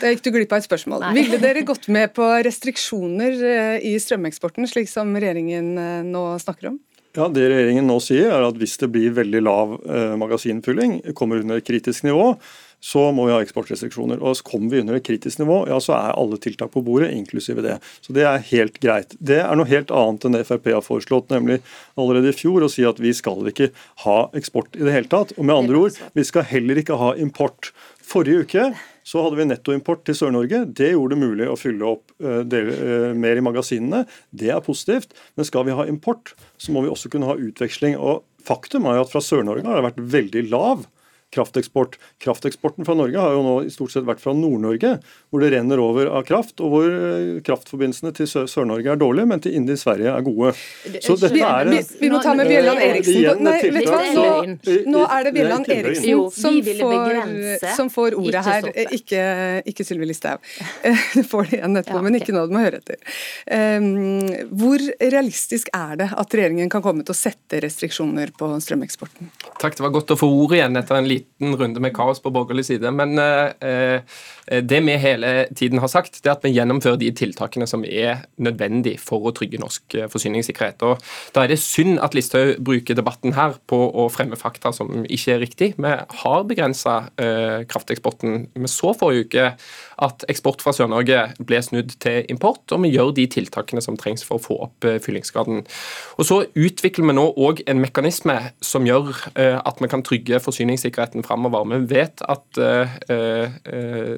Da 0.02 0.12
gikk 0.12 0.24
du 0.26 0.32
glipp 0.36 0.54
av 0.56 0.62
et 0.62 0.68
spørsmål. 0.68 1.04
Nei. 1.06 1.12
Ville 1.20 1.42
dere 1.42 1.66
gått 1.68 1.90
med 1.94 2.14
på 2.18 2.28
restriksjoner 2.48 3.44
eh, 3.52 3.90
i 3.92 3.98
strømeksporten, 4.02 4.70
slik 4.70 4.90
som 4.92 5.14
regjeringen 5.16 5.76
eh, 5.78 6.00
nå 6.08 6.24
snakker 6.42 6.72
om? 6.74 6.80
Ja, 7.18 7.28
Det 7.28 7.44
regjeringen 7.52 7.90
nå 7.90 7.98
sier, 8.04 8.30
er 8.32 8.46
at 8.48 8.60
hvis 8.60 8.78
det 8.80 8.88
blir 8.94 9.12
veldig 9.18 9.42
lav 9.44 9.74
eh, 9.84 10.14
magasinfylling, 10.20 11.02
kommer 11.18 11.44
under 11.44 11.60
kritisk 11.60 12.06
nivå, 12.08 12.38
så 12.82 13.04
må 13.14 13.28
vi 13.28 13.36
ha 13.36 13.42
eksportrestriksjoner. 13.44 14.22
Og 14.26 14.42
Kommer 14.48 14.74
vi 14.74 14.82
under 14.82 14.98
et 14.98 15.06
kritisk 15.06 15.40
nivå, 15.40 15.62
ja, 15.70 15.78
så 15.84 15.94
er 16.00 16.18
alle 16.18 16.40
tiltak 16.42 16.74
på 16.74 16.84
bordet, 16.86 17.12
inklusive 17.14 17.64
det. 17.64 17.78
Så 18.02 18.14
Det 18.14 18.26
er 18.26 18.48
helt 18.52 18.80
greit. 18.82 19.16
Det 19.20 19.40
er 19.44 19.56
noe 19.56 19.70
helt 19.70 19.94
annet 19.94 20.26
enn 20.26 20.38
det 20.38 20.48
Frp 20.50 20.72
har 20.74 20.86
foreslått, 20.86 21.30
nemlig 21.30 21.62
allerede 21.96 22.34
i 22.34 22.38
fjor 22.38 22.66
å 22.66 22.72
si 22.72 22.86
at 22.88 23.00
vi 23.00 23.14
skal 23.14 23.46
ikke 23.48 23.70
ha 24.06 24.20
eksport 24.38 24.76
i 24.76 24.86
det 24.86 24.96
hele 24.96 25.12
tatt. 25.12 25.36
Og 25.38 25.46
med 25.46 25.56
andre 25.56 25.84
ord, 25.86 26.00
vi 26.18 26.26
skal 26.26 26.48
heller 26.50 26.82
ikke 26.82 26.98
ha 26.98 27.14
import. 27.22 27.72
Forrige 28.02 28.48
uke 28.48 28.72
så 29.08 29.22
hadde 29.24 29.38
vi 29.40 29.48
nettoimport 29.50 30.04
til 30.06 30.18
Sør-Norge. 30.18 30.64
Det 30.78 30.92
gjorde 30.92 31.16
det 31.16 31.22
mulig 31.22 31.48
å 31.50 31.58
fylle 31.60 31.88
opp 31.88 32.12
uh, 32.24 32.42
del, 32.46 32.70
uh, 32.74 33.12
mer 33.18 33.40
i 33.40 33.46
magasinene. 33.46 34.04
Det 34.30 34.52
er 34.54 34.64
positivt. 34.66 35.16
Men 35.38 35.48
skal 35.48 35.66
vi 35.68 35.78
ha 35.78 35.88
import, 35.90 36.34
så 36.62 36.74
må 36.74 36.84
vi 36.86 36.92
også 36.92 37.12
kunne 37.14 37.30
ha 37.30 37.38
utveksling. 37.38 37.98
Og 37.98 38.26
Faktum 38.42 38.88
er 38.90 38.98
jo 38.98 39.06
at 39.06 39.12
fra 39.14 39.22
Sør-Norge 39.22 39.68
har 39.68 39.78
det 39.78 39.88
vært 39.92 40.04
veldig 40.16 40.44
lav 40.50 40.86
krafteksport. 41.32 41.98
Krafteksporten 42.22 42.86
fra 42.86 42.96
Norge 42.98 43.20
har 43.20 43.36
jo 43.36 43.44
nå 43.46 43.56
i 43.66 43.72
stort 43.72 43.94
sett 43.94 44.06
vært 44.08 44.22
fra 44.24 44.34
Nord-Norge, 44.36 44.98
hvor 45.32 45.44
det 45.44 45.52
renner 45.54 45.80
over 45.80 46.10
av 46.12 46.26
kraft, 46.28 46.60
og 46.60 46.74
hvor 46.74 46.88
eh, 46.92 47.40
kraftforbindelsene 47.48 48.12
til 48.18 48.28
Sør-Norge 48.28 48.92
er 48.92 49.00
dårlige, 49.00 49.30
men 49.32 49.44
til 49.44 49.56
inn 49.56 49.70
i 49.72 49.78
Sverige 49.80 50.12
er 50.12 50.26
gode. 50.26 50.52
Så 51.00 51.16
dette 51.22 51.40
er 51.40 51.72
vi, 51.72 51.80
vi 52.02 52.12
må 52.12 52.20
ta 52.24 52.36
med 52.38 52.52
Bjelland 52.52 52.84
Eriksen. 52.84 53.44
Nei, 53.46 53.56
vet 53.64 53.88
du 53.88 53.94
hva? 53.94 54.02
Nå, 54.12 54.78
nå 54.92 55.06
er 55.08 55.28
det 55.28 55.34
Bjelland 55.38 55.72
Eriksen 55.72 56.28
som 56.36 56.60
får, 56.68 57.22
som 57.80 57.94
får 57.94 58.20
ordet 58.20 58.44
her, 58.50 58.70
ikke, 59.00 59.24
ikke 59.72 59.88
Sylvi 59.88 60.12
Listhaug. 60.12 60.44
Du 61.22 61.26
får 61.28 61.50
det 61.50 61.58
igjen 61.58 61.78
etterpå, 61.78 62.00
men 62.04 62.16
ikke 62.18 62.34
nå, 62.34 62.44
du 62.48 62.54
må 62.56 62.62
høre 62.64 62.80
etter. 62.80 63.00
Hvor 64.58 64.84
realistisk 65.00 65.70
er 65.76 65.98
det 66.00 66.08
at 66.18 66.36
regjeringen 66.36 66.72
kan 66.72 66.84
komme 66.84 67.06
til 67.06 67.14
å 67.14 67.18
sette 67.18 67.60
restriksjoner 67.64 68.32
på 68.38 68.50
strømeksporten? 68.64 69.32
Takk, 69.62 69.78
det 69.78 69.86
var 69.86 69.94
godt 69.94 70.16
å 70.16 70.20
få 70.20 70.30
ordet 70.32 70.62
igjen 70.62 70.80
etter 70.80 70.98
en 70.98 71.10
liten 71.10 71.21
runde 71.42 71.80
med 71.80 71.96
kaos 71.96 72.22
på 72.24 72.34
borgerlig 72.34 72.66
side. 72.66 72.92
Men 72.92 73.20
eh, 73.20 74.12
Eh, 74.52 74.64
det 74.64 74.82
vi 74.86 74.98
hele 74.98 75.46
tiden 75.56 75.80
har 75.80 75.88
sagt, 75.88 76.20
det 76.24 76.30
er 76.30 76.36
at 76.36 76.44
vi 76.44 76.54
gjennomfører 76.56 77.00
de 77.00 77.12
tiltakene 77.16 77.68
som 77.70 77.86
er 77.88 78.26
nødvendig 78.42 78.98
for 79.00 79.24
å 79.24 79.34
trygge 79.36 79.60
norsk 79.62 79.96
eh, 79.96 80.10
forsyningssikkerhet. 80.12 80.84
Og 80.84 81.00
Da 81.36 81.44
er 81.44 81.54
det 81.54 81.60
synd 81.64 82.00
at 82.04 82.16
Listhaug 82.18 82.60
bruker 82.64 82.98
debatten 82.98 83.36
her 83.38 83.56
på 83.68 83.80
å 83.80 84.10
fremme 84.12 84.40
fakta 84.40 84.74
som 84.76 85.06
ikke 85.06 85.36
er 85.36 85.44
riktig. 85.46 85.74
Vi 85.78 85.94
har 86.24 86.44
begrensa 86.48 87.12
krafteksporten. 87.18 88.48
Vi 88.56 88.68
så 88.70 88.92
forrige 88.98 89.26
uke 89.26 89.46
at 90.02 90.24
eksport 90.32 90.62
fra 90.64 90.74
Sør-Norge 90.74 91.20
ble 91.46 91.60
snudd 91.64 91.94
til 92.02 92.26
import, 92.32 92.64
og 92.72 92.82
vi 92.84 92.92
gjør 92.94 93.14
de 93.16 93.28
tiltakene 93.32 93.82
som 93.84 93.98
trengs 94.00 94.24
for 94.26 94.40
å 94.40 94.44
få 94.44 94.58
opp 94.66 94.88
fyllingsgraden. 95.06 95.64
Og 96.18 96.26
Så 96.26 96.42
utvikler 96.56 97.08
vi 97.08 97.16
nå 97.16 97.26
òg 97.38 97.62
en 97.68 97.82
mekanisme 97.82 98.38
som 98.62 98.88
gjør 98.88 99.14
at 99.36 99.82
vi 99.82 99.92
kan 99.92 100.04
trygge 100.04 100.42
forsyningssikkerheten 100.42 101.11
framover. 101.26 101.68
Vi 101.76 101.80
vet 101.92 102.24
at 102.24 102.60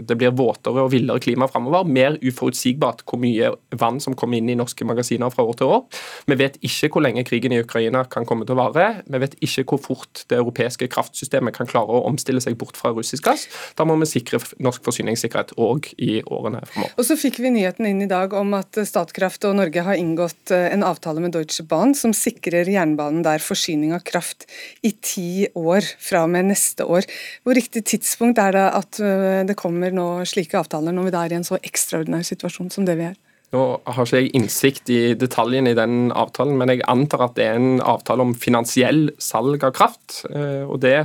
det 0.04 0.18
blir 0.18 0.34
våtere 0.38 0.84
og 0.86 0.92
villere 0.94 1.22
klima 1.24 1.48
framover. 1.50 1.88
Mer 1.90 2.18
uforutsigbart 2.22 3.04
hvor 3.08 3.22
mye 3.22 3.52
vann 3.80 4.00
som 4.04 4.16
kommer 4.18 4.40
inn 4.40 4.52
i 4.52 4.58
norske 4.58 4.86
magasiner 4.88 5.32
fra 5.34 5.46
år 5.48 5.58
til 5.60 5.72
år. 5.74 5.84
Vi 6.30 6.38
vet 6.40 6.58
ikke 6.62 6.92
hvor 6.94 7.06
lenge 7.06 7.26
krigen 7.28 7.56
i 7.56 7.62
Ukraina 7.64 8.04
kan 8.10 8.28
komme 8.30 8.48
til 8.48 8.56
å 8.56 8.62
vare. 8.62 9.04
Vi 9.08 9.22
vet 9.24 9.36
ikke 9.44 9.66
hvor 9.74 9.82
fort 9.84 10.24
det 10.30 10.40
europeiske 10.40 10.90
kraftsystemet 10.94 11.56
kan 11.56 11.70
klare 11.70 11.94
å 11.94 12.04
omstille 12.10 12.42
seg 12.44 12.58
bort 12.60 12.78
fra 12.80 12.94
russisk 12.96 13.28
gass. 13.28 13.48
Da 13.78 13.88
må 13.88 13.98
vi 14.02 14.10
sikre 14.10 14.42
norsk 14.64 14.84
forsyningssikkerhet 14.86 15.56
òg 15.62 15.92
i 15.98 16.22
årene 16.24 16.64
fremover. 16.70 16.96
Og 16.98 17.08
så 17.08 17.18
fikk 17.20 17.40
vi 17.44 17.54
nyheten 17.56 17.88
inn 17.90 18.04
i 18.06 18.10
dag 18.10 18.34
om 18.38 18.54
at 18.58 18.80
Statkraft 18.88 19.46
og 19.50 19.58
Norge 19.60 19.86
har 19.86 20.00
inngått 20.00 20.54
eh, 20.54 20.70
en 20.74 20.86
avtale 20.88 21.24
med 21.24 21.36
Deutsche 21.36 21.66
Bahn 21.68 21.96
som 21.98 22.16
sikrer 22.18 22.70
jernbanen 22.70 23.24
der 23.26 23.44
forsyning 23.44 23.94
av 23.96 24.04
kraft 24.08 24.48
i 24.86 24.94
ti 25.04 25.48
år 25.58 25.86
fra 26.02 26.26
og 26.28 26.34
med 26.34 26.52
neste 26.52 26.83
år. 26.86 27.08
Hvor 27.44 27.58
riktig 27.58 27.86
tidspunkt 27.90 28.42
er 28.42 28.56
det 28.56 28.66
at 28.80 29.02
eh, 29.04 29.42
det 29.48 29.58
kommer 29.60 29.94
nå 29.96 30.08
slike 30.30 30.60
avtaler 30.60 30.96
når 30.96 31.10
vi 31.10 31.16
da 31.16 31.26
er 31.26 31.36
i 31.36 31.40
en 31.40 31.48
så 31.48 31.60
ekstraordinær 31.62 32.26
situasjon 32.28 32.72
som 32.74 32.88
det 32.88 32.98
vi 33.00 33.10
er? 33.12 33.18
Nå 33.54 33.64
har 33.86 34.08
ikke 34.08 34.20
jeg 34.24 34.32
innsikt 34.34 34.90
i 34.90 35.00
detaljene 35.20 35.74
i 35.74 35.78
den 35.78 36.08
avtalen, 36.10 36.56
men 36.58 36.72
jeg 36.74 36.82
antar 36.90 37.28
at 37.28 37.36
det 37.38 37.46
er 37.46 37.60
en 37.60 37.84
avtale 37.86 38.26
om 38.26 38.32
finansiell 38.34 39.12
salg 39.22 39.62
av 39.68 39.76
kraft. 39.78 40.24
Eh, 40.30 40.64
og 40.66 40.80
Det 40.82 40.96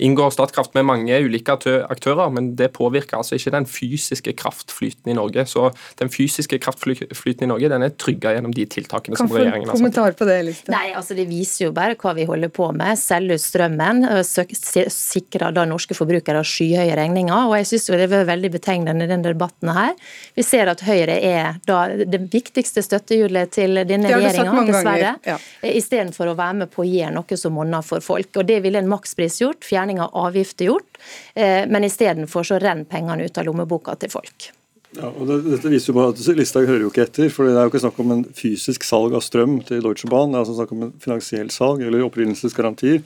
inngår 0.00 0.32
Statkraft 0.32 0.72
med 0.74 0.86
mange 0.88 1.18
ulike 1.20 1.52
aktører, 1.52 2.32
men 2.32 2.54
det 2.56 2.70
påvirker 2.72 3.20
altså 3.20 3.36
ikke 3.36 3.52
den 3.54 3.68
fysiske 3.68 4.32
kraftflyten 4.40 5.12
i 5.12 5.16
Norge. 5.18 5.44
Så 5.46 5.68
den 6.00 6.08
fysiske 6.08 6.58
kraftflyten 6.64 7.44
i 7.44 7.50
Norge 7.50 7.68
den 7.68 7.84
er 7.84 7.92
trygga 7.92 8.32
gjennom 8.36 8.56
de 8.56 8.64
tiltakene 8.72 9.20
som 9.20 9.28
regjeringen 9.28 9.68
har 9.68 9.76
satt 9.76 9.82
kommentar 9.82 10.16
på 10.16 10.28
det, 10.30 10.38
Liste? 10.48 10.72
Nei, 10.72 10.94
altså 10.96 11.16
Det 11.18 11.28
viser 11.28 11.66
jo 11.66 11.76
bare 11.76 11.98
hva 12.00 12.14
vi 12.16 12.24
holder 12.28 12.48
på 12.48 12.70
med. 12.72 12.96
Selge 13.00 13.36
ut 13.36 13.44
strømmen, 13.44 14.06
sikrer 14.24 15.52
da 15.52 15.66
norske 15.68 15.96
forbrukere 15.98 16.40
skyhøye 16.40 16.96
regninger. 16.96 17.52
og 17.52 17.56
jeg 17.60 17.68
synes 17.74 17.86
Det 17.98 18.08
er 18.08 18.24
veldig 18.32 18.52
betegnende 18.56 19.04
i 19.04 19.12
denne 19.12 19.28
debatten 19.28 19.76
her. 19.76 19.94
Vi 20.34 20.42
ser 20.46 20.72
at 20.72 20.80
Høyre 20.88 21.20
er 21.20 21.60
da 21.68 21.97
det 22.06 22.20
viktigste 22.32 22.82
støttehjulet 22.84 23.50
til 23.54 23.80
denne 23.88 24.12
regjeringa, 24.12 24.64
dessverre. 24.68 25.14
Ja. 25.26 25.38
Istedenfor 25.66 26.32
å 26.32 26.36
være 26.38 26.60
med 26.62 26.72
på 26.74 26.84
å 26.84 26.88
gjøre 26.88 27.14
noe 27.16 27.40
som 27.40 27.56
monner 27.56 27.82
for 27.86 28.04
folk. 28.04 28.30
Og 28.36 28.46
Det 28.46 28.60
ville 28.64 28.78
en 28.78 28.90
makspris 28.90 29.40
gjort, 29.42 29.64
fjerning 29.66 30.00
av 30.04 30.14
avgifter 30.14 30.70
gjort, 30.70 31.02
eh, 31.34 31.66
men 31.66 31.84
istedenfor 31.88 32.46
så 32.46 32.60
renner 32.62 32.88
pengene 32.88 33.24
ut 33.26 33.38
av 33.38 33.48
lommeboka 33.48 33.96
til 33.98 34.12
folk. 34.12 34.52
Ja, 34.96 35.10
og 35.10 35.26
det, 35.28 35.42
Dette 35.44 35.70
viser 35.70 35.92
jo 35.92 35.98
bare 35.98 36.14
at 36.14 36.38
Listhaug 36.38 36.68
hører 36.68 36.86
jo 36.86 36.92
ikke 36.92 37.04
etter. 37.04 37.28
for 37.32 37.48
Det 37.48 37.56
er 37.56 37.66
jo 37.66 37.72
ikke 37.72 37.84
snakk 37.84 37.98
om 38.00 38.14
en 38.14 38.24
fysisk 38.36 38.86
salg 38.88 39.14
av 39.16 39.24
strøm 39.24 39.60
til 39.68 39.82
Deutsche 39.84 40.08
Bahn, 40.08 40.32
det 40.32 40.38
er 40.38 40.46
altså 40.46 40.56
snakk 40.56 40.72
om 40.72 40.86
en 40.88 40.94
finansiell 41.02 41.52
salg 41.52 41.84
eller 41.84 42.06
opprinnelsesgarantier, 42.06 43.02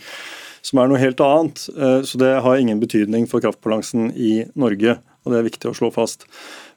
som 0.63 0.79
er 0.79 0.91
noe 0.91 1.03
helt 1.03 1.23
annet. 1.27 1.65
Eh, 1.75 2.03
så 2.07 2.21
det 2.23 2.37
har 2.45 2.61
ingen 2.61 2.83
betydning 2.83 3.27
for 3.31 3.43
kraftbalansen 3.43 4.13
i 4.15 4.45
Norge, 4.55 5.01
og 5.23 5.33
det 5.33 5.41
er 5.41 5.49
viktig 5.49 5.71
å 5.71 5.77
slå 5.77 5.93
fast. 5.95 6.27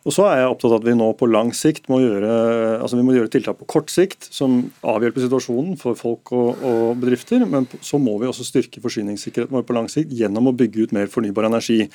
Og 0.06 0.14
så 0.14 0.28
er 0.30 0.44
jeg 0.44 0.50
opptatt 0.52 0.70
av 0.70 0.84
at 0.84 0.86
vi 0.86 0.94
nå 0.94 1.08
på 1.18 1.26
lang 1.26 1.50
sikt 1.58 1.88
må 1.90 1.98
gjøre, 2.04 2.30
altså 2.78 3.00
vi 3.00 3.06
må 3.08 3.16
gjøre 3.16 3.32
tiltak 3.34 3.58
på 3.58 3.68
kort 3.74 3.90
sikt 3.90 4.28
som 4.30 4.60
avhjelper 4.86 5.24
situasjonen 5.24 5.80
for 5.82 5.98
folk 5.98 6.30
og, 6.38 6.62
og 6.62 7.02
bedrifter. 7.02 7.42
Men 7.50 7.66
så 7.82 7.98
må 7.98 8.14
vi 8.22 8.30
også 8.30 8.46
styrke 8.46 8.84
forsyningssikkerheten 8.84 9.56
vår 9.56 9.66
på 9.66 9.78
lang 9.78 9.90
sikt 9.90 10.14
gjennom 10.14 10.52
å 10.52 10.56
bygge 10.58 10.86
ut 10.86 10.94
mer 10.96 11.10
fornybar 11.10 11.50
energi. 11.50 11.88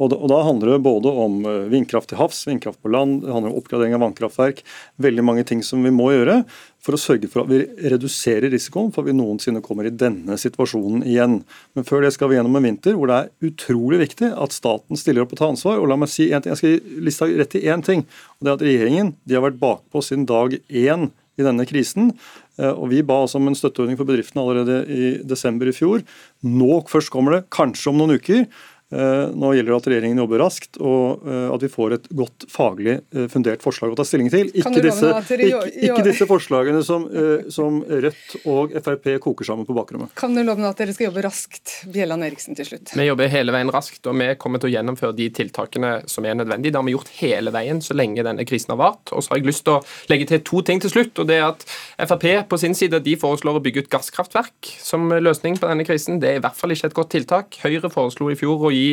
Og 0.00 0.16
og 0.16 0.26
da 0.32 0.40
handler 0.46 0.74
det 0.74 0.84
både 0.86 1.12
om 1.22 1.44
eh, 1.44 1.68
vindkraft 1.70 2.10
til 2.10 2.18
havs, 2.20 2.40
vindkraft 2.48 2.80
på 2.82 2.92
land, 2.92 3.20
det 3.22 3.34
handler 3.34 3.52
om 3.52 3.60
oppgradering 3.60 3.98
av 3.98 4.04
vannkraftverk. 4.06 4.64
Veldig 5.04 5.26
mange 5.26 5.44
ting 5.48 5.60
som 5.66 5.84
vi 5.84 5.92
må 5.94 6.08
gjøre 6.14 6.40
for 6.80 6.96
å 6.96 7.00
sørge 7.00 7.28
for 7.30 7.44
at 7.44 7.50
vi 7.50 7.88
reduserer 7.92 8.50
risikoen 8.52 8.90
for 8.92 9.04
at 9.04 9.10
vi 9.10 9.16
noensinne 9.18 9.62
kommer 9.64 9.88
i 9.88 9.92
denne 9.92 10.36
situasjonen 10.40 11.04
igjen. 11.04 11.40
Men 11.76 11.86
før 11.86 12.06
det 12.06 12.14
skal 12.16 12.30
vi 12.30 12.38
gjennom 12.38 12.56
en 12.56 12.66
vinter 12.70 12.96
hvor 12.96 13.10
det 13.10 13.18
er 13.18 13.50
utrolig 13.50 14.00
viktig 14.06 14.32
at 14.32 14.56
staten 14.56 15.00
stiller 15.00 15.26
opp 15.26 15.34
og 15.36 15.42
tar 15.42 15.52
ansvar. 15.52 15.80
Og 15.80 15.90
la 15.90 15.98
meg 16.00 16.12
si 16.12 16.30
en 16.32 16.44
ting, 16.44 16.54
Jeg 16.54 16.62
skal 16.62 17.04
liste 17.04 17.28
rett 17.28 17.52
til 17.52 17.68
én 17.68 17.84
ting. 17.84 18.06
og 18.38 18.44
det 18.44 18.50
er 18.50 18.56
at 18.56 18.66
Regjeringen 18.66 19.14
de 19.26 19.34
har 19.36 19.44
vært 19.44 19.60
bakpå 19.60 20.02
siden 20.02 20.26
dag 20.26 20.56
én 20.68 21.10
i 21.40 21.44
denne 21.44 21.66
krisen. 21.68 22.12
Eh, 22.58 22.70
og 22.70 22.90
Vi 22.90 23.02
ba 23.02 23.22
altså 23.22 23.40
om 23.40 23.48
en 23.48 23.56
støtteordning 23.56 23.98
for 23.98 24.08
bedriftene 24.08 24.42
allerede 24.42 24.84
i 24.88 25.22
desember 25.24 25.68
i 25.68 25.76
fjor. 25.76 26.04
Nå 26.44 26.82
først 26.88 27.12
kommer 27.12 27.36
det, 27.36 27.50
kanskje 27.50 27.92
om 27.92 28.00
noen 28.00 28.16
uker. 28.18 28.46
Eh, 28.90 29.30
nå 29.38 29.52
gjelder 29.54 29.70
det 29.70 29.76
at 29.76 29.88
regjeringen 29.92 30.18
jobber 30.18 30.40
raskt, 30.42 30.78
og 30.82 31.22
eh, 31.22 31.44
at 31.54 31.62
vi 31.62 31.68
får 31.70 31.92
et 31.94 32.06
godt 32.18 32.46
faglig 32.50 32.96
eh, 33.14 33.28
fundert 33.30 33.62
forslag 33.62 33.92
å 33.94 33.98
ta 34.00 34.06
stilling 34.06 34.30
til. 34.32 34.48
Ikke, 34.50 34.82
disse, 34.82 35.12
ikke, 35.36 35.60
ikke 35.86 36.06
disse, 36.08 36.26
forslagene 36.26 36.80
som, 36.86 37.06
som, 37.54 37.78
Rødt 37.86 38.48
og 38.50 38.74
Frp 38.82 39.06
koker 39.22 39.46
sammen 39.46 39.68
på 39.68 39.76
bakrommet. 39.76 40.10
Kan 40.18 40.34
du 40.34 40.42
love 40.42 40.66
at 40.66 40.82
dere 40.82 40.94
skal 40.96 41.06
jobbe 41.08 41.22
raskt, 41.22 41.76
Bjelland 41.94 42.26
Eriksen 42.26 42.58
til 42.58 42.66
slutt? 42.66 42.94
Vi 42.98 43.06
jobber 43.06 43.30
hele 43.30 43.54
veien 43.54 43.70
raskt, 43.70 44.02
og 44.10 44.18
vi 44.18 44.32
kommer 44.42 44.62
til 44.62 44.72
å 44.72 44.74
gjennomføre 44.74 45.14
de 45.20 45.28
tiltakene 45.38 45.92
som 46.10 46.26
er 46.26 46.40
nødvendige. 46.40 46.74
Det 46.74 46.82
har 46.82 46.88
vi 46.88 46.96
gjort 46.96 47.14
hele 47.20 47.54
veien 47.54 47.82
så 47.84 47.94
lenge 47.94 48.26
denne 48.26 48.46
krisen 48.48 48.74
har 48.74 48.80
vart. 48.82 49.14
Og 49.14 49.22
så 49.22 49.34
har 49.34 49.40
jeg 49.40 49.50
lyst 49.52 49.66
til 49.68 49.76
å 49.76 50.10
legge 50.10 50.26
til 50.32 50.42
to 50.50 50.64
ting 50.66 50.82
til 50.82 50.90
slutt. 50.90 51.14
og 51.22 51.30
det 51.30 51.38
er 51.38 51.46
at 51.52 51.62
Frp 52.10 52.26
på 52.50 52.58
sin 52.58 52.74
side 52.74 52.98
de 53.06 53.14
foreslår 53.20 53.60
å 53.60 53.62
bygge 53.62 53.86
ut 53.86 53.92
gasskraftverk 53.92 54.74
som 54.82 55.06
løsning 55.14 55.62
på 55.62 55.70
denne 55.70 55.86
krisen. 55.86 56.18
Det 56.22 56.34
er 56.34 56.42
i 56.42 56.44
hvert 56.44 56.58
fall 56.58 56.74
ikke 56.74 56.90
et 56.90 56.98
godt 56.98 57.14
tiltak. 57.14 57.62
Høyre 57.62 57.92
foreslo 57.92 58.32
i 58.34 58.38
fjor 58.38 58.66
å 58.66 58.74
gi 58.74 58.79
gi 58.80 58.90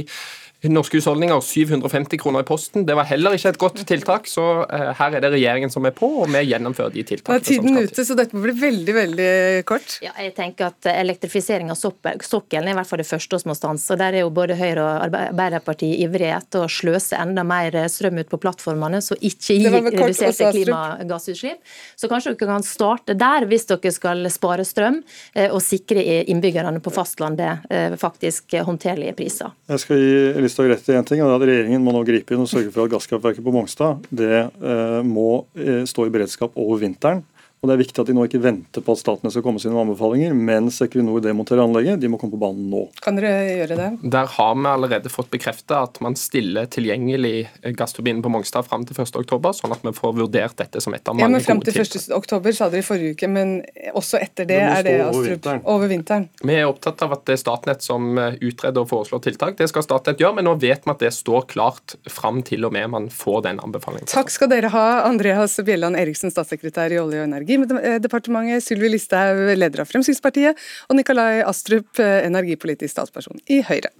norske 0.65 0.97
husholdninger 0.97 1.41
750 1.41 2.17
kroner 2.17 2.41
i 2.41 2.47
posten. 2.47 2.85
Det 2.85 2.95
var 2.97 3.05
heller 3.05 3.35
ikke 3.37 3.51
et 3.53 3.59
godt 3.61 3.81
tiltak, 3.87 4.25
så 4.29 4.45
uh, 4.65 4.87
her 4.97 5.17
er 5.17 5.21
det 5.21 5.29
regjeringen 5.35 5.69
som 5.69 5.85
er 5.85 5.93
på, 5.95 6.09
og 6.23 6.31
vi 6.33 6.41
gjennomfører 6.49 6.95
de 6.95 7.03
tiltakene. 7.05 7.37
Da 7.37 7.43
er 7.43 7.45
tiden 7.45 7.77
ute, 7.77 8.05
så 8.07 8.17
dette 8.17 8.35
må 8.35 8.41
bli 8.47 8.55
veldig 8.57 8.95
veldig 8.97 9.29
kort. 9.69 9.99
Ja, 10.01 10.15
jeg 10.17 10.33
tenker 10.37 10.71
at 10.71 10.89
Elektrifisering 10.97 11.69
av 11.69 11.77
sokkelen 11.77 12.71
er 12.71 12.73
i 12.73 12.77
hvert 12.79 12.89
fall 12.89 13.03
det 13.03 13.07
første 13.09 13.37
vi 13.37 13.51
må 13.51 13.57
stanse. 13.57 13.97
Der 14.01 14.17
er 14.17 14.25
jo 14.25 14.31
både 14.33 14.57
Høyre 14.57 14.81
og 14.81 15.05
Arbeiderpartiet 15.05 16.01
ivrige 16.07 16.33
etter 16.39 16.65
å 16.65 16.71
sløse 16.71 17.19
enda 17.21 17.45
mer 17.47 17.77
strøm 17.91 18.17
ut 18.23 18.31
på 18.31 18.41
plattformene, 18.41 19.03
så 19.05 19.17
ikke 19.19 19.59
gi 19.59 19.69
reduserte 19.69 20.51
klimagassutslipp. 20.55 21.61
Så 21.95 22.09
kanskje 22.09 22.33
dere 22.33 22.49
kan 22.49 22.65
starte 22.65 23.13
der, 23.17 23.45
hvis 23.49 23.67
dere 23.69 23.93
skal 23.93 24.25
spare 24.33 24.65
strøm 24.67 24.99
eh, 25.35 25.51
og 25.51 25.61
sikre 25.63 26.01
innbyggerne 26.25 26.81
på 26.83 26.93
fastlandet 26.93 27.69
eh, 27.69 27.95
faktisk 27.99 28.57
håndterlige 28.65 29.13
priser. 29.17 29.53
Jeg 29.69 29.83
skal 29.85 30.01
gi 30.01 30.46
Listhaug 30.47 30.71
rett 30.71 30.89
i 30.89 30.97
en 30.97 31.07
ting, 31.07 31.21
og 31.21 31.29
det 31.29 31.36
er 31.36 31.41
at 31.41 31.49
Regjeringen 31.51 31.83
må 31.83 31.93
nå 31.95 32.03
gripe 32.07 32.33
inn 32.33 32.43
og 32.43 32.49
sørge 32.51 32.71
for 32.73 32.88
at 32.88 32.93
gasskraftverket 32.95 33.45
på 33.45 33.53
Mongstad 33.53 34.07
det 34.10 34.45
eh, 34.47 34.99
må 35.05 35.43
eh, 35.60 35.83
stå 35.89 36.07
i 36.07 36.13
beredskap 36.13 36.55
over 36.57 36.81
vinteren. 36.81 37.25
Og 37.67 37.73
Det 37.73 37.75
er 37.75 37.84
viktig 37.84 37.99
at 37.99 38.08
de 38.08 38.15
nå 38.15 38.23
ikke 38.30 38.39
venter 38.39 38.84
på 38.86 38.93
at 38.95 39.01
statene 39.01 39.32
skal 39.34 39.43
komme 39.43 39.60
sine 39.60 39.75
anbefalinger, 39.75 40.32
mens 40.32 40.80
Equinor 40.86 41.19
demonterer 41.23 41.65
anlegget. 41.65 41.99
De 41.99 42.08
må 42.08 42.19
komme 42.21 42.32
på 42.38 42.39
banen 42.39 42.69
nå. 42.71 42.86
Kan 43.03 43.19
dere 43.19 43.34
gjøre 43.58 43.75
det? 43.75 43.89
Der 44.15 44.30
har 44.38 44.53
vi 44.56 44.71
allerede 44.71 45.12
fått 45.12 45.30
bekrefta 45.34 45.82
at 45.84 45.99
man 46.03 46.15
stiller 46.15 46.69
tilgjengelig 46.71 47.49
gassturbinen 47.75 48.23
på 48.23 48.32
Mongstad 48.32 48.63
fram 48.69 48.86
til 48.88 48.95
1.10, 48.95 49.51
sånn 49.60 49.75
at 49.75 49.84
vi 49.84 49.93
får 49.97 50.15
vurdert 50.15 50.56
dette 50.62 50.80
som 50.84 50.95
et 50.95 51.03
av 51.03 51.17
mange 51.17 51.27
ja, 51.27 51.34
men 51.34 51.43
Fram 51.47 51.60
til 51.63 51.75
1.10 51.75 52.56
sa 52.58 52.69
dere 52.71 52.80
i 52.80 52.86
forrige 52.88 53.17
uke, 53.17 53.30
men 53.32 53.58
også 53.97 54.19
etter 54.21 54.47
det, 54.47 54.62
det 54.62 54.71
er 54.77 54.88
det 54.88 54.95
over 55.03 55.27
vinteren. 55.34 55.62
over 55.67 55.91
vinteren. 55.91 56.27
Vi 56.43 56.56
er 56.56 56.67
opptatt 56.69 57.03
av 57.03 57.17
at 57.17 57.25
det 57.27 57.36
er 57.36 57.41
Statnett 57.41 57.84
som 57.86 58.17
eh, 58.21 58.39
utreder 58.47 58.84
og 58.84 58.89
foreslår 58.91 59.23
tiltak. 59.27 59.58
Det 59.60 59.67
skal 59.71 59.86
Statnett 59.86 60.23
gjøre, 60.23 60.39
men 60.39 60.47
nå 60.47 60.56
vet 60.62 60.88
vi 60.88 60.93
at 60.93 61.03
det 61.03 61.12
står 61.15 61.47
klart 61.51 61.97
fram 62.12 62.41
til 62.47 62.67
og 62.67 62.75
med 62.75 62.91
man 62.93 63.12
får 63.13 63.43
den 63.49 63.62
anbefalingen. 63.63 64.10
Takk 64.12 64.32
skal 64.34 64.51
dere 64.51 64.71
ha, 64.73 64.86
Andreas 65.08 65.58
Bjelland 65.67 65.99
Eriksen, 65.99 66.34
statssekretær 66.34 66.95
i 66.95 67.01
Olje- 67.01 67.23
og 67.23 67.27
energi 67.30 67.56
energidepartementet, 67.57 68.65
Sylvi 68.65 68.91
Listhaug, 68.93 69.43
leder 69.57 69.83
av 69.83 69.89
Fremskrittspartiet, 69.89 70.67
og 70.87 70.99
Nikolai 70.99 71.41
Astrup, 71.45 71.97
energipolitisk 71.99 72.93
statsperson 72.95 73.41
i 73.51 73.63
Høyre. 73.65 73.93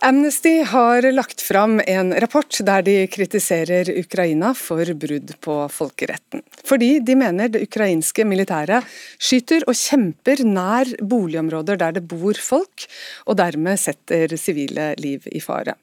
Amnesty 0.00 0.62
har 0.62 1.12
lagt 1.12 1.40
fram 1.40 1.80
en 1.86 2.12
rapport 2.20 2.58
der 2.60 2.82
de 2.82 2.94
kritiserer 3.08 3.88
Ukraina 3.98 4.52
for 4.54 4.84
brudd 4.94 5.32
på 5.40 5.54
folkeretten. 5.72 6.42
Fordi 6.68 6.98
de 7.00 7.14
mener 7.16 7.48
det 7.48 7.62
ukrainske 7.64 8.26
militæret 8.28 8.84
skyter 9.16 9.64
og 9.64 9.78
kjemper 9.78 10.42
nær 10.44 10.90
boligområder 11.00 11.80
der 11.80 11.96
det 11.96 12.02
bor 12.10 12.36
folk, 12.36 12.84
og 13.24 13.38
dermed 13.40 13.80
setter 13.80 14.36
sivile 14.36 14.90
liv 15.00 15.24
i 15.32 15.40
fare. 15.40 15.78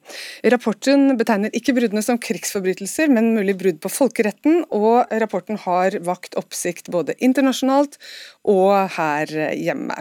Rapporten 0.46 1.18
betegner 1.18 1.56
ikke 1.58 1.74
bruddene 1.74 2.06
som 2.06 2.22
krigsforbrytelser, 2.22 3.10
men 3.10 3.34
mulig 3.34 3.58
brudd 3.58 3.82
på 3.82 3.92
folkeretten, 3.92 4.62
og 4.70 5.10
rapporten 5.10 5.58
har 5.66 5.98
vakt 6.06 6.38
oppsikt 6.38 6.92
både 6.94 7.18
internasjonalt 7.18 7.98
og 8.46 8.94
her 9.00 9.34
hjemme. 9.58 9.98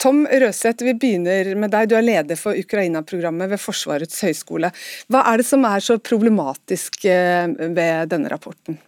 Tom 0.00 0.24
Røseth, 0.24 0.86
vi 0.86 0.96
begynner 0.96 1.52
med 1.60 1.74
deg. 1.74 1.90
Du 1.90 1.96
er 1.98 2.06
leder 2.06 2.40
for 2.40 2.56
Ukraina-programmet 2.56 3.49
ved 3.50 3.62
Forsvarets 3.62 4.22
høgskole. 4.26 4.72
Hva 5.10 5.24
er 5.30 5.40
det 5.40 5.48
som 5.48 5.66
er 5.68 5.82
så 5.84 5.98
problematisk 5.98 7.04
eh, 7.08 7.50
ved 7.50 8.12
denne 8.12 8.30
rapporten? 8.32 8.78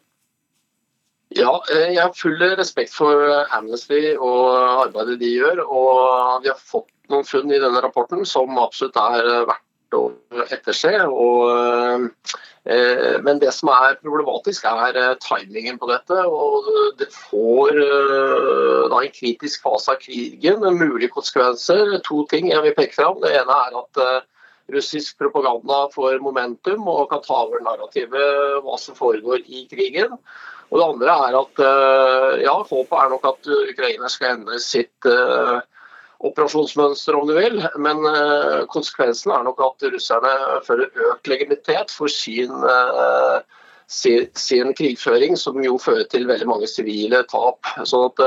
Ja, 1.32 1.56
eh, 1.72 1.92
Jeg 1.94 2.02
har 2.02 2.14
full 2.16 2.38
respekt 2.58 2.94
for 2.94 3.26
Amnesty 3.56 4.14
og 4.16 4.86
arbeidet 4.86 5.20
de 5.22 5.34
gjør. 5.34 5.64
og 5.66 6.42
Vi 6.44 6.52
har 6.52 6.60
fått 6.60 6.90
noen 7.12 7.28
funn 7.28 7.52
i 7.52 7.60
denne 7.60 7.82
rapporten 7.84 8.24
som 8.28 8.56
absolutt 8.60 8.96
er 8.96 9.46
verdt 9.50 9.98
å 9.98 10.06
etterse. 10.48 10.94
og 11.08 12.10
Eh, 12.64 13.18
men 13.22 13.40
det 13.42 13.50
som 13.56 13.72
er 13.74 13.96
problematisk, 13.98 14.66
er 14.70 14.98
eh, 14.98 15.14
timingen 15.22 15.80
på 15.82 15.88
dette. 15.90 16.14
og 16.14 16.68
Det 16.98 17.08
får 17.10 17.80
eh, 17.82 18.90
da 18.92 19.00
en 19.02 19.16
kritisk 19.16 19.64
fase 19.66 19.96
av 19.96 20.02
krigen 20.02 20.62
mulige 20.78 21.10
konsekvenser. 21.16 21.98
To 22.06 22.22
ting 22.30 22.52
jeg 22.52 22.62
vil 22.62 22.76
peke 22.78 22.94
fram. 22.94 23.18
Det 23.22 23.34
ene 23.40 23.58
er 23.66 23.80
at 23.82 24.02
russisk 24.70 25.18
propaganda 25.18 25.88
får 25.94 26.20
momentum 26.22 26.86
og 26.88 27.08
kan 27.10 27.22
ta 27.24 27.42
over 27.46 27.64
narrativet 27.64 28.62
hva 28.64 28.78
som 28.80 28.96
foregår 28.98 29.42
i 29.46 29.66
krigen. 29.70 30.14
Og 30.72 30.78
Det 30.78 30.86
andre 30.86 31.16
er 31.26 31.36
at 31.36 31.60
ja, 32.40 32.54
håpet 32.64 32.94
er 32.96 33.10
nok 33.12 33.26
at 33.28 33.48
Ukraina 33.74 34.08
skal 34.08 34.38
endre 34.38 34.60
sitt 34.62 35.08
operasjonsmønster, 36.22 37.16
om 37.18 37.26
du 37.28 37.34
vil. 37.36 37.58
Men 37.82 38.00
uh, 38.06 38.62
konsekvensen 38.72 39.34
er 39.34 39.44
nok 39.46 39.60
at 39.66 39.84
russerne 39.92 40.32
føler 40.66 41.04
økt 41.10 41.28
legitimitet 41.28 41.92
for 41.92 42.08
sin, 42.12 42.54
sin, 43.90 44.72
krigføring, 44.78 45.36
som 45.36 45.60
jo 45.64 45.76
fører 45.82 46.06
til 46.08 46.28
veldig 46.30 46.48
mange 46.48 46.70
sivile 46.70 47.24
tap. 47.28 47.68
Så 47.84 48.06
at, 48.08 48.24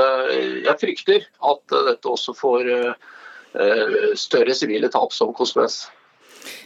jeg 0.68 0.80
frykter 0.84 1.26
at 1.50 1.78
dette 1.90 2.12
også 2.12 2.36
får 2.36 2.70
større 4.20 4.54
sivile 4.54 4.92
tap 4.92 5.16
som 5.16 5.34
konsekvens. 5.34 5.86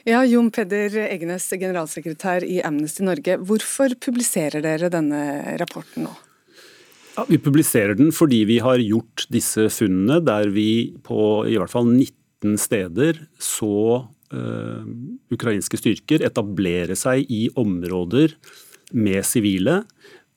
Ja, 0.09 0.22
Jon 0.26 0.51
Peder 0.55 0.95
Egenes, 1.07 1.49
generalsekretær 1.53 2.45
i 2.47 2.61
Amnesty 2.66 3.05
Norge. 3.07 3.37
Hvorfor 3.47 3.95
publiserer 4.01 4.64
dere 4.64 4.91
denne 4.93 5.22
rapporten 5.61 6.09
nå? 6.09 6.14
Ja, 7.16 7.26
vi 7.28 7.41
publiserer 7.43 7.99
den 7.99 8.14
fordi 8.14 8.45
vi 8.49 8.61
har 8.62 8.81
gjort 8.81 9.26
disse 9.33 9.66
funnene 9.72 10.20
der 10.24 10.49
vi 10.55 10.95
på 11.05 11.45
i 11.51 11.59
hvert 11.59 11.72
fall 11.72 11.91
19 11.91 12.57
steder 12.61 13.18
så 13.43 14.07
uh, 14.33 14.83
ukrainske 15.35 15.81
styrker 15.81 16.24
etablere 16.24 16.97
seg 16.97 17.26
i 17.28 17.49
områder 17.61 18.37
med 18.97 19.26
sivile 19.26 19.83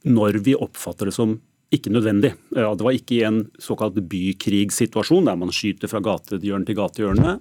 når 0.04 0.42
vi 0.44 0.58
oppfatter 0.58 1.10
det 1.10 1.16
som 1.16 1.38
ikke 1.74 1.94
nødvendig. 1.94 2.34
Ja, 2.54 2.74
det 2.76 2.86
var 2.86 2.94
ikke 2.94 3.16
i 3.18 3.24
en 3.26 3.40
såkalt 3.62 3.98
bykrigssituasjon 4.10 5.30
der 5.30 5.40
man 5.40 5.54
skyter 5.54 5.90
fra 5.90 6.02
gatehjørne 6.04 6.68
til 6.68 6.78
gatehjørne, 6.78 7.38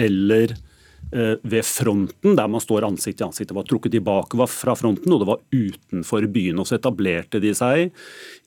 eller 0.00 0.56
ved 1.12 1.66
fronten, 1.68 2.36
der 2.38 2.48
man 2.48 2.62
står 2.62 2.86
ansikt 2.86 3.18
til 3.20 3.26
ansikt. 3.28 3.50
Det 3.50 3.56
var 3.58 3.66
trukket 3.68 3.92
tilbake 3.92 4.46
fra 4.48 4.74
fronten, 4.78 5.12
og 5.12 5.20
det 5.20 5.28
var 5.28 5.42
utenfor 5.52 6.24
byen. 6.32 6.60
Og 6.62 6.68
så 6.68 6.78
etablerte 6.78 7.40
de 7.42 7.52
seg 7.56 7.92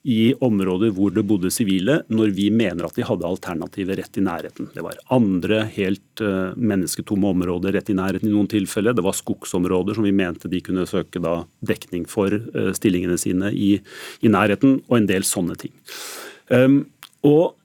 i 0.06 0.36
områder 0.46 0.92
hvor 0.94 1.14
det 1.14 1.24
bodde 1.26 1.50
sivile, 1.54 2.00
når 2.14 2.34
vi 2.38 2.52
mener 2.54 2.86
at 2.86 2.98
de 2.98 3.06
hadde 3.08 3.26
alternativer 3.26 3.98
rett 3.98 4.20
i 4.20 4.24
nærheten. 4.26 4.70
Det 4.76 4.84
var 4.86 5.00
andre 5.14 5.64
helt 5.74 6.22
uh, 6.22 6.54
mennesketomme 6.54 7.32
områder 7.34 7.74
rett 7.74 7.90
i 7.90 7.98
nærheten 7.98 8.30
i 8.30 8.34
noen 8.34 8.50
tilfeller. 8.52 8.94
Det 8.94 9.06
var 9.06 9.18
skogsområder 9.18 9.98
som 9.98 10.06
vi 10.06 10.14
mente 10.16 10.52
de 10.52 10.62
kunne 10.66 10.86
søke 10.90 11.22
da 11.24 11.40
dekning 11.66 12.06
for 12.10 12.38
uh, 12.38 12.72
stillingene 12.78 13.18
sine 13.22 13.50
i, 13.54 13.76
i, 14.22 14.30
nærheten, 14.30 14.84
og 14.86 15.00
en 15.00 15.10
del 15.10 15.26
sånne 15.26 15.58
ting. 15.66 15.74
Um, 16.54 16.84
og 17.26 17.56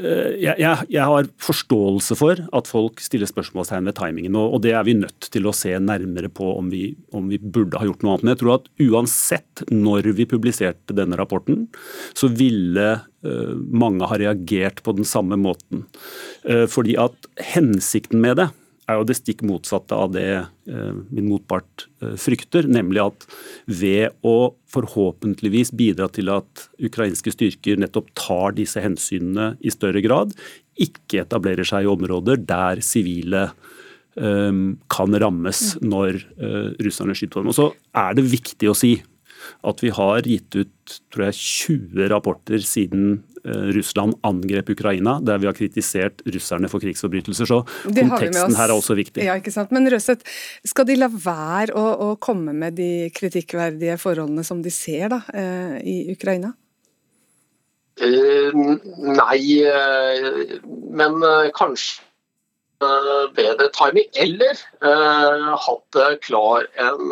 jeg, 0.00 0.54
jeg, 0.60 0.86
jeg, 0.92 1.04
har 1.06 1.28
forståelse 1.42 2.16
for 2.18 2.40
at 2.56 2.70
folk 2.70 3.02
stiller 3.02 3.28
spørsmålstegn 3.30 3.88
ved 3.88 3.96
timingen. 3.98 4.38
Og, 4.38 4.56
og, 4.56 4.62
det 4.64 4.74
er 4.76 4.86
vi 4.86 4.96
nødt 4.98 5.30
til 5.32 5.48
å 5.48 5.54
se 5.56 5.74
nærmere 5.82 6.30
på 6.32 6.52
om 6.56 6.70
vi, 6.72 6.94
om 7.16 7.30
vi, 7.32 7.40
burde 7.40 7.80
ha 7.80 7.88
gjort 7.88 8.04
noe 8.04 8.14
annet. 8.14 8.26
Men 8.26 8.34
jeg 8.34 8.42
tror 8.42 8.54
at 8.56 8.70
uansett 8.86 9.64
når 9.70 10.10
vi 10.18 10.28
publiserte 10.30 10.96
denne 10.96 11.18
rapporten, 11.20 11.66
så 12.16 12.30
ville 12.32 12.88
uh, 13.00 13.54
mange 13.56 14.08
ha 14.08 14.20
reagert 14.20 14.82
på 14.86 14.94
den 14.98 15.08
samme 15.08 15.38
måten. 15.40 15.86
Uh, 16.46 16.66
fordi 16.70 16.96
at 17.00 17.30
hensikten 17.54 18.22
med 18.22 18.40
det 18.40 18.50
er 18.90 18.98
jo 18.98 19.06
det 19.08 19.16
stikk 19.18 19.42
motsatte 19.46 19.96
av 19.96 20.12
det 20.14 20.26
eh, 20.36 20.94
min 21.10 21.28
motpart 21.30 21.86
eh, 22.02 22.14
frykter, 22.20 22.68
nemlig 22.70 23.02
at 23.04 23.26
ved 23.66 24.16
å 24.26 24.52
forhåpentligvis 24.70 25.72
bidra 25.78 26.10
til 26.12 26.32
at 26.34 26.66
ukrainske 26.82 27.32
styrker 27.34 27.80
nettopp 27.80 28.10
tar 28.18 28.56
disse 28.58 28.82
hensynene 28.82 29.54
i 29.60 29.72
større 29.74 30.02
grad, 30.04 30.34
ikke 30.80 31.24
etablerer 31.24 31.66
seg 31.66 31.86
i 31.86 31.92
områder 31.92 32.40
der 32.48 32.82
sivile 32.84 33.48
eh, 33.48 34.64
kan 34.92 35.20
rammes 35.24 35.64
når 35.84 36.22
russerne 36.82 37.16
skyter 37.16 37.38
på 37.38 37.44
dem. 37.44 37.54
Og 37.54 37.58
så 37.58 37.70
er 37.96 38.18
det 38.18 38.28
viktig 38.30 38.70
å 38.70 38.76
si 38.76 38.96
at 39.64 39.80
vi 39.82 39.92
har 39.96 40.26
gitt 40.28 40.56
ut 40.56 41.00
tror 41.12 41.30
jeg, 41.30 41.38
20 41.40 42.10
rapporter 42.12 42.62
siden 42.64 43.22
Russland 43.44 44.16
angrep 44.26 44.72
Ukraina, 44.74 45.18
der 45.24 45.40
vi 45.40 45.48
har 45.48 45.56
kritisert 45.56 46.22
russerne 46.28 46.68
for 46.68 46.82
krigsforbrytelser. 46.82 47.48
Så 47.48 47.60
konteksten 47.86 48.56
her 48.58 48.68
er 48.68 48.76
også 48.76 48.96
viktig. 48.98 49.24
Ja, 49.24 49.36
ikke 49.40 49.52
sant? 49.54 49.72
Men 49.74 49.88
Røseth, 49.90 50.26
skal 50.66 50.88
de 50.88 50.98
la 50.98 51.08
være 51.10 51.76
å, 51.76 51.86
å, 52.06 52.10
komme 52.20 52.54
med 52.56 52.76
de 52.80 53.08
kritikkverdige 53.16 53.96
forholdene 54.00 54.44
som 54.46 54.60
de 54.64 54.72
ser 54.74 55.08
da, 55.12 55.22
eh, 55.32 55.78
i 55.80 55.96
Ukraina? 56.12 56.52
Uh, 58.00 58.52
nei, 59.12 59.40
uh, 59.68 60.54
men 60.96 61.18
uh, 61.20 61.50
kanskje 61.56 62.06
bedre 63.36 63.66
timing. 63.76 64.06
Eller 64.16 64.56
hatt 64.80 65.98
klar 66.24 66.64
en 66.80 67.10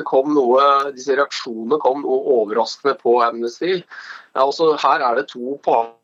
det 0.00 0.08
kom 0.08 0.32
noe, 0.34 0.64
disse 0.96 1.14
reaksjonene 1.18 1.78
kom 1.82 2.02
noe 2.04 2.36
overraskende 2.40 2.96
på 3.00 3.18
Amnesty. 3.24 3.80
Ja, 4.34 4.46
også 4.46 4.74
her 4.80 5.04
er 5.04 5.20
det 5.20 5.28
to 5.32 5.56
parter 5.64 5.96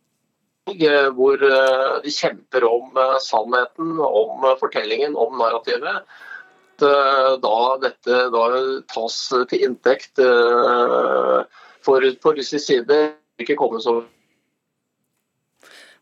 eh, 0.77 1.09
hvor 1.17 1.43
eh, 1.43 1.93
de 2.05 2.13
kjemper 2.13 2.67
om 2.69 2.97
eh, 3.01 3.19
sannheten, 3.25 3.97
om 4.03 4.47
fortellingen, 4.61 5.17
om 5.17 5.39
narrativet. 5.41 6.05
Da 6.77 7.59
dette 7.81 8.17
da 8.35 8.41
tas 8.93 9.15
til 9.49 9.63
inntekt 9.65 10.21
for, 10.21 12.05
på 12.21 12.33
russisk 12.37 12.67
side, 12.67 12.99
ikke 13.41 13.57
komme 13.57 13.81
så 13.81 14.03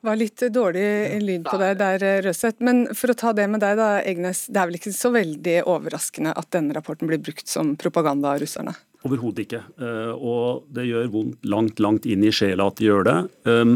var 0.05 0.21
litt 0.21 0.47
dårlig 0.55 0.87
lyd 1.25 1.45
på 1.49 1.59
deg 1.61 1.77
der, 1.81 2.07
Røseth. 2.27 2.63
Men 2.65 2.87
for 2.95 3.13
å 3.13 3.19
ta 3.19 3.35
det 3.37 3.49
med 3.51 3.65
deg, 3.65 3.79
da, 3.81 3.91
Egnes. 4.05 4.47
Det 4.49 4.61
er 4.61 4.71
vel 4.71 4.81
ikke 4.81 4.95
så 4.95 5.13
veldig 5.15 5.61
overraskende 5.71 6.35
at 6.37 6.51
denne 6.55 6.77
rapporten 6.77 7.11
blir 7.11 7.23
brukt 7.23 7.49
som 7.51 7.75
propaganda 7.81 8.35
av 8.35 8.43
russerne? 8.45 8.77
Overhodet 9.05 9.43
ikke. 9.45 9.61
Eh, 9.85 10.13
og 10.17 10.65
det 10.73 10.87
gjør 10.89 11.11
vondt 11.13 11.49
langt, 11.53 11.81
langt 11.83 12.07
inn 12.09 12.25
i 12.25 12.33
sjela 12.33 12.71
at 12.71 12.79
de 12.81 12.87
gjør 12.87 13.05
det. 13.05 13.17
Um, 13.45 13.75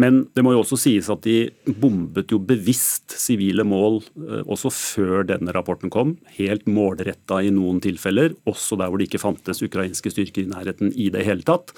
men 0.00 0.22
det 0.32 0.44
må 0.44 0.54
jo 0.54 0.62
også 0.62 0.78
sies 0.80 1.10
at 1.12 1.20
de 1.26 1.50
bombet 1.68 2.32
jo 2.32 2.40
bevisst 2.40 3.12
sivile 3.20 3.66
mål 3.68 4.00
eh, 4.00 4.40
også 4.46 4.72
før 4.72 5.28
denne 5.28 5.52
rapporten 5.52 5.92
kom. 5.92 6.16
Helt 6.38 6.64
målretta 6.64 7.42
i 7.44 7.52
noen 7.52 7.82
tilfeller, 7.84 8.32
også 8.48 8.80
der 8.80 8.88
hvor 8.88 9.00
det 9.00 9.10
ikke 9.10 9.20
fantes 9.20 9.60
ukrainske 9.66 10.14
styrker 10.14 10.46
i 10.46 10.52
nærheten 10.54 10.94
i 10.96 11.10
det 11.12 11.26
hele 11.28 11.44
tatt. 11.44 11.74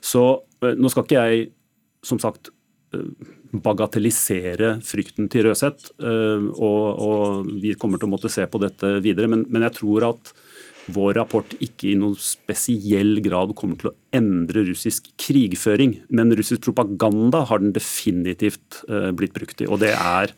Så 0.00 0.24
eh, 0.64 0.72
nå 0.72 0.88
skal 0.92 1.04
ikke 1.04 1.28
jeg 1.28 1.50
som 2.06 2.20
sagt 2.22 2.48
bagatellisere 3.52 4.78
frykten 4.84 5.28
til 5.32 5.48
Røseth. 5.48 5.92
Eh, 6.00 6.48
og, 6.58 6.84
og, 7.04 7.50
vi 7.62 7.74
kommer 7.78 8.00
til 8.00 8.08
å 8.08 8.14
måtte 8.14 8.32
se 8.32 8.46
på 8.48 8.60
dette 8.62 8.98
videre. 9.04 9.30
Men, 9.30 9.46
men, 9.48 9.66
jeg 9.68 9.78
tror 9.80 10.10
at 10.12 10.32
vår 10.92 11.18
rapport 11.20 11.56
ikke 11.60 11.90
i 11.90 11.98
noen 12.00 12.16
spesiell 12.20 13.18
grad 13.24 13.52
kommer 13.58 13.80
til 13.80 13.90
å 13.90 13.96
endre 14.16 14.64
russisk 14.68 15.10
krigføring. 15.20 15.98
Men 16.08 16.32
russisk 16.36 16.64
propaganda 16.64 17.44
har 17.48 17.62
den 17.62 17.74
definitivt 17.76 18.82
uh, 18.88 19.10
blitt 19.16 19.34
brukt 19.36 19.60
i. 19.60 19.68
Og 19.68 19.82
det 19.82 19.92
er 19.94 20.32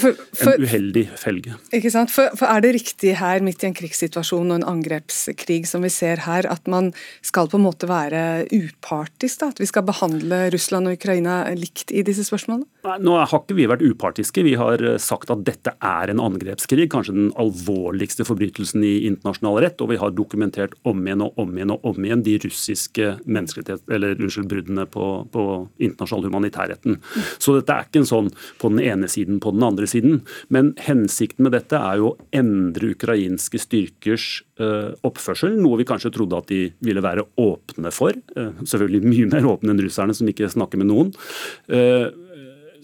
for, 0.00 0.16
for, 0.34 0.56
en 0.56 0.64
uheldig 0.66 1.04
felge. 1.20 1.54
Ikke 1.76 1.92
sant? 1.94 2.10
For, 2.10 2.32
for, 2.38 2.50
Er 2.50 2.64
det 2.64 2.74
riktig 2.78 3.14
her, 3.20 3.42
midt 3.44 3.62
i 3.62 3.68
en 3.68 3.76
krigssituasjon 3.76 4.50
og 4.50 4.58
en 4.58 4.66
angrepskrig 4.74 5.62
som 5.70 5.84
vi 5.86 5.92
ser 5.92 6.24
her, 6.26 6.48
at 6.50 6.66
man 6.70 6.90
skal 7.24 7.50
på 7.50 7.60
en 7.60 7.66
måte 7.66 7.88
være 7.90 8.46
upartisk? 8.50 9.42
da? 9.42 9.50
At 9.54 9.62
vi 9.62 9.70
skal 9.70 9.86
behandle 9.86 10.48
Russland 10.54 10.90
og 10.90 10.98
Ukraina 10.98 11.42
likt 11.58 11.94
i 11.94 12.02
disse 12.06 12.26
spørsmålene? 12.26 12.66
Nei, 12.84 12.98
nå 13.06 13.16
har 13.20 13.30
ikke 13.30 13.56
vi 13.56 13.68
vært 13.70 13.84
upartiske. 13.84 14.44
Vi 14.44 14.56
har 14.60 14.82
eh, 14.82 14.98
sagt 15.00 15.30
at 15.32 15.44
dette 15.46 15.76
er 15.78 16.12
en 16.12 16.22
angrepskrig. 16.22 16.90
Kanskje 16.92 17.16
den 17.16 17.30
alvorligste 17.40 18.26
forbrytelsen 18.26 18.84
i 18.84 18.94
internasjonal 19.08 19.62
rett. 19.64 19.80
Og 19.84 19.94
vi 19.94 20.00
har 20.02 20.14
dokumentert 20.16 20.74
om 20.82 21.06
igjen 21.06 21.24
og 21.24 21.38
om 21.40 21.54
igjen 21.54 21.76
og 21.76 21.86
om 21.94 22.04
igjen 22.04 22.26
de 22.26 22.36
russiske 22.44 23.03
eller 23.04 24.18
unnskyld, 24.18 24.48
bruddene 24.50 24.86
på, 24.90 25.08
på 25.32 25.44
internasjonal 25.82 26.28
humanitærretten. 26.28 26.98
Så 27.38 27.56
dette 27.58 27.74
er 27.74 27.88
ikke 27.88 28.02
en 28.02 28.10
sånn 28.10 28.30
på 28.60 28.70
den 28.72 28.82
ene 28.84 29.10
siden, 29.10 29.40
på 29.42 29.54
den 29.54 29.66
andre 29.66 29.88
siden. 29.90 30.22
Men 30.54 30.72
hensikten 30.84 31.46
med 31.46 31.56
dette 31.56 31.78
er 31.78 32.00
jo 32.00 32.12
å 32.12 32.28
endre 32.34 32.92
ukrainske 32.94 33.60
styrkers 33.62 34.28
uh, 34.62 34.92
oppførsel, 35.06 35.56
noe 35.60 35.80
vi 35.80 35.88
kanskje 35.88 36.12
trodde 36.14 36.40
at 36.40 36.50
de 36.50 36.62
ville 36.84 37.04
være 37.04 37.26
åpne 37.40 37.92
for. 37.94 38.16
Uh, 38.36 38.52
selvfølgelig 38.62 39.04
mye 39.06 39.30
mer 39.36 39.50
åpne 39.54 39.74
enn 39.74 39.84
russerne, 39.84 40.16
som 40.16 40.30
ikke 40.30 40.52
snakker 40.52 40.80
med 40.80 40.90
noen. 40.92 41.14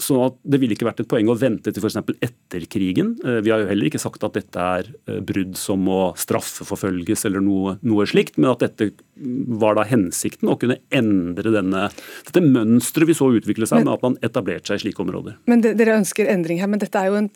Så 0.00 0.18
Det 0.42 0.60
ville 0.60 0.74
ikke 0.76 0.88
vært 0.88 1.02
et 1.04 1.10
poeng 1.10 1.28
å 1.30 1.36
vente 1.38 1.72
til 1.72 1.84
f.eks. 1.84 1.98
etter 2.24 2.64
krigen. 2.72 3.14
Eh, 3.24 3.40
vi 3.44 3.52
har 3.52 3.62
jo 3.62 3.68
heller 3.70 3.90
ikke 3.90 4.00
sagt 4.00 4.24
at 4.26 4.36
dette 4.38 4.66
er 4.80 4.88
eh, 5.06 5.20
brudd 5.24 5.58
som 5.60 5.82
må 5.84 6.00
straffeforfølges 6.18 7.26
eller 7.28 7.44
noe, 7.44 7.76
noe 7.86 8.06
slikt, 8.08 8.38
men 8.40 8.52
at 8.54 8.64
dette 8.64 8.90
var 9.60 9.76
da 9.76 9.84
hensikten 9.84 10.48
å 10.48 10.56
kunne 10.60 10.78
endre 10.96 11.52
denne, 11.52 11.88
dette 12.26 12.42
mønsteret 12.44 13.10
vi 13.10 13.16
så 13.16 13.28
utvikle 13.36 13.68
seg 13.68 13.82
men, 13.82 13.90
med 13.90 13.98
at 13.98 14.06
man 14.06 14.16
etablerte 14.24 14.72
seg 14.72 14.80
i 14.80 14.84
slike 14.86 15.04
områder. 15.04 15.36
Men 15.50 15.64
det, 15.64 15.74
Dere 15.80 15.98
ønsker 16.00 16.30
endring 16.32 16.62
her, 16.62 16.70
men 16.72 16.80
dette 16.80 17.00
er 17.00 17.10
jo 17.10 17.18
en 17.20 17.28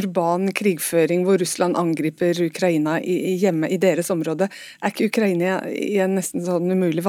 urban 0.00 0.52
krigføring 0.56 1.24
hvor 1.26 1.40
Russland 1.40 1.78
angriper 1.80 2.36
Ukraina 2.44 2.98
i, 3.00 3.16
i 3.32 3.36
hjemme 3.40 3.70
i 3.72 3.80
deres 3.80 4.12
område. 4.12 4.50
Er 4.80 4.92
ikke 4.92 5.08
Ukraina 5.08 5.60
i 5.72 5.96
en 6.04 6.18
nesten 6.18 6.44
sånn 6.44 6.68
umulig, 6.70 7.04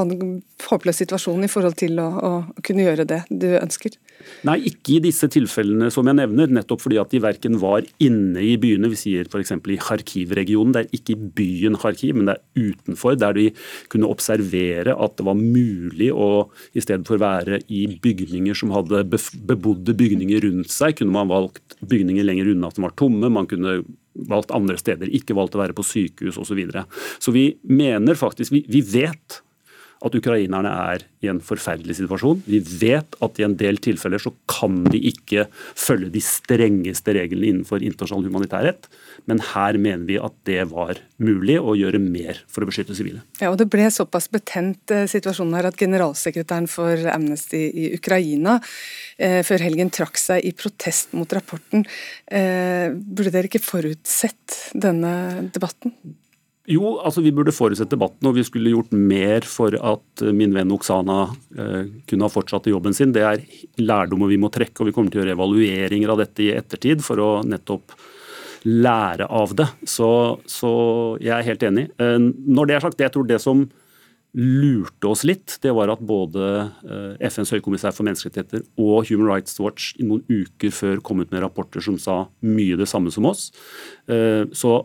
håpløs 0.70 1.04
situasjon 1.04 1.44
i 1.44 1.52
forhold 1.52 1.78
til 1.82 2.00
å, 2.00 2.08
å 2.08 2.32
kunne 2.64 2.88
gjøre 2.88 3.08
det 3.10 3.24
du 3.30 3.50
ønsker? 3.60 4.00
Nei, 4.48 4.58
ikke 4.72 4.98
i 4.98 5.01
disse 5.04 5.30
tilfellene 5.32 5.90
som 5.94 6.08
jeg 6.08 6.18
nevner, 6.18 6.52
nettopp 6.54 6.84
fordi 6.84 7.00
at 7.02 7.12
de 7.14 7.22
verken 7.24 7.58
var 7.62 7.86
inne 8.04 8.44
i 8.46 8.56
byene, 8.62 8.90
vi 8.92 9.00
sier 9.00 9.30
f.eks. 9.30 9.54
i 9.58 9.80
Kharkiv-regionen. 9.82 10.76
Det 10.76 10.84
er 10.84 10.98
ikke 10.98 11.16
i 11.16 11.30
byen 11.42 11.78
Kharkiv, 11.82 12.18
men 12.18 12.30
det 12.30 12.38
er 12.38 12.72
utenfor, 12.72 13.18
der 13.20 13.38
de 13.38 13.48
kunne 13.92 14.10
observere 14.12 14.96
at 14.96 15.18
det 15.18 15.28
var 15.28 15.40
mulig 15.40 16.12
å 16.14 16.30
i 16.78 16.84
stedet 16.84 17.08
for 17.10 17.22
være 17.22 17.62
i 17.72 17.86
bygninger 18.02 18.58
som 18.58 18.74
hadde 18.76 19.04
bebodde 19.12 19.96
bygninger 19.98 20.44
rundt 20.48 20.74
seg, 20.74 20.98
kunne 21.00 21.16
man 21.16 21.32
valgt 21.32 21.78
bygninger 21.82 22.28
lenger 22.28 22.54
unna 22.54 22.72
som 22.74 22.88
var 22.88 22.96
tomme. 23.00 23.30
man 23.32 23.50
kunne 23.50 23.82
valgt 24.32 24.52
andre 24.52 24.78
steder, 24.80 25.12
ikke 25.12 25.36
valgt 25.38 25.56
å 25.56 25.62
være 25.62 25.76
på 25.78 25.86
sykehus 25.88 26.38
osv. 26.38 26.52
Så, 26.52 26.58
videre. 26.60 26.84
så 27.24 27.32
vi 27.32 27.46
mener 27.64 28.18
faktisk, 28.20 28.52
vi, 28.52 28.66
vi 28.68 28.82
vet 28.84 29.40
at 30.02 30.16
ukrainerne 30.18 30.72
er 30.94 31.04
i 31.22 31.30
en 31.30 31.40
forferdelig 31.46 32.00
situasjon. 32.00 32.42
Vi 32.48 32.60
vet 32.82 33.18
at 33.22 33.40
i 33.40 33.46
en 33.46 33.54
del 33.58 33.78
tilfeller 33.84 34.22
så 34.22 34.32
kan 34.50 34.82
de 34.90 34.98
ikke 35.12 35.46
følge 35.78 36.10
de 36.16 36.24
strengeste 36.26 37.14
reglene 37.18 37.52
innenfor 37.52 37.86
internasjonal 37.86 38.26
humanitærrett, 38.30 38.90
men 39.30 39.44
her 39.52 39.78
mener 39.82 40.08
vi 40.08 40.18
at 40.22 40.34
det 40.50 40.64
var 40.72 41.00
mulig 41.22 41.60
å 41.62 41.76
gjøre 41.78 42.02
mer 42.02 42.42
for 42.50 42.66
å 42.66 42.70
beskytte 42.70 42.98
sivile. 42.98 43.22
Ja, 43.42 43.52
og 43.52 43.60
Det 43.62 43.70
ble 43.70 43.86
såpass 43.94 44.30
betent 44.34 44.94
eh, 44.94 45.06
situasjonen 45.10 45.60
her 45.60 45.70
at 45.70 45.78
generalsekretæren 45.78 46.70
for 46.72 47.06
Amnesty 47.14 47.62
i 47.70 47.92
Ukraina 47.94 48.58
eh, 49.22 49.42
før 49.46 49.68
helgen 49.68 49.94
trakk 49.94 50.18
seg 50.18 50.48
i 50.48 50.56
protest 50.58 51.14
mot 51.18 51.30
rapporten. 51.38 51.86
Eh, 52.26 52.90
burde 52.90 53.34
dere 53.34 53.52
ikke 53.52 53.62
forutsett 53.62 54.74
denne 54.74 55.14
debatten? 55.54 55.94
Jo, 56.70 57.00
altså 57.02 57.24
vi 57.26 57.32
burde 57.34 57.54
forutsett 57.56 57.90
debatten, 57.90 58.28
og 58.30 58.36
vi 58.38 58.44
skulle 58.46 58.74
gjort 58.74 58.92
mer 58.94 59.46
for 59.50 59.74
at 59.74 60.22
eh, 60.22 60.34
min 60.36 60.54
venn 60.54 60.74
Oksana 60.76 61.24
eh, 61.58 61.90
kunne 62.10 62.28
ha 62.28 62.32
fortsatt 62.32 62.70
i 62.70 62.76
jobben 62.76 62.94
sin. 62.94 63.14
Det 63.16 63.24
er 63.26 63.42
lærdommer 63.82 64.30
vi 64.30 64.38
må 64.42 64.52
trekke, 64.54 64.78
og 64.84 64.92
vi 64.92 64.96
kommer 64.96 65.14
til 65.14 65.22
å 65.22 65.26
gjøre 65.26 65.38
evalueringer 65.40 66.14
av 66.14 66.22
dette 66.22 66.46
i 66.46 66.52
ettertid 66.54 67.02
for 67.06 67.22
å 67.24 67.32
nettopp 67.48 67.96
lære 68.70 69.26
av 69.26 69.56
det. 69.58 69.68
Så, 69.90 70.12
så 70.46 70.72
jeg 71.22 71.34
er 71.34 71.48
helt 71.50 71.66
enig. 71.66 71.88
Eh, 71.98 72.18
når 72.22 72.70
det 72.70 72.78
er 72.78 72.86
sagt, 72.86 73.02
jeg 73.02 73.16
tror 73.16 73.26
det 73.30 73.42
som 73.42 73.66
lurte 74.38 75.10
oss 75.10 75.26
litt, 75.28 75.58
det 75.64 75.74
var 75.76 75.92
at 75.92 76.04
både 76.08 76.46
eh, 76.86 77.28
FNs 77.28 77.52
høykommissær 77.58 77.96
for 77.96 78.08
menneskerettigheter 78.08 78.64
og 78.80 79.10
Human 79.10 79.28
Rights 79.28 79.58
Watch 79.60 79.92
i 80.00 80.08
noen 80.08 80.24
uker 80.30 80.72
før 80.72 81.02
kom 81.04 81.20
ut 81.20 81.34
med 81.34 81.44
rapporter 81.44 81.84
som 81.84 81.98
sa 82.00 82.24
mye 82.46 82.78
det 82.80 82.88
samme 82.88 83.12
som 83.12 83.28
oss. 83.28 83.50
Eh, 84.08 84.46
så 84.56 84.78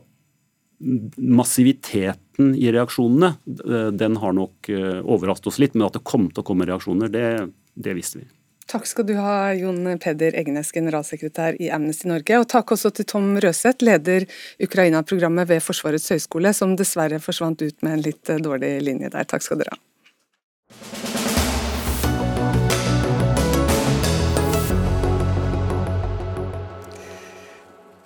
massiviteten 1.16 2.55
i 2.55 2.72
reaksjonene, 2.72 3.35
eh, 3.64 3.87
den 3.93 4.16
har 4.16 4.33
nok 4.37 4.68
eh, 4.68 5.01
overrasket 5.03 5.53
oss 5.53 5.61
litt. 5.62 5.74
Men 5.74 5.89
at 5.89 5.99
det 5.99 6.05
kom 6.05 6.29
til 6.31 6.45
å 6.45 6.47
komme 6.47 6.68
reaksjoner, 6.68 7.12
det, 7.12 7.29
det 7.74 7.97
visste 7.97 8.22
vi. 8.22 8.29
Takk 8.66 8.89
skal 8.91 9.07
du 9.07 9.14
ha, 9.14 9.55
Jon 9.55 9.87
Peder 10.03 10.35
Egnes, 10.35 10.72
generalsekretær 10.74 11.55
i 11.62 11.70
Amnesty 11.70 12.11
Norge. 12.11 12.41
Og 12.43 12.49
takk 12.51 12.74
også 12.74 12.91
til 12.97 13.07
Tom 13.07 13.37
Røseth, 13.43 13.85
leder 13.87 14.27
Ukraina-programmet 14.62 15.47
ved 15.53 15.62
Forsvarets 15.62 16.11
høgskole, 16.11 16.51
som 16.57 16.74
dessverre 16.79 17.22
forsvant 17.22 17.62
ut 17.62 17.87
med 17.87 17.99
en 17.99 18.07
litt 18.11 18.33
eh, 18.33 18.43
dårlig 18.43 18.77
linje 18.89 19.12
der. 19.14 19.29
Takk 19.31 19.47
skal 19.47 19.62
dere 19.62 19.77
ha. 19.79 21.05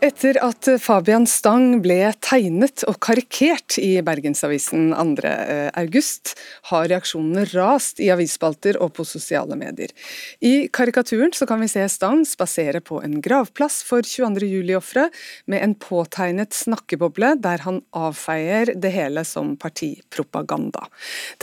Etter 0.01 0.38
at 0.40 0.64
Fabian 0.80 1.26
Stang 1.28 1.82
ble 1.84 1.98
tegnet 2.24 2.86
og 2.88 2.96
karikert 3.05 3.76
i 3.76 3.98
Bergensavisen 4.01 4.94
2.8, 4.96 5.28
eh, 5.28 6.44
har 6.70 6.86
reaksjonene 6.88 7.42
rast 7.51 8.01
i 8.01 8.09
avisspalter 8.09 8.78
og 8.80 8.94
på 8.96 9.05
sosiale 9.05 9.59
medier. 9.61 9.92
I 10.40 10.70
karikaturen 10.72 11.34
kan 11.36 11.61
vi 11.61 11.68
se 11.68 11.84
Stang 11.92 12.24
spasere 12.24 12.80
på 12.80 13.03
en 13.05 13.18
gravplass 13.20 13.82
for 13.84 14.01
22. 14.01 14.48
juli-ofre 14.48 15.11
med 15.44 15.61
en 15.61 15.74
påtegnet 15.74 16.57
snakkeboble 16.57 17.34
der 17.36 17.61
han 17.66 17.82
avfeier 17.92 18.72
det 18.72 18.94
hele 18.96 19.26
som 19.28 19.53
partipropaganda. 19.61 20.88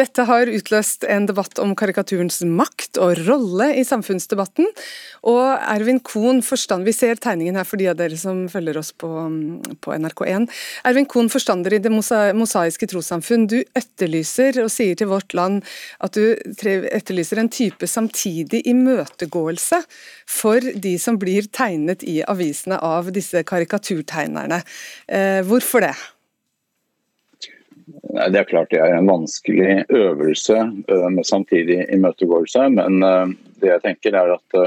Dette 0.02 0.26
har 0.26 0.50
utløst 0.50 1.06
en 1.06 1.30
debatt 1.30 1.62
om 1.62 1.76
karikaturens 1.78 2.42
makt 2.42 2.98
og 2.98 3.22
rolle 3.30 3.70
i 3.78 3.86
samfunnsdebatten, 3.86 4.66
og 5.30 5.46
Ervin 5.62 6.02
Kohn 6.02 6.42
forstand, 6.42 6.90
vi 6.90 6.98
ser 6.98 7.22
tegningen 7.22 7.62
her 7.62 7.68
for 7.68 7.78
de 7.78 7.92
av 7.94 8.02
dere 8.02 8.18
som 8.18 8.47
følger 8.52 8.80
oss 8.80 8.94
på, 8.94 9.10
på 9.84 9.96
NRK1. 9.96 10.48
Ervin 10.88 11.10
Kohn, 11.10 11.32
forstander 11.34 11.76
i 11.78 11.82
Det 11.84 11.92
mosaiske 11.92 12.90
trossamfunn, 12.90 13.48
du 13.50 13.60
etterlyser 13.78 14.62
og 14.64 14.72
sier 14.74 14.98
til 14.98 15.12
Vårt 15.12 15.36
Land 15.38 15.64
at 16.04 16.18
du 16.18 16.36
etterlyser 16.36 17.42
en 17.42 17.52
type 17.52 17.88
samtidig 17.90 18.64
imøtegåelse 18.68 19.82
for 20.28 20.62
de 20.62 20.98
som 21.02 21.18
blir 21.20 21.48
tegnet 21.54 22.04
i 22.08 22.20
avisene 22.28 22.80
av 22.84 23.12
disse 23.16 23.44
karikaturtegnerne. 23.48 24.62
Eh, 25.08 25.42
hvorfor 25.48 25.86
det? 25.88 25.96
Det 27.88 28.40
er 28.40 28.48
klart 28.50 28.72
det 28.74 28.82
er 28.84 28.98
en 28.98 29.10
vanskelig 29.10 29.86
øvelse 29.94 30.58
eh, 30.60 31.10
med 31.14 31.28
samtidig 31.28 31.86
imøtegåelse. 31.94 32.70
Men 32.76 33.04
eh, 33.04 33.36
det 33.62 33.74
jeg 33.74 33.84
tenker 33.86 34.18
er 34.20 34.38
at 34.38 34.62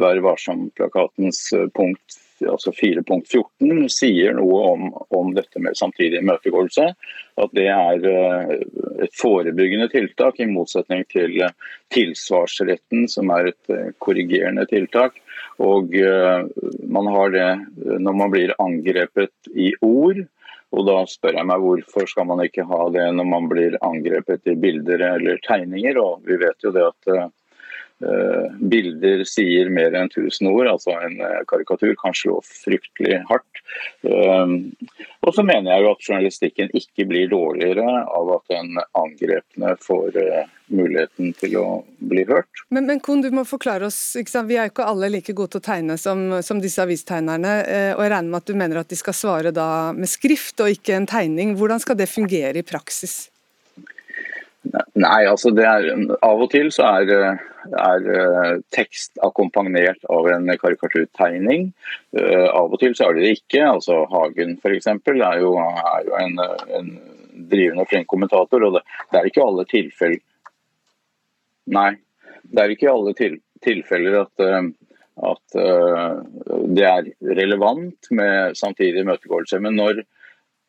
Vær 0.00 0.20
varsom-plakatens 0.24 1.50
punkt 1.76 2.20
altså 2.48 2.72
4.14 2.72 3.88
sier 3.92 4.34
noe 4.36 4.60
om, 4.72 4.86
om, 5.16 5.32
dette 5.36 5.60
med 5.62 5.76
samtidig 5.78 6.20
imøtegåelse. 6.22 6.86
At 7.40 7.54
det 7.56 7.66
er 7.72 8.06
eh, 8.08 8.52
et 9.06 9.14
forebyggende 9.16 9.90
tiltak, 9.92 10.40
i 10.40 10.48
motsetning 10.50 11.04
til 11.12 11.36
eh, 11.44 11.54
tilsvarsretten, 11.94 13.06
som 13.12 13.32
er 13.34 13.52
et 13.52 13.72
eh, 13.72 13.90
korrigerende 13.98 14.66
tiltak. 14.70 15.20
Og 15.60 15.92
man 16.88 17.08
har 17.12 17.32
det 17.34 17.48
når 18.00 18.14
man 18.16 18.30
blir 18.32 18.54
angrepet 18.56 19.50
i 19.52 19.74
ord. 19.84 20.22
Og 20.72 20.86
da 20.86 21.02
spør 21.10 21.36
jeg 21.36 21.48
meg 21.50 21.60
hvorfor 21.60 22.08
skal 22.08 22.28
man 22.30 22.40
ikke 22.46 22.64
ha 22.64 22.86
det 22.94 23.04
når 23.12 23.28
man 23.28 23.48
blir 23.50 23.76
angrepet 23.84 24.48
i 24.48 24.54
bilder 24.56 25.04
eller 25.10 25.42
tegninger. 25.44 26.00
Og 26.00 26.24
vi 26.24 26.38
vet 26.40 26.64
jo 26.64 26.72
det 26.72 26.86
at 26.86 27.10
bilder 28.60 29.24
sier 29.28 29.68
mer 29.72 29.94
enn 29.96 30.08
1000 30.08 30.48
ord, 30.50 30.68
altså 30.70 30.94
en 31.04 31.18
eh, 31.20 31.40
karikatur 31.50 31.92
kan 32.00 32.14
slå 32.16 32.38
fryktelig 32.46 33.20
hardt. 33.28 33.60
Eh, 34.08 34.54
og 35.20 35.34
så 35.36 35.44
mener 35.44 35.74
jeg 35.74 35.84
jo 35.84 35.90
at 35.92 36.06
journalistikken 36.08 36.72
ikke 36.80 37.06
blir 37.10 37.28
dårligere 37.32 37.84
av 38.08 38.32
at 38.38 38.54
den 38.54 38.80
angrepne 38.96 39.74
får 39.84 40.16
muligheten 40.70 41.34
til 41.36 41.56
å 41.60 41.64
bli 41.98 42.24
hørt. 42.28 42.62
Men, 42.70 42.86
men 42.88 43.02
Kun, 43.04 43.24
du 43.24 43.28
må 43.34 43.44
forklare 43.48 43.90
oss, 43.90 43.98
vi 44.16 44.56
er 44.56 44.68
jo 44.68 44.72
ikke 44.72 44.86
alle 44.86 45.10
like 45.12 45.34
gode 45.36 45.56
til 45.56 45.62
å 45.62 45.66
tegne 45.66 45.98
som, 46.00 46.38
som 46.46 46.62
disse 46.62 46.80
avistegnerne. 46.80 47.56
og 47.96 48.04
Jeg 48.04 48.12
regner 48.14 48.30
med 48.30 48.40
at 48.40 48.48
du 48.48 48.56
mener 48.56 48.80
at 48.80 48.92
de 48.92 48.98
skal 48.98 49.16
svare 49.16 49.52
da 49.54 49.68
med 49.96 50.08
skrift 50.08 50.62
og 50.62 50.72
ikke 50.72 50.96
en 50.96 51.10
tegning. 51.10 51.56
Hvordan 51.58 51.82
skal 51.82 51.98
det 52.00 52.08
fungere 52.12 52.62
i 52.62 52.66
praksis? 52.66 53.26
Nei, 54.62 55.24
altså 55.24 55.50
det 55.56 55.64
er, 55.64 55.86
Av 56.20 56.42
og 56.44 56.50
til 56.52 56.68
så 56.74 56.84
er, 57.00 57.38
er 57.80 58.08
eh, 58.12 58.58
tekst 58.74 59.16
akkompagnert 59.24 60.04
av 60.12 60.28
en 60.34 60.50
karikaturtegning. 60.60 61.70
Uh, 62.16 62.48
av 62.52 62.68
og 62.68 62.76
til 62.82 62.94
så 62.96 63.08
er 63.08 63.16
det 63.16 63.24
det 63.24 63.32
ikke. 63.38 63.62
altså 63.64 64.02
Hagen 64.12 64.58
f.eks. 64.60 64.90
Er, 64.92 65.22
er 65.30 65.40
jo 65.40 65.54
en, 66.20 66.36
en 66.76 66.92
drivende 67.50 67.86
og 67.86 67.90
flink 67.92 68.10
kommentator. 68.10 68.68
og 68.68 68.76
det, 68.76 68.84
det, 69.08 69.20
er 69.22 69.30
ikke 69.30 69.46
alle 69.46 69.66
tilfeller 69.70 70.20
Nei, 71.70 71.90
det 72.50 72.62
er 72.62 72.72
ikke 72.74 72.90
alle 72.90 73.12
til, 73.14 73.36
tilfeller 73.62 74.22
at, 74.24 74.44
uh, 74.44 74.70
at 75.30 75.58
det 76.74 76.86
er 76.88 77.12
relevant 77.38 78.08
med 78.16 78.56
samtidig 78.58 79.04
imøtegåelse. 79.04 79.60
Men 79.62 79.76
når 79.78 80.00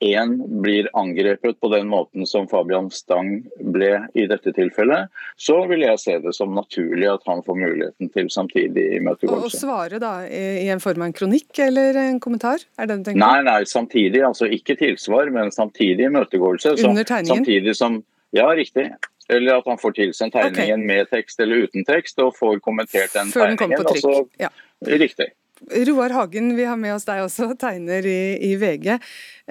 én 0.02 0.62
blir 0.62 0.90
angrepet 0.98 1.60
på 1.60 1.70
den 1.70 1.88
måten 1.88 2.26
som 2.26 2.48
Fabian 2.50 2.90
Stang 2.92 3.44
ble 3.74 3.92
i 4.18 4.26
dette 4.30 4.54
tilfellet, 4.56 5.12
så 5.38 5.60
vil 5.70 5.86
jeg 5.86 6.00
se 6.02 6.16
det 6.24 6.34
som 6.34 6.56
naturlig 6.58 7.06
at 7.12 7.22
han 7.30 7.44
får 7.46 7.60
muligheten 7.60 8.10
til 8.16 8.32
samtidig 8.34 8.88
imøtegåelse. 8.98 9.46
Og 9.46 9.54
svare 9.54 10.02
da 10.02 10.14
i 10.26 10.68
en 10.74 10.82
form 10.82 11.06
av 11.06 11.12
en 11.12 11.18
kronikk 11.18 11.62
eller 11.68 12.00
en 12.02 12.18
kommentar? 12.24 12.66
Er 12.82 12.90
det 12.90 13.04
det 13.06 13.16
nei, 13.22 13.38
nei, 13.46 13.62
samtidig. 13.70 14.24
Altså 14.26 14.50
ikke 14.50 14.76
tilsvar, 14.80 15.30
men 15.34 15.54
samtidig 15.54 16.10
imøtegåelse. 16.10 16.76
Under 16.82 17.06
tegningen? 17.06 17.46
Samtidig 17.46 17.78
som 17.78 18.02
Ja, 18.32 18.46
riktig. 18.56 18.86
Eller 19.28 19.58
at 19.60 19.66
han 19.68 19.78
får 19.78 19.92
tilsendt 19.98 20.34
tegningen 20.34 20.86
okay. 20.86 20.88
med 20.88 21.10
tekst 21.12 21.40
eller 21.44 21.66
uten 21.68 21.84
tekst, 21.84 22.20
og 22.24 22.32
får 22.40 22.62
kommentert 22.64 23.12
den 23.12 23.28
Før 23.34 23.52
den 23.52 23.58
tegningen. 23.60 23.78
Før 23.78 23.84
den 23.84 23.84
kommer 23.84 23.84
på 23.84 23.92
trykk. 23.92 24.06
Altså, 24.08 24.40
ja. 24.40 24.98
Riktig. 25.04 25.28
Roar 25.70 26.10
Hagen, 26.10 26.56
vi 26.56 26.66
har 26.66 26.78
med 26.78 26.96
oss 26.96 27.06
deg 27.06 27.22
også, 27.22 27.52
tegner 27.60 28.06
i, 28.08 28.34
i 28.50 28.56
VG. 28.60 28.88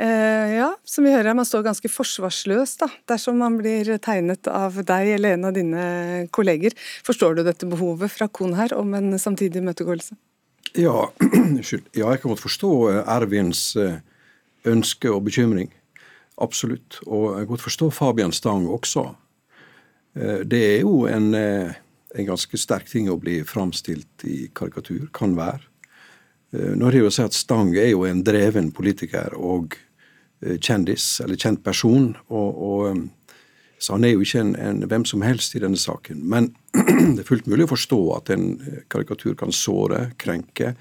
Eh, 0.00 0.54
ja, 0.56 0.70
som 0.84 1.06
vi 1.06 1.12
hører, 1.14 1.36
man 1.38 1.46
står 1.46 1.62
ganske 1.68 1.90
forsvarsløs 1.92 2.74
da, 2.82 2.88
dersom 3.12 3.38
man 3.38 3.60
blir 3.60 3.92
tegnet 4.02 4.50
av 4.50 4.80
deg 4.86 5.12
eller 5.14 5.36
en 5.36 5.46
av 5.48 5.54
dine 5.54 5.84
kolleger. 6.34 6.74
Forstår 7.06 7.38
du 7.38 7.44
dette 7.46 7.68
behovet 7.70 8.10
fra 8.10 8.26
Kohn 8.26 8.56
her 8.58 8.74
om 8.76 8.94
en 8.98 9.14
samtidig 9.22 9.62
møtegåelse? 9.64 10.18
Ja, 10.74 11.08
ja, 11.22 12.10
jeg 12.10 12.22
kan 12.22 12.32
godt 12.32 12.42
forstå 12.42 12.72
Ervins 13.04 13.64
eh, 13.78 14.02
ønske 14.66 15.14
og 15.14 15.24
bekymring. 15.30 15.70
Absolutt. 16.42 17.00
Og 17.06 17.36
jeg 17.36 17.46
kan 17.46 17.54
godt 17.54 17.68
forstå 17.68 17.92
Fabian 17.94 18.34
Stang 18.34 18.66
også. 18.66 19.12
Eh, 20.18 20.42
det 20.42 20.62
er 20.74 20.78
jo 20.82 21.06
en, 21.06 21.32
en 21.38 22.30
ganske 22.34 22.58
sterk 22.58 22.90
ting 22.90 23.06
å 23.12 23.20
bli 23.20 23.40
framstilt 23.46 24.26
i 24.26 24.48
karikatur. 24.50 25.06
Kan 25.14 25.38
være. 25.38 25.69
Eh, 26.52 26.74
nå 26.74 26.88
er 26.88 26.96
det 26.96 27.04
jo 27.04 27.10
å 27.10 27.14
si 27.14 27.22
at 27.24 27.36
Stang 27.36 27.72
er 27.78 27.92
jo 27.92 28.04
en 28.08 28.24
dreven 28.26 28.72
politiker 28.74 29.36
og 29.38 29.76
eh, 30.42 30.58
kjendis, 30.58 31.20
eller 31.24 31.38
kjent 31.38 31.62
person. 31.66 32.12
og, 32.28 32.62
og 32.70 32.84
eh, 32.90 33.06
så 33.80 33.94
han 33.94 34.04
er 34.04 34.12
jo 34.12 34.20
ikke 34.20 34.42
en, 34.42 34.50
en, 34.60 34.82
hvem 34.84 35.06
som 35.08 35.22
helst 35.24 35.54
i 35.56 35.62
denne 35.62 35.78
saken. 35.80 36.18
Men 36.28 36.50
det 37.14 37.22
er 37.22 37.28
fullt 37.28 37.46
mulig 37.48 37.64
å 37.64 37.70
forstå 37.70 38.00
at 38.18 38.32
en 38.34 38.50
karikatur 38.92 39.32
kan 39.40 39.54
såre, 39.56 40.10
krenke 40.20 40.74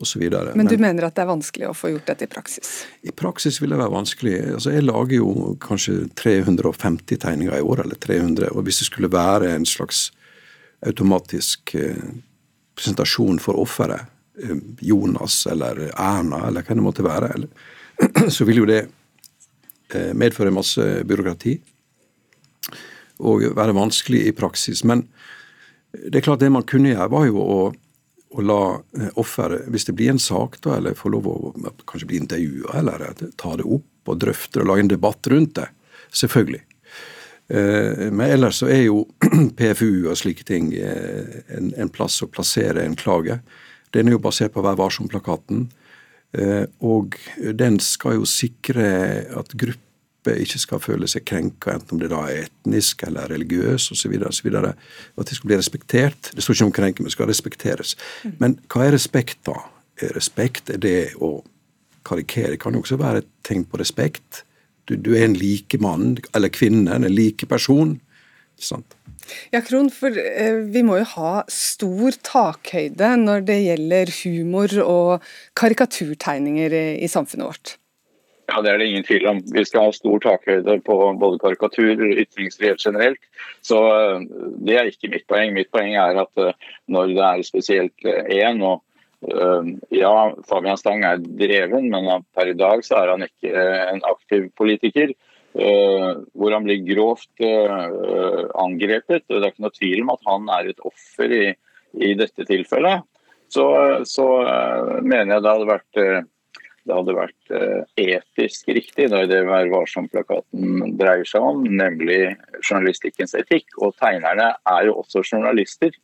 osv. 0.00 0.22
Men, 0.22 0.54
Men 0.56 0.70
du 0.70 0.78
mener 0.80 1.10
at 1.10 1.18
det 1.18 1.26
er 1.26 1.28
vanskelig 1.28 1.68
å 1.68 1.74
få 1.76 1.90
gjort 1.92 2.08
dette 2.08 2.24
i 2.24 2.30
praksis? 2.32 2.70
I 3.04 3.12
praksis 3.12 3.60
vil 3.60 3.74
det 3.74 3.82
være 3.82 3.92
vanskelig. 3.92 4.36
Altså, 4.54 4.72
Jeg 4.72 4.86
lager 4.86 5.18
jo 5.18 5.58
kanskje 5.60 5.98
350 6.16 7.20
tegninger 7.20 7.58
i 7.58 7.66
år, 7.68 7.84
eller 7.84 8.00
300. 8.00 8.54
Og 8.54 8.64
hvis 8.64 8.80
det 8.80 8.88
skulle 8.88 9.12
være 9.12 9.52
en 9.52 9.68
slags 9.68 10.06
automatisk 10.88 11.74
presentasjon 12.78 13.42
for 13.44 13.60
offeret, 13.60 14.08
Jonas 14.80 15.46
eller 15.46 15.88
Erna 15.94 16.46
eller 16.48 16.64
hva 16.64 16.76
det 16.76 16.84
måtte 16.84 17.06
være, 17.06 17.32
eller, 17.34 17.48
så 18.34 18.46
vil 18.48 18.62
jo 18.62 18.68
det 18.68 18.84
eh, 19.94 20.14
medføre 20.14 20.54
masse 20.54 20.84
byråkrati 21.08 21.56
og 23.18 23.42
være 23.58 23.74
vanskelig 23.74 24.28
i 24.28 24.34
praksis. 24.36 24.84
Men 24.86 25.08
det 25.90 26.20
er 26.20 26.26
klart 26.28 26.44
det 26.44 26.52
man 26.54 26.66
kunne 26.68 26.92
gjøre, 26.92 27.10
var 27.10 27.26
jo 27.26 27.42
å, 27.42 27.58
å 28.30 28.44
la 28.46 28.62
eh, 28.98 29.10
offeret, 29.18 29.66
hvis 29.72 29.88
det 29.88 29.96
blir 29.98 30.14
en 30.14 30.22
sak, 30.22 30.60
da, 30.62 30.76
eller 30.78 30.98
få 30.98 31.10
lov 31.14 31.26
å 31.32 31.36
kanskje 31.82 32.12
bli 32.12 32.22
intervjua, 32.22 32.78
eller 32.78 33.08
ta 33.40 33.56
det 33.58 33.66
opp 33.66 34.12
og 34.12 34.22
drøfte 34.22 34.62
og 34.62 34.70
lage 34.70 34.86
en 34.86 34.94
debatt 34.94 35.30
rundt 35.32 35.56
det. 35.58 35.68
Selvfølgelig. 36.14 36.62
Men 37.48 38.20
ellers 38.26 38.58
så 38.60 38.66
er 38.68 38.82
jo 38.86 39.02
PFU 39.56 40.08
og 40.08 40.16
slike 40.20 40.44
ting 40.44 40.66
en, 40.76 41.70
en 41.80 41.90
plass 41.92 42.18
å 42.24 42.28
plassere 42.28 42.84
en 42.84 42.96
klage. 42.96 43.38
Den 43.94 44.08
er 44.08 44.16
jo 44.16 44.22
basert 44.22 44.54
på 44.54 44.64
Vær 44.64 44.78
varsom-plakaten. 44.78 45.68
Eh, 46.36 46.64
og 46.84 47.16
den 47.56 47.78
skal 47.80 48.18
jo 48.18 48.28
sikre 48.28 48.88
at 49.38 49.54
grupper 49.58 50.40
ikke 50.42 50.60
skal 50.60 50.82
føle 50.82 51.08
seg 51.08 51.24
krenka, 51.28 51.72
enten 51.72 51.96
om 51.96 52.02
det 52.02 52.10
da 52.12 52.24
er 52.28 52.48
etnisk 52.48 53.06
eller 53.06 53.30
religiøs 53.32 53.88
osv. 53.94 54.16
At 54.18 55.30
de 55.30 55.38
skal 55.38 55.48
bli 55.48 55.60
respektert. 55.60 56.32
Det 56.34 56.44
står 56.44 56.58
ikke 56.58 56.68
om 56.68 56.74
krenke, 56.80 57.04
men 57.04 57.14
skal 57.14 57.30
respekteres. 57.30 57.94
Men 58.42 58.58
hva 58.68 58.86
er 58.86 58.96
respekt, 58.98 59.40
da? 59.48 59.56
Respekt 60.14 60.70
er 60.70 60.82
det 60.82 60.98
å 61.24 61.38
karikere. 62.08 62.54
Det 62.54 62.60
kan 62.62 62.76
jo 62.76 62.82
også 62.84 63.00
være 63.00 63.24
et 63.24 63.32
tegn 63.46 63.64
på 63.68 63.80
respekt. 63.80 64.44
Du, 64.88 64.96
du 64.96 65.14
er 65.16 65.26
en 65.26 65.36
like 65.36 65.80
mann 65.80 66.16
eller 66.36 66.52
kvinne, 66.52 66.94
en 66.94 67.08
like 67.12 67.48
person. 67.48 67.98
Sant? 68.58 68.98
Ja, 69.52 69.60
Kron, 69.64 69.90
for 69.92 70.14
eh, 70.14 70.62
vi 70.72 70.82
må 70.86 70.98
jo 71.00 71.08
ha 71.16 71.32
stor 71.52 72.16
takhøyde 72.24 73.10
når 73.20 73.44
det 73.48 73.58
gjelder 73.64 74.12
humor 74.22 74.74
og 74.84 75.28
karikaturtegninger 75.58 76.74
i, 76.74 76.86
i 77.04 77.10
samfunnet 77.10 77.50
vårt. 77.50 77.76
Ja, 78.48 78.62
Det 78.64 78.72
er 78.72 78.80
det 78.80 78.88
ingen 78.88 79.04
tvil 79.04 79.26
om. 79.28 79.42
Vi 79.52 79.64
skal 79.68 79.88
ha 79.88 79.92
stor 79.92 80.22
takhøyde 80.24 80.78
på 80.86 80.98
både 81.20 81.40
karikatur 81.42 81.92
og 81.92 82.20
ytringsfrihet 82.24 82.80
generelt. 82.80 83.20
Så 83.60 83.82
eh, 83.92 84.26
Det 84.64 84.76
er 84.76 84.92
ikke 84.92 85.12
mitt 85.12 85.28
poeng. 85.28 85.54
Mitt 85.56 85.72
poeng 85.74 85.96
er 86.00 86.22
at 86.24 86.44
eh, 86.44 86.68
når 86.88 87.14
det 87.14 87.24
er 87.30 87.48
spesielt 87.48 88.12
én, 88.28 88.62
og 88.64 88.84
ja, 89.90 90.12
Fabian 90.46 90.78
Stang 90.78 91.00
er 91.02 91.16
dreven, 91.18 91.88
men 91.90 92.22
per 92.38 92.52
i 92.52 92.54
dag 92.54 92.84
så 92.86 93.00
er 93.00 93.10
han 93.10 93.24
ikke 93.26 93.50
en 93.90 93.98
aktiv 94.06 94.44
politiker. 94.54 95.10
Uh, 95.56 96.20
hvor 96.36 96.52
han 96.52 96.66
blir 96.66 96.82
grovt 96.84 97.40
uh, 97.40 98.48
angrepet. 98.60 99.24
Det 99.26 99.38
er 99.40 99.48
ikke 99.48 99.64
noe 99.64 99.74
tvil 99.74 100.02
om 100.04 100.12
at 100.12 100.26
han 100.28 100.50
er 100.58 100.68
et 100.70 100.82
offer 100.86 101.32
i, 101.32 101.46
i 102.04 102.10
dette 102.18 102.44
tilfellet. 102.46 103.06
Så, 103.48 103.64
så 104.06 104.26
uh, 104.44 104.98
mener 105.00 105.38
jeg 105.38 105.46
det 105.46 105.54
hadde 105.54 105.70
vært, 105.70 106.02
det 106.84 106.94
hadde 106.98 107.16
vært 107.16 107.54
etisk 107.98 108.68
riktig, 108.76 109.08
det 109.08 109.22
er 109.24 109.30
det 109.30 109.40
Vær 109.48 109.72
varsom-plakaten 109.72 110.94
dreier 111.00 111.26
seg 111.28 111.48
om, 111.48 111.64
nemlig 111.64 112.20
journalistikkens 112.60 113.34
etikk. 113.40 113.72
Og 113.80 113.96
tegnerne 113.98 114.52
er 114.68 114.88
jo 114.90 114.98
også 115.00 115.24
journalister. 115.24 115.96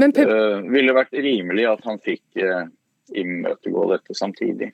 Men 0.00 0.16
ville 0.72 0.96
vært 0.96 1.12
rimelig 1.12 1.68
at 1.68 1.84
han 1.84 2.00
fikk 2.00 2.40
imøtegå 3.12 3.90
dette 3.92 4.16
samtidig. 4.16 4.72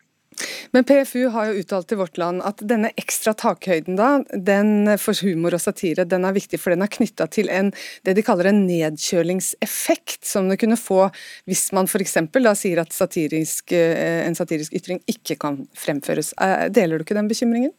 Men 0.73 0.85
PFU 0.85 1.29
har 1.33 1.49
jo 1.49 1.63
uttalt 1.63 1.89
til 1.89 1.99
Vårt 2.01 2.19
Land 2.21 2.43
at 2.47 2.61
denne 2.69 2.91
ekstra 3.01 3.33
takhøyden 3.39 3.97
da, 3.99 4.09
den 4.33 4.91
for 5.01 5.17
humor 5.25 5.57
og 5.57 5.63
satire 5.63 6.05
den 6.09 6.27
er 6.29 6.37
viktig, 6.37 6.61
for 6.61 6.75
den 6.75 6.85
er 6.85 6.93
knytta 6.93 7.29
til 7.33 7.51
en, 7.53 7.71
det 8.05 8.17
de 8.19 8.25
kaller 8.27 8.51
en 8.51 8.65
nedkjølingseffekt, 8.69 10.21
som 10.29 10.51
det 10.51 10.59
kunne 10.63 10.79
få 10.81 11.07
hvis 11.49 11.69
man 11.77 11.89
f.eks. 11.89 12.19
da 12.37 12.55
sier 12.59 12.83
at 12.83 12.95
satirisk, 12.95 13.73
eh, 13.73 14.25
en 14.27 14.37
satirisk 14.39 14.77
ytring 14.77 15.01
ikke 15.09 15.39
kan 15.41 15.63
fremføres. 15.77 16.35
Eh, 16.41 16.69
deler 16.75 16.99
du 16.99 17.07
ikke 17.07 17.19
den 17.19 17.31
bekymringen? 17.31 17.73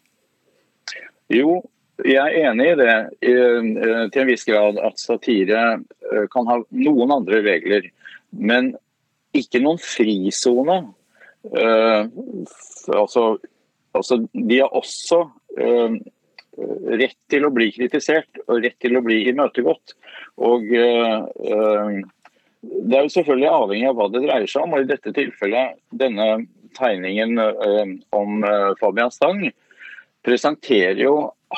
Jo, 1.29 1.61
jeg 2.07 2.17
er 2.17 2.49
enig 2.49 2.71
i 2.71 2.77
det 2.79 2.93
eh, 3.29 3.71
til 4.09 4.23
en 4.23 4.29
viss 4.29 4.47
grad 4.47 4.79
at 4.81 5.01
satire 5.01 5.63
kan 6.33 6.47
ha 6.49 6.61
noen 6.73 7.11
andre 7.13 7.43
regler. 7.45 7.89
Men 8.33 8.73
ikke 9.37 9.61
noen 9.61 9.77
frisone 9.81 10.81
altså, 11.47 13.37
altså, 13.93 14.17
de 14.33 14.59
har 14.59 14.75
også 14.75 15.21
uh, 15.59 15.95
rett 16.99 17.17
til 17.31 17.47
å 17.47 17.53
bli 17.55 17.69
kritisert 17.71 18.41
og 18.47 18.63
rett 18.65 18.77
til 18.83 18.99
å 18.99 19.03
bli 19.05 19.21
imøtegått. 19.31 19.95
Og 20.43 20.67
uh, 20.75 21.99
Det 22.59 22.95
er 22.97 23.05
jo 23.05 23.15
selvfølgelig 23.15 23.51
avhengig 23.55 23.87
av 23.87 23.95
hva 23.95 24.09
det 24.11 24.25
dreier 24.25 24.49
seg 24.51 24.65
om. 24.65 24.73
og 24.75 24.83
I 24.83 24.91
dette 24.91 25.15
tilfellet, 25.15 25.79
denne 25.95 26.29
tegningen 26.75 27.39
om 28.13 28.43
Fabian 28.81 29.13
Stang, 29.15 29.45
presenterer 30.27 30.99
jo 30.99 31.13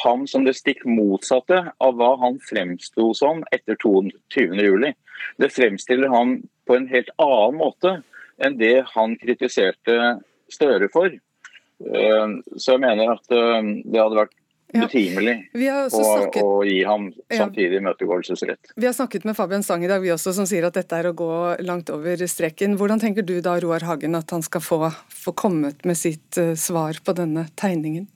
ham 0.05 0.27
som 0.29 0.45
det 0.45 0.53
stikk 0.55 0.85
motsatte 0.87 1.63
av 1.81 1.97
hva 1.97 2.13
han 2.21 2.37
fremsto 2.45 3.09
som 3.17 3.41
etter 3.51 3.75
22.07. 3.81 4.93
Det 5.41 5.49
fremstiller 5.51 6.13
ham 6.13 6.37
på 6.69 6.77
en 6.77 6.87
helt 6.91 7.11
annen 7.17 7.57
måte 7.59 7.97
enn 8.43 8.59
det 8.59 8.77
han 8.95 9.15
kritiserte 9.21 10.17
Støre 10.51 10.89
for. 10.91 11.07
Eh, 11.07 12.31
så 12.59 12.73
jeg 12.75 12.81
mener 12.83 13.13
at 13.13 13.31
eh, 13.31 13.69
det 13.87 14.01
hadde 14.01 14.17
vært 14.17 14.33
betimelig 14.71 15.35
ja. 15.59 15.81
å, 15.91 16.01
å, 16.41 16.49
gi 16.63 16.81
ham 16.87 17.09
samtidig 17.31 17.81
imøtegåelsesrett. 17.81 18.73
Vi 18.75 18.87
har 18.87 18.95
snakket 18.95 19.25
med 19.27 19.35
Fabian 19.35 19.65
Stang 19.65 19.83
i 19.83 19.89
dag, 19.91 20.03
vi 20.03 20.13
også, 20.13 20.33
som 20.35 20.47
sier 20.49 20.67
at 20.67 20.77
dette 20.77 20.95
er 20.95 21.09
å 21.09 21.15
gå 21.17 21.31
langt 21.67 21.91
over 21.93 22.23
streken. 22.27 22.77
Hvordan 22.79 23.03
tenker 23.03 23.27
du 23.27 23.37
da, 23.43 23.57
Roar 23.63 23.83
Hagen, 23.87 24.15
at 24.19 24.31
han 24.31 24.45
skal 24.45 24.63
få, 24.63 24.79
få 25.11 25.35
kommet 25.35 25.83
med 25.87 25.99
sitt 25.99 26.39
uh, 26.39 26.53
svar 26.59 27.01
på 27.03 27.15
denne 27.17 27.47
tegningen? 27.59 28.07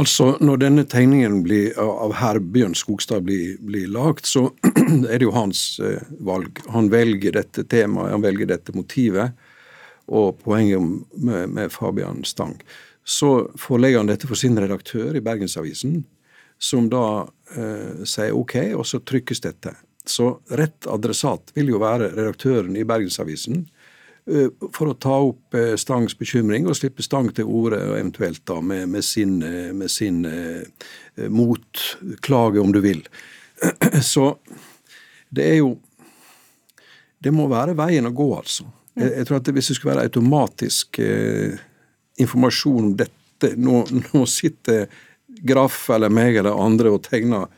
Altså, 0.00 0.36
Når 0.40 0.60
denne 0.62 0.84
tegningen 0.88 1.42
blir, 1.44 1.74
av 1.76 2.14
Herbjørn 2.16 2.74
Skogstad 2.78 3.26
blir, 3.26 3.58
blir 3.60 3.90
lagt, 3.92 4.26
så 4.26 4.46
er 5.10 5.18
det 5.18 5.26
jo 5.26 5.34
hans 5.36 5.80
eh, 5.84 6.00
valg. 6.24 6.62
Han 6.72 6.88
velger 6.92 7.36
dette 7.36 7.66
temaet, 7.68 8.14
han 8.14 8.24
velger 8.24 8.48
dette 8.48 8.72
motivet. 8.76 9.36
Og 10.08 10.40
poenget 10.42 10.80
med, 11.12 11.52
med 11.52 11.72
Fabian 11.72 12.24
Stang. 12.24 12.56
Så 13.04 13.50
forelegger 13.60 14.00
han 14.02 14.10
dette 14.10 14.28
for 14.30 14.38
sin 14.38 14.56
redaktør 14.58 15.16
i 15.16 15.22
Bergensavisen, 15.24 16.02
som 16.62 16.88
da 16.90 17.28
eh, 17.56 18.02
sier 18.08 18.36
OK, 18.38 18.56
og 18.78 18.86
så 18.88 19.02
trykkes 19.04 19.44
dette. 19.44 19.74
Så 20.08 20.38
rett 20.58 20.88
adressat 20.90 21.52
vil 21.54 21.74
jo 21.74 21.82
være 21.82 22.10
redaktøren 22.16 22.74
i 22.78 22.86
Bergensavisen 22.88 23.66
for 24.70 24.92
å 24.92 24.98
ta 25.02 25.16
opp 25.26 25.56
eh, 25.58 25.74
Stangs 25.80 26.14
bekymring 26.18 26.68
og 26.70 26.76
slippe 26.78 27.02
Stang 27.02 27.32
til 27.34 27.48
orde, 27.50 27.80
eventuelt 27.90 28.44
da 28.46 28.60
med, 28.62 28.86
med 28.92 29.04
sin, 29.04 29.40
eh, 29.42 29.72
med 29.74 29.90
sin 29.90 30.22
eh, 30.28 30.62
motklage, 31.28 32.60
om 32.62 32.70
du 32.72 32.78
vil. 32.84 33.02
Så 34.12 34.36
det 35.30 35.48
er 35.48 35.58
jo 35.62 35.78
Det 37.22 37.30
må 37.30 37.46
være 37.46 37.76
veien 37.78 38.06
å 38.06 38.10
gå, 38.10 38.28
altså. 38.34 38.64
Jeg, 38.98 39.12
jeg 39.16 39.26
tror 39.26 39.38
at 39.38 39.50
Hvis 39.54 39.68
det 39.70 39.76
skulle 39.78 39.94
være 39.94 40.08
automatisk 40.08 40.98
eh, 40.98 41.58
informasjon 42.18 42.88
om 42.90 42.94
dette 42.98 43.52
Nå, 43.58 43.84
nå 44.12 44.22
sitter 44.30 44.86
Graff 45.42 45.88
eller 45.90 46.12
meg 46.12 46.36
eller 46.38 46.58
andre 46.58 46.92
og 46.94 47.02
tegner 47.06 47.48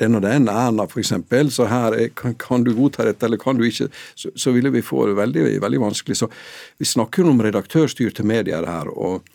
den 0.00 0.16
og 0.16 0.24
den, 0.24 0.48
Erna 0.48 0.86
f.eks., 0.88 1.12
så 1.54 1.68
her 1.70 1.96
er, 1.96 2.10
kan, 2.16 2.34
kan, 2.40 2.64
du 2.64 2.72
godta 2.76 3.06
dette, 3.06 3.26
eller 3.26 3.40
kan 3.40 3.58
du 3.58 3.66
ikke, 3.66 3.90
så, 4.14 4.32
så 4.34 4.54
ville 4.56 4.72
vi 4.72 4.84
få 4.84 5.06
det 5.10 5.18
veldig, 5.18 5.46
veldig 5.62 5.80
vanskelig. 5.80 6.16
Så 6.16 6.30
Vi 6.78 6.88
snakker 6.88 7.28
om 7.28 7.42
redaktørstyrte 7.44 8.24
medier 8.26 8.66
her, 8.66 8.90
og, 8.90 9.26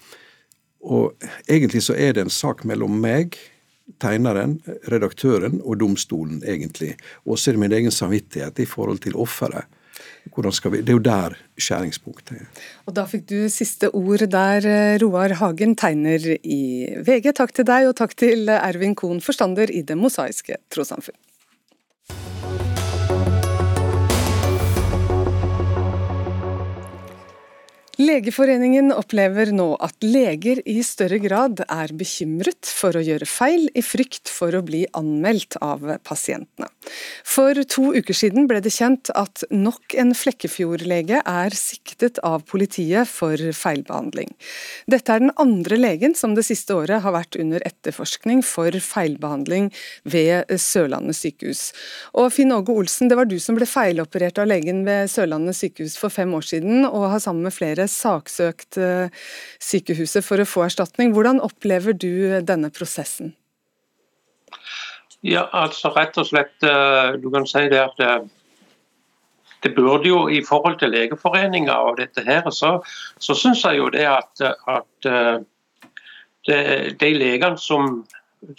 og 0.81 1.29
egentlig 1.47 1.83
så 1.85 1.97
er 1.97 2.15
det 2.17 2.25
en 2.25 2.33
sak 2.33 2.65
mellom 2.65 2.97
meg, 3.01 3.37
tegneren, 4.01 4.57
redaktøren 4.89 5.59
og 5.61 5.77
domstolen, 5.79 6.41
egentlig. 6.41 6.95
Og 7.25 7.37
så 7.37 7.51
er 7.51 7.57
det 7.57 7.65
min 7.67 7.75
egen 7.77 7.93
samvittighet 7.93 8.59
i 8.59 8.69
forhold 8.69 9.03
til 9.05 9.17
offeret. 9.21 9.69
Det 10.25 10.89
er 10.89 10.91
jo 10.91 10.99
der 10.99 11.35
skjæringspunktet 11.57 12.41
er. 12.41 12.63
Og 12.85 12.95
Da 12.95 13.05
fikk 13.05 13.27
du 13.29 13.49
siste 13.49 13.89
ord 13.93 14.25
der, 14.29 14.65
eh, 14.65 14.99
Roar 15.01 15.33
Hagen, 15.33 15.75
tegner 15.75 16.37
i 16.43 16.87
VG. 17.05 17.33
Takk 17.35 17.53
til 17.53 17.65
deg, 17.65 17.87
og 17.87 17.95
takk 17.95 18.15
til 18.15 18.49
Ervin 18.49 18.95
Kohn, 18.95 19.21
forstander 19.21 19.69
i 19.69 19.81
Det 19.81 19.97
mosaiske 19.97 20.57
trossamfunn. 20.69 21.15
Legeforeningen 27.95 28.91
opplever 28.91 29.53
nå 29.55 29.69
at 29.79 30.03
leger 30.03 30.59
i 30.67 30.81
større 30.83 31.15
grad 31.23 31.61
er 31.63 31.93
bekymret 31.95 32.67
for 32.67 32.97
å 32.97 33.03
gjøre 33.03 33.27
feil, 33.29 33.69
i 33.71 33.79
frykt 33.79 34.27
for 34.27 34.51
å 34.51 34.59
bli 34.67 34.81
anmeldt 34.99 35.55
av 35.63 35.85
pasientene. 36.03 36.67
For 37.23 37.55
to 37.71 37.93
uker 37.95 38.17
siden 38.17 38.49
ble 38.49 38.59
det 38.63 38.73
kjent 38.75 39.11
at 39.15 39.45
nok 39.47 39.95
en 39.95 40.11
Flekkefjord-lege 40.17 41.21
er 41.23 41.55
siktet 41.55 42.19
av 42.19 42.43
politiet 42.49 43.07
for 43.07 43.39
feilbehandling. 43.39 44.33
Dette 44.91 45.15
er 45.15 45.23
den 45.23 45.33
andre 45.39 45.79
legen 45.79 46.17
som 46.19 46.35
det 46.35 46.43
siste 46.49 46.75
året 46.75 46.99
har 47.05 47.15
vært 47.15 47.39
under 47.39 47.63
etterforskning 47.63 48.43
for 48.43 48.75
feilbehandling 48.75 49.71
ved 50.03 50.51
Sørlandet 50.59 51.15
sykehus. 51.21 51.69
Og 52.19 52.27
Finn 52.35 52.51
Åge 52.51 52.75
Olsen, 52.75 53.07
det 53.07 53.15
var 53.15 53.31
du 53.31 53.37
som 53.39 53.55
ble 53.55 53.69
feiloperert 53.69 54.43
av 54.43 54.51
legen 54.51 54.83
ved 54.83 55.07
Sørlandet 55.15 55.55
sykehus 55.55 55.95
for 56.01 56.11
fem 56.11 56.35
år 56.35 56.51
siden, 56.51 56.83
og 56.83 57.07
har 57.15 57.23
sammen 57.23 57.47
med 57.47 57.55
flere 57.55 57.84
saksøkt 57.91 58.77
eh, 58.81 59.25
sykehuset 59.63 60.25
for 60.25 60.41
å 60.41 60.47
få 60.47 60.65
erstatning. 60.67 61.13
Hvordan 61.15 61.41
opplever 61.43 61.95
du 61.97 62.41
denne 62.45 62.71
prosessen? 62.73 63.33
Ja, 65.25 65.47
altså 65.57 65.89
rett 65.95 66.17
og 66.21 66.27
slett 66.29 66.65
eh, 66.65 67.15
Du 67.21 67.31
kan 67.33 67.47
si 67.49 67.63
det 67.71 67.81
at 67.81 68.01
eh, 68.03 68.25
det 69.65 69.73
burde 69.73 70.09
jo 70.09 70.25
i 70.29 70.43
forhold 70.45 70.77
til 70.79 70.93
Legeforeninga 70.93 71.77
og 71.87 71.97
dette 71.97 72.21
her, 72.21 72.45
så, 72.53 72.77
så 73.17 73.33
syns 73.33 73.63
jeg 73.65 73.79
jo 73.79 73.87
det 73.89 74.03
at, 74.05 74.43
at 74.69 75.07
det, 76.45 76.59
de 77.01 77.09
legene 77.17 77.57
som 77.57 78.03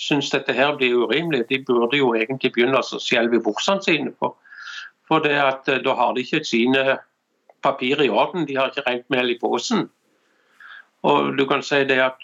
syns 0.02 0.32
dette 0.32 0.56
her 0.56 0.74
blir 0.74 0.96
urimelig, 1.04 1.44
de 1.46 1.60
burde 1.62 2.00
jo 2.00 2.10
egentlig 2.18 2.50
begynne 2.56 2.80
å 2.80 2.98
skjelve 2.98 3.38
i 3.38 3.44
buksene 3.44 3.86
sine. 3.86 4.14
For, 4.18 4.34
for 5.06 5.22
det 5.22 5.36
at 5.38 5.70
da 5.84 5.94
har 5.94 6.16
de 6.16 6.24
ikke 6.26 6.42
sine 6.42 6.96
papir 7.66 8.00
i 8.04 8.10
orden, 8.10 8.46
de 8.46 8.56
har 8.56 8.70
ikke 8.70 8.86
rent 8.86 9.06
mel 9.12 9.34
i 9.34 9.38
posen. 9.40 9.88
Og 11.06 11.34
du 11.38 11.44
kan 11.46 11.62
si 11.62 11.84
det 11.88 12.00
at 12.02 12.22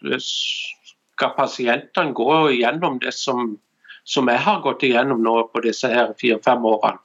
Skal 1.13 1.37
pasientene 1.37 2.15
gå 2.17 2.35
igjennom 2.51 2.97
det 2.99 3.13
som, 3.15 3.59
som 4.03 4.31
jeg 4.33 4.41
har 4.43 4.63
gått 4.65 4.83
igjennom 4.83 5.21
nå 5.23 5.35
på 5.53 5.61
disse 5.63 5.87
her 5.93 6.15
fire-fem 6.19 6.65
årene, 6.67 6.99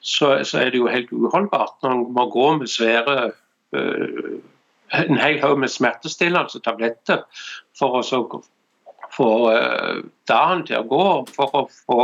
så, 0.00 0.44
så, 0.44 0.60
er 0.60 0.70
det 0.70 0.78
jo 0.78 0.92
helt 0.92 1.10
uholdbart 1.12 1.82
når 1.82 1.96
man 1.96 2.12
må 2.14 2.26
gå 2.30 2.46
med 2.60 2.70
svære 2.70 3.32
øh, 3.72 4.38
en 5.00 5.18
hel 5.18 5.40
haug 5.42 5.58
med 5.58 5.72
smertestillende 5.72 6.62
tabletter 6.64 7.24
for 7.78 7.98
å 7.98 8.40
få 9.16 9.30
øh, 9.52 10.04
dagen 10.28 10.64
til 10.68 10.80
å 10.80 10.88
gå. 10.88 11.08
For 11.34 11.56
å 11.56 11.66
få 11.72 12.00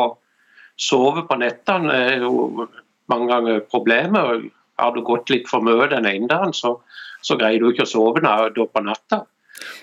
sove 0.81 1.25
på 1.29 1.39
nettene 1.41 1.95
er 1.95 2.25
jo 2.25 2.67
mange 3.11 3.31
ganger 3.33 3.65
problemet 3.71 4.51
har 4.79 4.93
du 4.95 5.03
gått 5.07 5.33
litt 5.33 5.49
for 5.49 5.65
mye 5.65 5.89
den 5.93 6.09
ene 6.09 6.29
dagen, 6.31 6.55
så, 6.57 6.77
så 7.25 7.39
greier 7.41 7.63
du 7.63 7.71
ikke 7.71 7.87
å 7.87 7.91
sove 7.91 8.21
på 8.21 8.85
natta. 8.85 9.25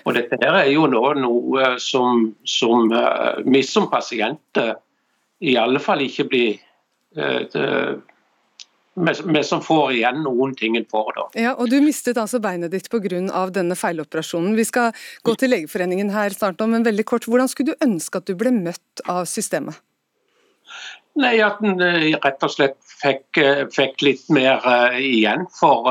Og 0.06 0.14
Dette 0.14 0.38
her 0.38 0.60
er 0.60 0.70
jo 0.70 0.86
nå 0.86 1.02
noe 1.18 1.74
som, 1.82 2.28
som 2.46 2.90
uh, 2.94 3.40
vi 3.42 3.62
som 3.66 3.88
pasienter 3.90 4.76
i 5.44 5.56
alle 5.58 5.82
fall 5.82 6.04
ikke 6.04 6.28
blir 6.30 6.60
uh, 7.18 7.96
vi 8.94 9.40
som 9.42 9.62
får 9.62 9.96
igjen 9.96 10.20
noen 10.22 10.52
ting 10.54 10.76
en 10.78 10.86
får, 10.86 11.08
da. 11.16 11.24
Ja, 11.40 11.54
og 11.58 11.70
Du 11.70 11.80
mistet 11.82 12.18
altså 12.20 12.38
beinet 12.38 12.70
ditt 12.70 12.86
pga. 12.90 13.48
denne 13.50 13.74
feiloperasjonen. 13.74 14.54
Vi 14.54 14.64
skal 14.64 14.92
gå 15.24 15.34
til 15.34 15.50
Legeforeningen 15.50 16.10
her 16.10 16.30
snart 16.30 16.60
om 16.60 16.70
men 16.70 16.84
veldig 16.84 17.04
kort. 17.04 17.26
Hvordan 17.26 17.48
skulle 17.48 17.74
du 17.74 17.84
ønske 17.84 18.18
at 18.18 18.26
du 18.26 18.34
ble 18.34 18.52
møtt 18.54 19.02
av 19.08 19.24
systemet? 19.26 19.74
Nei, 21.14 21.38
At 21.46 21.60
en 21.62 21.78
eh, 21.82 22.16
rett 22.18 22.42
og 22.42 22.50
slett 22.50 22.78
fikk, 22.90 23.38
eh, 23.38 23.62
fikk 23.70 24.02
litt 24.02 24.24
mer 24.34 24.64
uh, 24.66 24.96
igjen 24.98 25.46
for, 25.54 25.86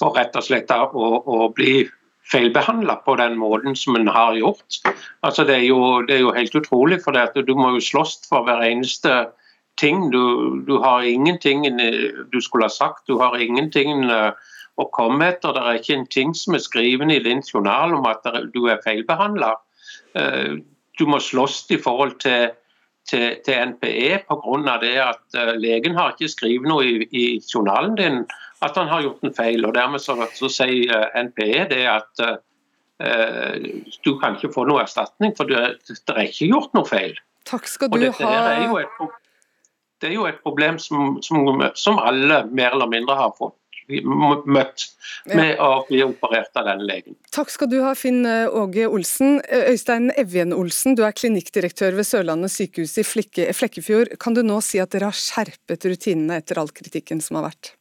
for, 0.00 0.16
rett 0.18 0.34
og 0.38 0.46
slett 0.48 0.72
å, 0.74 0.88
å 1.22 1.46
bli 1.54 1.84
feilbehandla 2.28 2.98
på 3.06 3.14
den 3.20 3.38
måten 3.38 3.78
som 3.78 3.96
en 3.96 4.10
har 4.10 4.34
gjort. 4.36 4.80
Altså, 5.22 5.46
det, 5.46 5.60
er 5.60 5.66
jo, 5.68 6.02
det 6.08 6.16
er 6.16 6.24
jo 6.24 6.34
helt 6.34 6.58
utrolig, 6.58 6.98
for 7.04 7.14
du 7.14 7.54
må 7.56 7.70
jo 7.76 7.84
slåss 7.86 8.18
for 8.28 8.44
hver 8.48 8.66
eneste 8.66 9.30
ting. 9.80 10.10
Du, 10.10 10.58
du, 10.66 10.74
har 10.82 11.06
ingenting 11.06 11.64
du 11.78 12.38
skulle 12.42 12.66
ha 12.66 12.74
sagt, 12.74 13.06
du 13.06 13.16
har 13.22 13.38
ingenting 13.40 14.04
å 14.10 14.88
komme 14.92 15.30
etter. 15.30 15.54
Det 15.54 15.62
er 15.62 15.80
ikke 15.80 15.96
en 16.02 16.08
ting 16.12 16.34
som 16.36 16.58
er 16.58 16.66
skrevet 16.66 17.14
i 17.14 17.22
din 17.24 17.40
journal 17.46 17.96
om 17.96 18.10
at 18.10 18.26
du 18.52 18.66
er 18.68 18.82
feilbehandla. 18.84 19.54
Du 20.98 21.06
må 21.08 21.22
slåss 21.22 21.62
i 21.72 21.80
forhold 21.80 22.18
til 22.26 22.50
til, 23.08 23.38
til 23.44 23.72
NPE 23.72 24.20
pga. 24.28 24.76
det 24.82 24.96
at 25.02 25.38
uh, 25.38 25.54
legen 25.60 25.96
har 25.96 26.14
ikke 26.14 26.30
skrevet 26.32 26.68
noe 26.68 26.84
i, 26.84 27.06
i, 27.10 27.24
journalen 27.54 27.96
din 27.98 28.20
at 28.64 28.76
han 28.76 28.88
har 28.90 29.04
gjort 29.04 29.22
en 29.22 29.34
feil. 29.34 29.64
og 29.64 29.74
Dermed 29.74 30.02
så, 30.02 30.16
så 30.34 30.48
sier 30.50 30.90
eh, 30.90 31.22
NPE 31.28 31.68
det 31.70 31.84
at 31.86 32.24
uh, 32.24 32.36
du 34.04 34.16
kan 34.18 34.34
ikke 34.34 34.50
få 34.54 34.64
noe 34.66 34.82
erstatning, 34.82 35.36
for 35.38 35.46
det, 35.46 35.78
det 35.86 36.14
er 36.16 36.26
ikke 36.26 36.50
gjort 36.50 36.74
noe 36.74 36.88
feil. 36.88 37.14
Takk 37.46 37.70
skal 37.70 37.92
du 37.92 38.02
ha. 38.02 38.32
Er 38.34 38.74
et, 38.82 39.14
det 40.02 40.10
er 40.10 40.16
jo 40.16 40.26
et 40.26 40.42
problem 40.42 40.78
som, 40.82 41.20
som, 41.22 41.46
som 41.78 42.02
alle 42.02 42.42
mer 42.50 42.74
eller 42.74 42.90
mindre 42.90 43.14
har 43.18 43.32
fått 43.38 43.56
møtt 43.88 44.84
med 45.32 45.60
å 45.62 45.70
bli 45.88 46.02
operert 46.04 46.56
av 46.58 46.68
denne 46.68 46.86
legen. 46.88 47.16
Takk 47.34 47.52
skal 47.52 47.70
du 47.72 47.78
ha, 47.84 47.94
Finn 47.98 48.26
Åge 48.26 48.86
Olsen. 48.88 49.40
Øystein 49.48 50.10
Evjen 50.20 50.52
Olsen, 50.56 50.96
du 50.98 51.04
er 51.06 51.16
klinikkdirektør 51.16 51.96
ved 51.98 52.08
Sørlandet 52.08 52.54
sykehus 52.54 52.98
i 53.00 53.06
Flekkefjord. 53.06 54.14
Kan 54.20 54.36
du 54.36 54.44
nå 54.44 54.60
si 54.64 54.80
at 54.82 54.92
dere 54.94 55.10
har 55.10 55.18
skjerpet 55.18 55.88
rutinene 55.88 56.40
etter 56.42 56.60
all 56.60 56.72
kritikken 56.74 57.22
som 57.24 57.40
har 57.40 57.50
vært? 57.50 57.74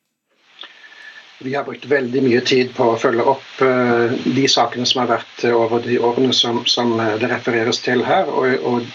Vi 1.45 1.53
har 1.53 1.67
brukt 1.67 1.85
veldig 1.85 2.21
mye 2.25 2.41
tid 2.41 2.71
på 2.73 2.93
å 2.93 2.97
følge 2.97 3.25
opp 3.29 3.59
uh, 3.61 4.09
de 4.25 4.47
sakene 4.49 4.87
som 4.89 5.03
har 5.03 5.11
vært 5.19 5.43
over 5.51 5.83
de 5.85 5.99
årene 6.01 6.33
som, 6.33 6.63
som 6.65 6.95
det 6.97 7.29
refereres 7.29 7.83
til 7.85 8.01
her. 8.07 8.31
og, 8.31 8.55
og 8.65 8.87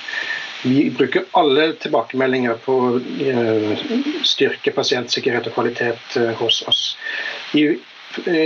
vi 0.63 0.91
bruker 0.91 1.25
alle 1.39 1.73
tilbakemeldinger 1.83 2.61
på 2.65 2.77
eh, 3.21 3.87
styrke 4.27 4.75
pasientsikkerhet 4.77 5.49
og 5.51 5.57
kvalitet 5.57 6.19
eh, 6.21 6.35
hos 6.39 6.63
oss. 6.71 6.85
I 7.59 7.67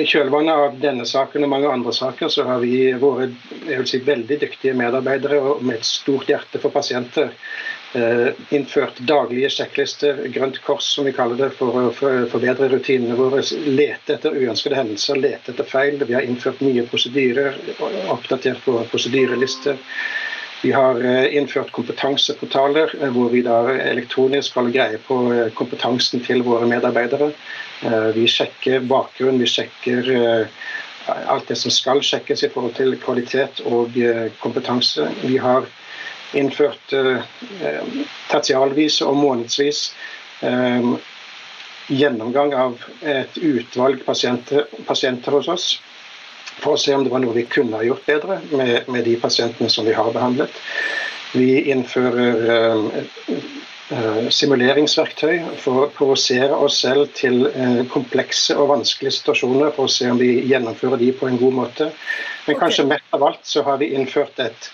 kjølvannet 0.07 0.55
av 0.55 0.77
denne 0.79 1.05
saken 1.11 1.43
og 1.43 1.51
mange 1.51 1.71
andre 1.71 1.93
saker, 1.93 2.31
så 2.31 2.45
har 2.47 2.61
vi 2.63 2.93
vært 3.03 3.89
si, 3.91 3.99
veldig 4.07 4.39
dyktige 4.45 4.77
medarbeidere 4.79 5.41
og 5.43 5.65
med 5.67 5.81
et 5.81 5.89
stort 5.89 6.31
hjerte 6.31 6.61
for 6.63 6.75
pasienter 6.75 7.33
Eh, 7.97 8.29
innført 8.51 8.99
daglige 8.99 9.49
sjekklister, 9.51 10.19
grønt 10.35 10.59
kors 10.65 10.85
som 10.95 11.07
vi 11.07 11.13
kaller 11.17 11.39
det, 11.39 11.47
for 11.57 11.79
å 11.81 11.93
forbedre 12.29 12.69
rutinene 12.69 13.17
våre. 13.17 13.41
Lete 13.79 14.17
etter 14.19 14.37
uønskede 14.37 14.77
hendelser, 14.77 15.21
lete 15.23 15.55
etter 15.55 15.69
feil. 15.71 16.03
Vi 16.03 16.17
har 16.17 16.27
innført 16.27 16.61
nye 16.67 16.85
prosedyrer, 16.91 17.57
oppdatert 18.13 18.67
våre 18.69 18.85
prosedyrelister. 18.91 19.79
Vi 20.67 20.73
har 20.75 20.99
eh, 21.05 21.37
innført 21.39 21.71
kompetanseportaler 21.77 22.97
eh, 22.99 23.15
hvor 23.15 23.31
vi 23.31 23.45
da 23.47 23.63
elektronisk 23.87 24.51
skal 24.53 24.73
greie 24.75 24.99
på 25.07 25.21
kompetansen 25.55 26.25
til 26.27 26.43
våre 26.47 26.67
medarbeidere. 26.71 27.31
Vi 28.17 28.23
sjekker 28.31 28.85
bakgrunn, 28.89 29.37
vi 29.37 29.47
sjekker 29.53 30.07
alt 31.07 31.51
det 31.51 31.59
som 31.61 31.71
skal 31.71 32.01
sjekkes 32.03 32.47
i 32.47 32.49
forhold 32.51 32.73
til 32.79 32.95
kvalitet 33.03 33.61
og 33.69 33.93
kompetanse. 34.41 35.05
Vi 35.21 35.37
har 35.45 35.69
innført 36.35 36.93
eh, 36.93 37.23
tertialvis 38.31 39.01
og 39.07 39.17
månedsvis 39.17 39.83
eh, 40.47 40.89
gjennomgang 41.87 42.55
av 42.59 42.81
et 43.07 43.37
utvalg 43.39 44.03
pasienter, 44.07 44.67
pasienter, 44.89 45.37
hos 45.39 45.49
oss. 45.49 45.67
For 46.63 46.75
å 46.75 46.81
se 46.81 46.95
om 46.97 47.05
det 47.05 47.13
var 47.13 47.23
noe 47.23 47.37
vi 47.37 47.47
kunne 47.51 47.77
ha 47.79 47.85
gjort 47.85 48.07
bedre 48.09 48.41
med, 48.51 48.89
med 48.89 49.05
de 49.05 49.17
pasientene 49.21 49.71
som 49.73 49.87
vi 49.87 49.95
har 49.97 50.13
behandlet. 50.15 50.53
Vi 51.37 51.71
innfører 51.73 52.51
eh, 52.57 53.07
eh 53.93 54.29
simuleringsverktøy 54.35 55.61
for 55.63 55.85
å 55.85 55.91
provosere 55.95 56.57
oss 56.67 56.81
selv 56.83 57.13
til 57.15 57.45
eh, 57.47 57.85
komplekse 57.93 58.57
og 58.59 58.73
vanskelige 58.73 59.19
situasjoner, 59.21 59.71
for 59.77 59.87
å 59.87 59.93
se 59.93 60.11
om 60.11 60.19
vi 60.19 60.33
gjennomfører 60.51 60.99
de 61.03 61.13
på 61.15 61.29
en 61.29 61.39
god 61.39 61.55
måte. 61.61 61.91
Men 62.47 62.59
kanskje 62.59 62.89
mest 62.91 63.15
av 63.15 63.29
alt 63.29 63.47
så 63.47 63.63
har 63.69 63.79
vi 63.83 63.93
innført 63.95 64.43
et 64.43 64.71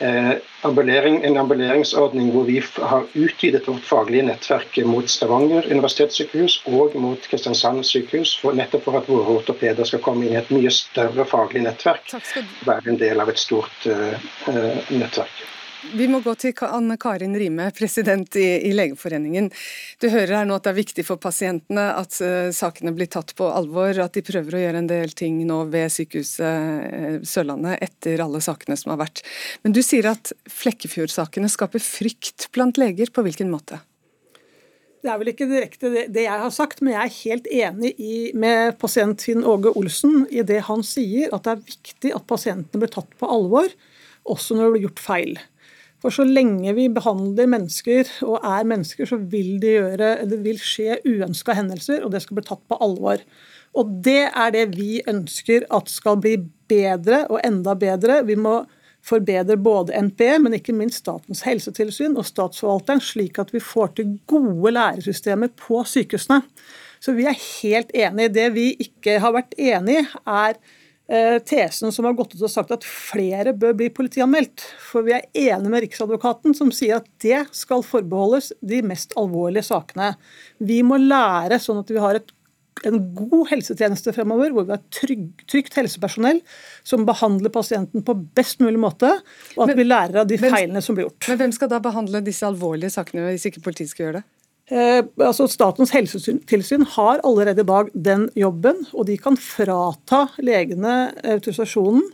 en 0.00 1.36
ambuleringsordning 1.40 2.30
hvor 2.30 2.46
vi 2.46 2.60
har 2.62 3.06
utvidet 3.14 3.66
vårt 3.66 3.86
faglige 3.88 4.26
nettverk 4.28 4.78
mot 4.86 5.10
Stavanger 5.10 5.66
universitetssykehus 5.70 6.60
og 6.70 6.94
mot 7.02 7.28
Kristiansand 7.30 7.84
sykehus, 7.86 8.36
for, 8.38 8.54
nettopp 8.54 8.86
for 8.86 9.00
at 9.00 9.10
våre 9.10 9.38
ortopeder 9.40 9.88
skal 9.88 10.02
komme 10.04 10.26
inn 10.26 10.36
i 10.36 10.40
et 10.40 10.54
mye 10.54 10.72
større 10.74 11.26
faglig 11.26 11.66
nettverk. 11.66 12.14
Være 12.66 12.94
en 12.94 13.00
del 13.00 13.20
av 13.20 13.30
et 13.32 13.42
stort 13.42 13.90
uh, 13.90 14.14
nettverk. 14.94 15.46
Vi 15.78 16.08
må 16.10 16.18
gå 16.24 16.32
til 16.34 16.56
Anne 16.66 16.96
Karin 16.98 17.36
Rime, 17.38 17.68
president 17.76 18.34
i, 18.36 18.46
i, 18.66 18.72
Legeforeningen. 18.74 19.46
Du 20.02 20.08
hører 20.10 20.40
her 20.40 20.46
nå 20.48 20.56
at 20.58 20.64
det 20.66 20.72
er 20.72 20.78
viktig 20.80 21.04
for 21.06 21.20
pasientene 21.22 21.84
at 21.94 22.16
uh, 22.18 22.48
sakene 22.54 22.90
blir 22.96 23.06
tatt 23.12 23.30
på 23.38 23.46
alvor, 23.46 23.94
at 24.02 24.16
de 24.16 24.24
prøver 24.26 24.56
å 24.56 24.62
gjøre 24.64 24.80
en 24.82 24.88
del 24.90 25.12
ting 25.18 25.36
nå 25.46 25.60
ved 25.70 25.92
sykehuset 25.94 26.42
uh, 26.42 27.20
Sørlandet 27.22 27.78
etter 27.84 28.18
alle 28.24 28.40
sakene 28.42 28.74
som 28.78 28.90
har 28.94 28.98
vært. 29.04 29.22
Men 29.62 29.76
du 29.76 29.78
sier 29.86 30.08
at 30.10 30.32
Flekkefjord-sakene 30.50 31.50
skaper 31.52 31.82
frykt 31.84 32.48
blant 32.56 32.80
leger. 32.80 33.12
På 33.14 33.22
hvilken 33.22 33.52
måte? 33.52 33.78
Det 34.98 35.12
er 35.12 35.20
vel 35.20 35.30
ikke 35.30 35.46
direkte 35.46 35.92
det, 35.92 36.02
det 36.14 36.24
jeg 36.24 36.42
har 36.42 36.50
sagt, 36.54 36.82
men 36.82 36.96
jeg 36.96 37.04
er 37.04 37.20
helt 37.20 37.46
enig 37.54 37.92
i, 38.02 38.16
med 38.34 38.74
pasient 38.82 39.22
Finn 39.22 39.46
Åge 39.46 39.70
Olsen 39.78 40.24
i 40.34 40.42
det 40.42 40.64
han 40.66 40.82
sier, 40.82 41.30
at 41.30 41.46
det 41.46 41.54
er 41.54 41.62
viktig 41.70 42.12
at 42.18 42.26
pasientene 42.26 42.82
blir 42.82 42.90
tatt 42.92 43.14
på 43.20 43.30
alvor, 43.30 43.70
også 44.28 44.58
når 44.58 44.66
det 44.66 44.74
blir 44.74 44.84
gjort 44.88 45.04
feil. 45.04 45.38
For 46.02 46.14
så 46.14 46.22
lenge 46.22 46.72
vi 46.76 46.86
behandler 46.94 47.48
mennesker 47.50 48.10
og 48.26 48.44
er 48.46 48.66
mennesker, 48.70 49.08
så 49.08 49.18
vil 49.18 49.56
det, 49.62 49.74
gjøre, 49.80 50.10
det 50.30 50.38
vil 50.44 50.60
skje 50.62 51.00
uønska 51.08 51.56
hendelser, 51.58 52.04
og 52.04 52.12
det 52.14 52.22
skal 52.22 52.38
bli 52.38 52.46
tatt 52.46 52.62
på 52.70 52.78
alvor. 52.84 53.22
Og 53.78 53.90
det 54.06 54.28
er 54.28 54.54
det 54.54 54.68
vi 54.76 55.00
ønsker 55.10 55.66
at 55.74 55.90
skal 55.90 56.20
bli 56.22 56.36
bedre 56.70 57.24
og 57.26 57.42
enda 57.46 57.74
bedre. 57.78 58.22
Vi 58.28 58.38
må 58.38 58.60
forbedre 59.08 59.56
både 59.58 59.96
NPE, 60.08 60.38
men 60.44 60.56
ikke 60.58 60.74
minst 60.76 61.02
Statens 61.02 61.42
helsetilsyn 61.46 62.16
og 62.18 62.26
Statsforvalteren, 62.28 63.02
slik 63.02 63.38
at 63.42 63.52
vi 63.54 63.62
får 63.62 63.94
til 63.98 64.16
gode 64.30 64.74
læresystemer 64.74 65.52
på 65.58 65.82
sykehusene. 65.86 66.42
Så 67.02 67.14
vi 67.14 67.28
er 67.30 67.38
helt 67.38 67.90
enig. 67.94 68.32
Det 68.34 68.48
vi 68.54 68.72
ikke 68.82 69.18
har 69.22 69.34
vært 69.34 69.54
enig 69.58 70.02
i, 70.02 70.06
er 70.26 70.58
tesen 71.48 71.92
som 71.94 72.04
har 72.04 72.16
gått 72.18 72.34
ut 72.34 72.42
og 72.44 72.52
sagt 72.52 72.72
at 72.74 72.84
flere 72.84 73.54
bør 73.56 73.76
bli 73.78 73.88
politianmeldt. 73.94 74.64
For 74.90 75.06
vi 75.06 75.14
er 75.16 75.28
enige 75.32 75.72
med 75.72 75.86
Riksadvokaten 75.86 76.56
som 76.56 76.72
sier 76.74 77.00
at 77.00 77.08
det 77.24 77.46
skal 77.56 77.84
forbeholdes 77.86 78.52
de 78.60 78.82
mest 78.84 79.16
alvorlige 79.16 79.64
sakene. 79.70 80.12
Vi 80.60 80.82
må 80.84 81.00
lære 81.00 81.60
sånn 81.62 81.80
at 81.80 81.92
vi 81.92 82.02
har 82.02 82.20
et, 82.20 82.32
en 82.86 83.00
god 83.16 83.48
helsetjeneste 83.54 84.12
fremover, 84.14 84.52
hvor 84.54 84.68
vi 84.68 84.76
har 84.76 84.84
trygg, 84.94 85.26
trygt 85.50 85.78
helsepersonell 85.80 86.42
som 86.86 87.08
behandler 87.08 87.52
pasienten 87.56 88.04
på 88.04 88.14
best 88.36 88.60
mulig 88.62 88.78
måte, 88.78 89.16
og 89.56 89.64
at 89.64 89.72
men, 89.72 89.80
vi 89.80 89.88
lærer 89.88 90.22
av 90.22 90.28
de 90.30 90.38
feilene 90.40 90.84
som 90.84 90.98
blir 90.98 91.08
gjort. 91.08 91.32
Men 91.32 91.40
Hvem 91.42 91.56
skal 91.56 91.72
da 91.72 91.80
behandle 91.82 92.22
disse 92.26 92.46
alvorlige 92.46 92.92
sakene 92.94 93.30
hvis 93.32 93.48
ikke 93.50 93.64
politiet 93.64 93.94
skal 93.94 94.06
gjøre 94.10 94.20
det? 94.20 94.28
Eh, 94.68 95.00
altså 95.24 95.46
Statens 95.48 95.94
helsetilsyn 95.94 96.84
har 96.96 97.22
allerede 97.24 97.64
i 97.64 97.68
dag 97.68 97.88
den 97.94 98.26
jobben, 98.36 98.82
og 98.92 99.06
de 99.08 99.16
kan 99.20 99.38
frata 99.40 100.26
legene 100.44 101.08
autorisasjonen 101.24 102.04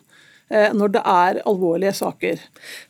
når 0.50 0.90
det 0.94 1.00
er 1.08 1.38
alvorlige 1.48 1.94
saker. 1.96 2.40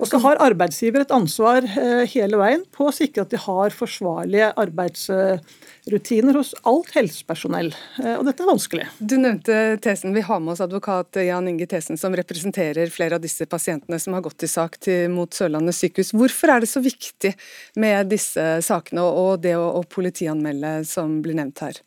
Og 0.02 0.08
så 0.10 0.18
har 0.24 0.40
arbeidsgiver 0.42 1.04
et 1.04 1.12
ansvar 1.14 1.64
eh, 1.64 2.02
hele 2.10 2.38
veien 2.40 2.64
på 2.74 2.88
å 2.88 2.94
sikre 2.94 3.24
at 3.24 3.32
de 3.32 3.40
har 3.40 3.74
forsvarlige 3.74 4.50
arbeidsrutiner 4.60 6.38
hos 6.38 6.54
alt 6.68 6.90
helsepersonell. 6.96 7.70
Eh, 8.02 8.16
og 8.16 8.26
dette 8.28 8.44
er 8.44 8.50
vanskelig. 8.50 8.88
Du 8.98 9.16
nevnte 9.20 9.78
Tesen. 9.84 10.14
Vi 10.16 10.24
har 10.26 10.42
med 10.42 10.54
oss 10.56 10.64
advokat 10.64 11.20
Jan 11.24 11.48
Inge 11.50 11.68
Tesen, 11.70 12.00
som 12.00 12.16
representerer 12.16 12.92
flere 12.92 13.18
av 13.18 13.24
disse 13.24 13.46
pasientene 13.50 14.00
som 14.02 14.16
har 14.16 14.24
gått 14.26 14.40
til 14.42 14.50
sak 14.50 14.78
til, 14.84 15.08
mot 15.14 15.32
Sørlandet 15.34 15.78
sykehus. 15.78 16.14
Hvorfor 16.16 16.54
er 16.54 16.64
det 16.64 16.72
så 16.72 16.82
viktig 16.84 17.34
med 17.80 18.12
disse 18.12 18.44
sakene 18.64 19.04
og 19.04 19.42
det 19.44 19.56
å, 19.58 19.66
å 19.78 19.84
politianmelde 19.88 20.80
som 20.88 21.20
blir 21.24 21.38
nevnt 21.38 21.64
her? 21.64 21.84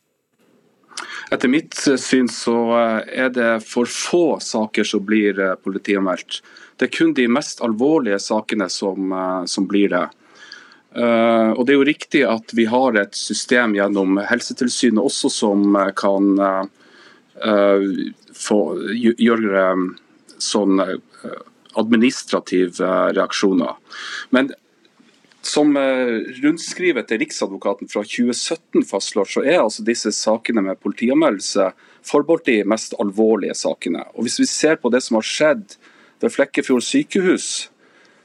Etter 1.31 1.51
mitt 1.51 1.75
syn 1.99 2.29
så 2.31 2.55
eh, 2.77 3.25
er 3.25 3.33
det 3.35 3.49
for 3.67 3.89
få 3.89 4.39
saker 4.43 4.87
som 4.87 5.03
blir 5.05 5.39
eh, 5.39 5.55
politianmeldt. 5.59 6.41
Det 6.77 6.87
er 6.87 6.93
kun 6.93 7.13
de 7.17 7.27
mest 7.31 7.61
alvorlige 7.65 8.19
sakene 8.21 8.69
som, 8.69 9.13
som 9.49 9.65
blir 9.67 9.89
det. 9.89 10.05
Og 10.97 11.61
Det 11.65 11.73
er 11.73 11.77
jo 11.77 11.87
riktig 11.87 12.21
at 12.25 12.53
vi 12.57 12.67
har 12.69 12.95
et 12.97 13.17
system 13.17 13.73
gjennom 13.75 14.19
Helsetilsynet 14.29 15.01
også 15.01 15.29
som 15.33 15.75
eh, 15.75 15.89
kan 15.97 16.37
få, 18.37 18.59
gjøre 18.93 19.65
sånn 20.41 20.81
administrative 21.77 22.93
reaksjoner. 23.17 23.73
Men 24.33 24.53
som 25.47 25.71
rundskrivet 26.43 27.07
til 27.07 27.21
Riksadvokaten 27.23 27.87
fra 27.91 28.01
2017 28.03 28.83
fastslår, 28.89 29.29
så 29.31 29.43
er 29.45 29.61
altså 29.61 29.85
disse 29.87 30.11
sakene 30.11 30.63
med 30.65 30.79
politianmeldelse 30.83 31.69
forbeholdt 32.07 32.49
de 32.49 32.57
mest 32.67 32.97
alvorlige 32.99 33.55
sakene. 33.55 34.03
Og 34.15 34.27
Hvis 34.27 34.41
vi 34.41 34.49
ser 34.51 34.75
på 34.81 34.91
det 34.91 35.01
som 35.05 35.21
har 35.21 35.27
skjedd 35.27 35.77
ved 36.19 36.35
Flekkefjord 36.35 36.83
sykehus, 36.83 37.47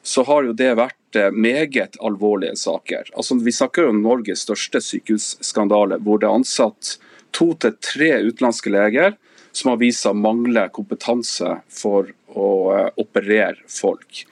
så 0.02 0.26
har 0.26 0.48
jo 0.48 0.56
det 0.58 0.72
vært 0.80 0.98
Eh, 1.16 1.30
meget 1.30 1.96
alvorlige 2.00 2.56
saker. 2.56 3.04
Altså, 3.14 3.34
vi 3.34 3.52
snakker 3.52 3.88
om 3.88 4.02
Norges 4.02 4.46
største 4.46 4.80
sykehusskandale, 4.80 5.98
hvor 6.00 6.20
det 6.20 6.28
er 6.28 6.38
ansatt 6.38 6.96
to 7.36 7.52
til 7.60 7.74
tre 7.84 8.10
utenlandske 8.24 8.72
leger 8.72 9.16
som 9.52 9.72
har 9.72 9.80
vist 9.82 10.04
seg 10.04 10.14
å 10.14 10.22
mangle 10.22 10.64
kompetanse 10.72 11.58
for 11.68 12.08
å 12.32 12.48
uh, 12.72 12.88
operere 12.96 13.60
folk. 13.68 14.22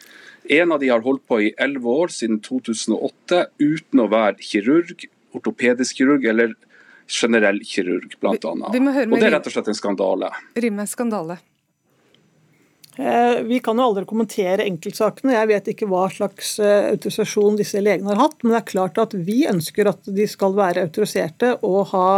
En 0.51 0.75
av 0.75 0.81
de 0.83 0.89
har 0.91 1.05
holdt 1.05 1.23
på 1.31 1.39
i 1.47 1.53
elleve 1.63 1.93
år, 2.05 2.11
siden 2.11 2.41
2008, 2.43 3.45
uten 3.63 4.03
å 4.03 4.09
være 4.11 4.43
kirurg, 4.43 5.07
ortopedisk 5.37 6.01
kirurg 6.01 6.27
eller 6.27 6.57
generell 7.11 7.61
kirurg, 7.67 8.17
bl.a. 8.19 8.35
Og 8.35 8.75
det 8.75 9.29
er 9.29 9.35
rett 9.37 9.47
og 9.47 9.55
slett 9.55 9.71
en 9.71 9.79
skandale. 9.79 10.33
Rimme 10.59 10.87
skandale. 10.91 11.39
Eh, 12.99 13.43
vi 13.47 13.61
kan 13.63 13.79
jo 13.79 13.87
aldri 13.87 14.05
kommentere 14.09 14.67
enkeltsakene. 14.67 15.37
Jeg 15.37 15.49
vet 15.53 15.69
ikke 15.73 15.89
hva 15.91 16.05
slags 16.13 16.57
eh, 16.61 16.91
autorisasjon 16.91 17.59
disse 17.61 17.81
legene 17.81 18.11
har 18.13 18.25
hatt. 18.25 18.41
Men 18.43 18.57
det 18.57 18.61
er 18.61 18.71
klart 18.73 18.99
at 19.01 19.15
vi 19.15 19.45
ønsker 19.49 19.89
at 19.93 20.11
de 20.11 20.27
skal 20.29 20.57
være 20.59 20.85
autoriserte 20.89 21.55
og 21.67 21.95
ha 21.95 22.09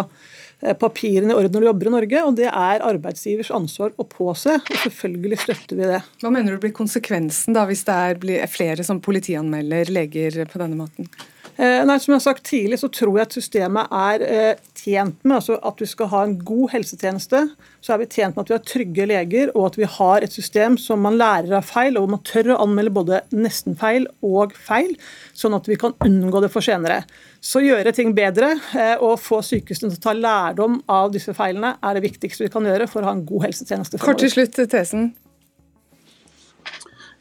papirene 0.79 1.33
i 1.33 1.37
orden 1.37 1.53
når 1.57 1.65
de 1.65 1.71
jobber 1.71 1.91
i 1.91 1.95
Norge. 1.97 2.23
Og 2.29 2.39
det 2.39 2.49
er 2.49 2.87
arbeidsgivers 2.87 3.53
ansvar 3.55 3.93
å 3.97 4.07
påse. 4.09 4.59
Og 4.63 4.81
selvfølgelig 4.85 5.41
støtter 5.45 5.79
vi 5.79 5.91
det. 5.91 6.01
Hva 6.23 6.33
mener 6.35 6.55
du 6.55 6.63
blir 6.63 6.75
konsekvensen 6.77 7.57
da 7.57 7.67
hvis 7.69 7.85
det 7.89 7.99
er 8.09 8.51
flere 8.51 8.87
som 8.87 9.03
politianmelder 9.05 9.93
leger 9.93 10.43
på 10.51 10.63
denne 10.63 10.79
måten? 10.79 11.11
Eh, 11.57 11.83
nei, 11.85 11.99
Som 12.01 12.13
jeg 12.13 12.21
har 12.21 12.25
sagt 12.25 12.47
tidlig, 12.49 12.79
så 12.81 12.89
tror 12.89 13.19
jeg 13.19 13.29
at 13.29 13.35
systemet 13.37 13.93
er 13.93 14.23
eh, 14.25 14.61
tjent 14.79 15.19
med 15.27 15.37
altså 15.37 15.59
at 15.61 15.83
vi 15.83 15.89
skal 15.91 16.09
ha 16.09 16.23
en 16.25 16.39
god 16.41 16.73
helsetjeneste. 16.73 17.43
Så 17.85 17.93
er 17.93 18.01
vi 18.01 18.09
tjent 18.09 18.37
med 18.37 18.47
at 18.47 18.53
vi 18.53 18.57
har 18.57 18.65
trygge 18.65 19.07
leger, 19.11 19.53
og 19.53 19.67
at 19.69 19.77
vi 19.81 19.89
har 19.99 20.25
et 20.25 20.33
system 20.33 20.79
som 20.81 21.03
man 21.05 21.19
lærer 21.21 21.53
av 21.59 21.67
feil, 21.69 21.99
og 21.99 22.07
hvor 22.07 22.15
man 22.15 22.25
tør 22.25 22.55
å 22.55 22.61
anmelde 22.65 22.95
både 22.97 23.21
nesten-feil 23.37 24.09
og 24.25 24.57
feil, 24.57 24.95
sånn 25.37 25.59
at 25.59 25.69
vi 25.69 25.77
kan 25.81 25.97
unngå 26.07 26.43
det 26.45 26.53
for 26.55 26.65
senere. 26.65 27.03
Så 27.45 27.61
gjøre 27.65 27.93
ting 27.97 28.15
bedre 28.17 28.55
eh, 28.79 28.97
og 29.03 29.21
få 29.21 29.43
sykehusene 29.45 29.93
til 29.93 30.01
å 30.01 30.07
ta 30.09 30.17
lærdom 30.17 30.81
av 30.93 31.13
disse 31.13 31.35
feilene 31.37 31.77
er 31.83 31.99
det 31.99 32.07
viktigste 32.07 32.47
vi 32.47 32.55
kan 32.55 32.69
gjøre 32.69 32.89
for 32.89 33.03
å 33.03 33.11
ha 33.11 33.17
en 33.19 33.27
god 33.29 33.51
helsetjeneste. 33.51 34.01
Kort 34.03 34.23
til 34.25 34.33
slutt, 34.33 34.57
Tesen. 34.73 35.13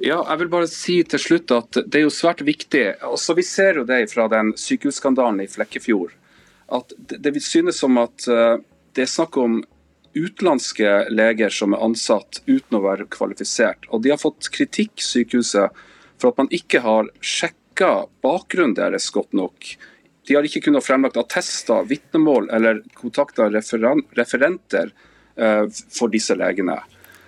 Ja, 0.01 0.23
jeg 0.25 0.39
vil 0.39 0.49
bare 0.49 0.69
si 0.69 0.95
til 1.05 1.21
slutt 1.21 1.51
at 1.53 1.77
Det 1.85 1.99
er 1.99 2.07
jo 2.07 2.13
svært 2.13 2.41
viktig. 2.41 2.85
Også 3.05 3.35
Vi 3.37 3.45
ser 3.45 3.77
jo 3.77 3.85
det 3.85 4.07
fra 4.09 4.25
den 4.31 4.55
sykehusskandalen 4.57 5.43
i 5.43 5.47
Flekkefjord. 5.51 6.15
at 6.69 6.93
Det, 6.97 7.41
synes 7.41 7.77
som 7.77 7.97
at 7.97 8.27
uh, 8.27 8.57
det 8.95 9.03
er 9.03 9.05
snakk 9.05 9.37
om 9.37 9.61
utenlandske 10.15 11.09
leger 11.11 11.49
som 11.49 11.73
er 11.73 11.83
ansatt 11.85 12.41
uten 12.47 12.77
å 12.77 12.81
være 12.81 13.05
kvalifisert. 13.13 13.85
Og 13.89 14.01
De 14.01 14.09
har 14.09 14.17
fått 14.17 14.49
kritikk, 14.49 14.97
sykehuset, 14.97 15.69
for 16.17 16.31
at 16.31 16.37
man 16.37 16.49
ikke 16.51 16.81
har 16.81 17.11
sjekka 17.21 18.07
bakgrunnen 18.23 18.75
deres 18.75 19.09
godt 19.11 19.33
nok. 19.33 19.77
De 20.27 20.35
har 20.35 20.43
ikke 20.43 20.65
kunnet 20.65 20.83
fremlagt 20.83 21.17
attester, 21.17 21.85
vitnemål 21.85 22.49
eller 22.49 22.81
kontakta 22.93 23.49
referen 23.49 24.03
referenter 24.17 24.91
eh, 25.35 25.65
for 25.89 26.09
disse 26.09 26.35
legene. 26.35 26.77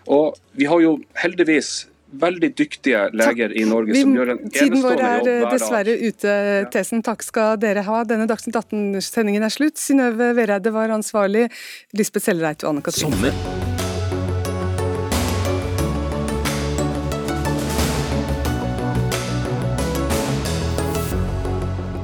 Og 0.07 0.35
Vi 0.53 0.65
har 0.65 0.81
jo 0.81 0.99
heldigvis 1.15 1.87
veldig 2.21 2.49
dyktige 2.57 3.07
leger 3.13 3.51
Takk. 3.51 3.57
i 3.59 3.65
Norge 3.69 3.97
som 3.97 4.15
gjør 4.17 4.33
en 4.33 4.41
enestående 4.43 4.59
jobb 4.59 4.69
Tiden 4.69 4.85
vår 4.85 5.03
er 5.07 5.49
dessverre 5.53 5.97
ute, 6.03 6.35
Tesen. 6.73 7.03
Takk 7.05 7.25
skal 7.25 7.57
dere 7.61 7.85
ha. 7.87 8.03
Denne 8.07 8.27
Dagsnytt 8.29 8.59
18-sendingen 8.59 9.45
er 9.45 9.53
slutt. 9.53 9.81
Synnøve 9.81 10.31
Vereide 10.37 10.73
var 10.73 10.93
ansvarlig. 10.93 11.49
Lisbeth 11.97 12.29
Sellereit 12.29 12.63
og 12.63 12.75
Anne 12.75 12.85
Katrine. 12.85 13.33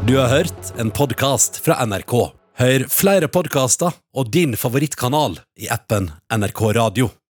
Du 0.09 0.15
har 0.17 0.31
hørt 0.33 0.71
en 0.81 0.89
podkast 0.89 1.59
fra 1.61 1.75
NRK. 1.85 2.15
Hør 2.59 2.87
flere 2.89 3.29
podkaster 3.29 3.93
og 4.17 4.33
din 4.33 4.57
favorittkanal 4.57 5.37
i 5.61 5.69
appen 5.69 6.09
NRK 6.33 6.65
Radio. 6.81 7.11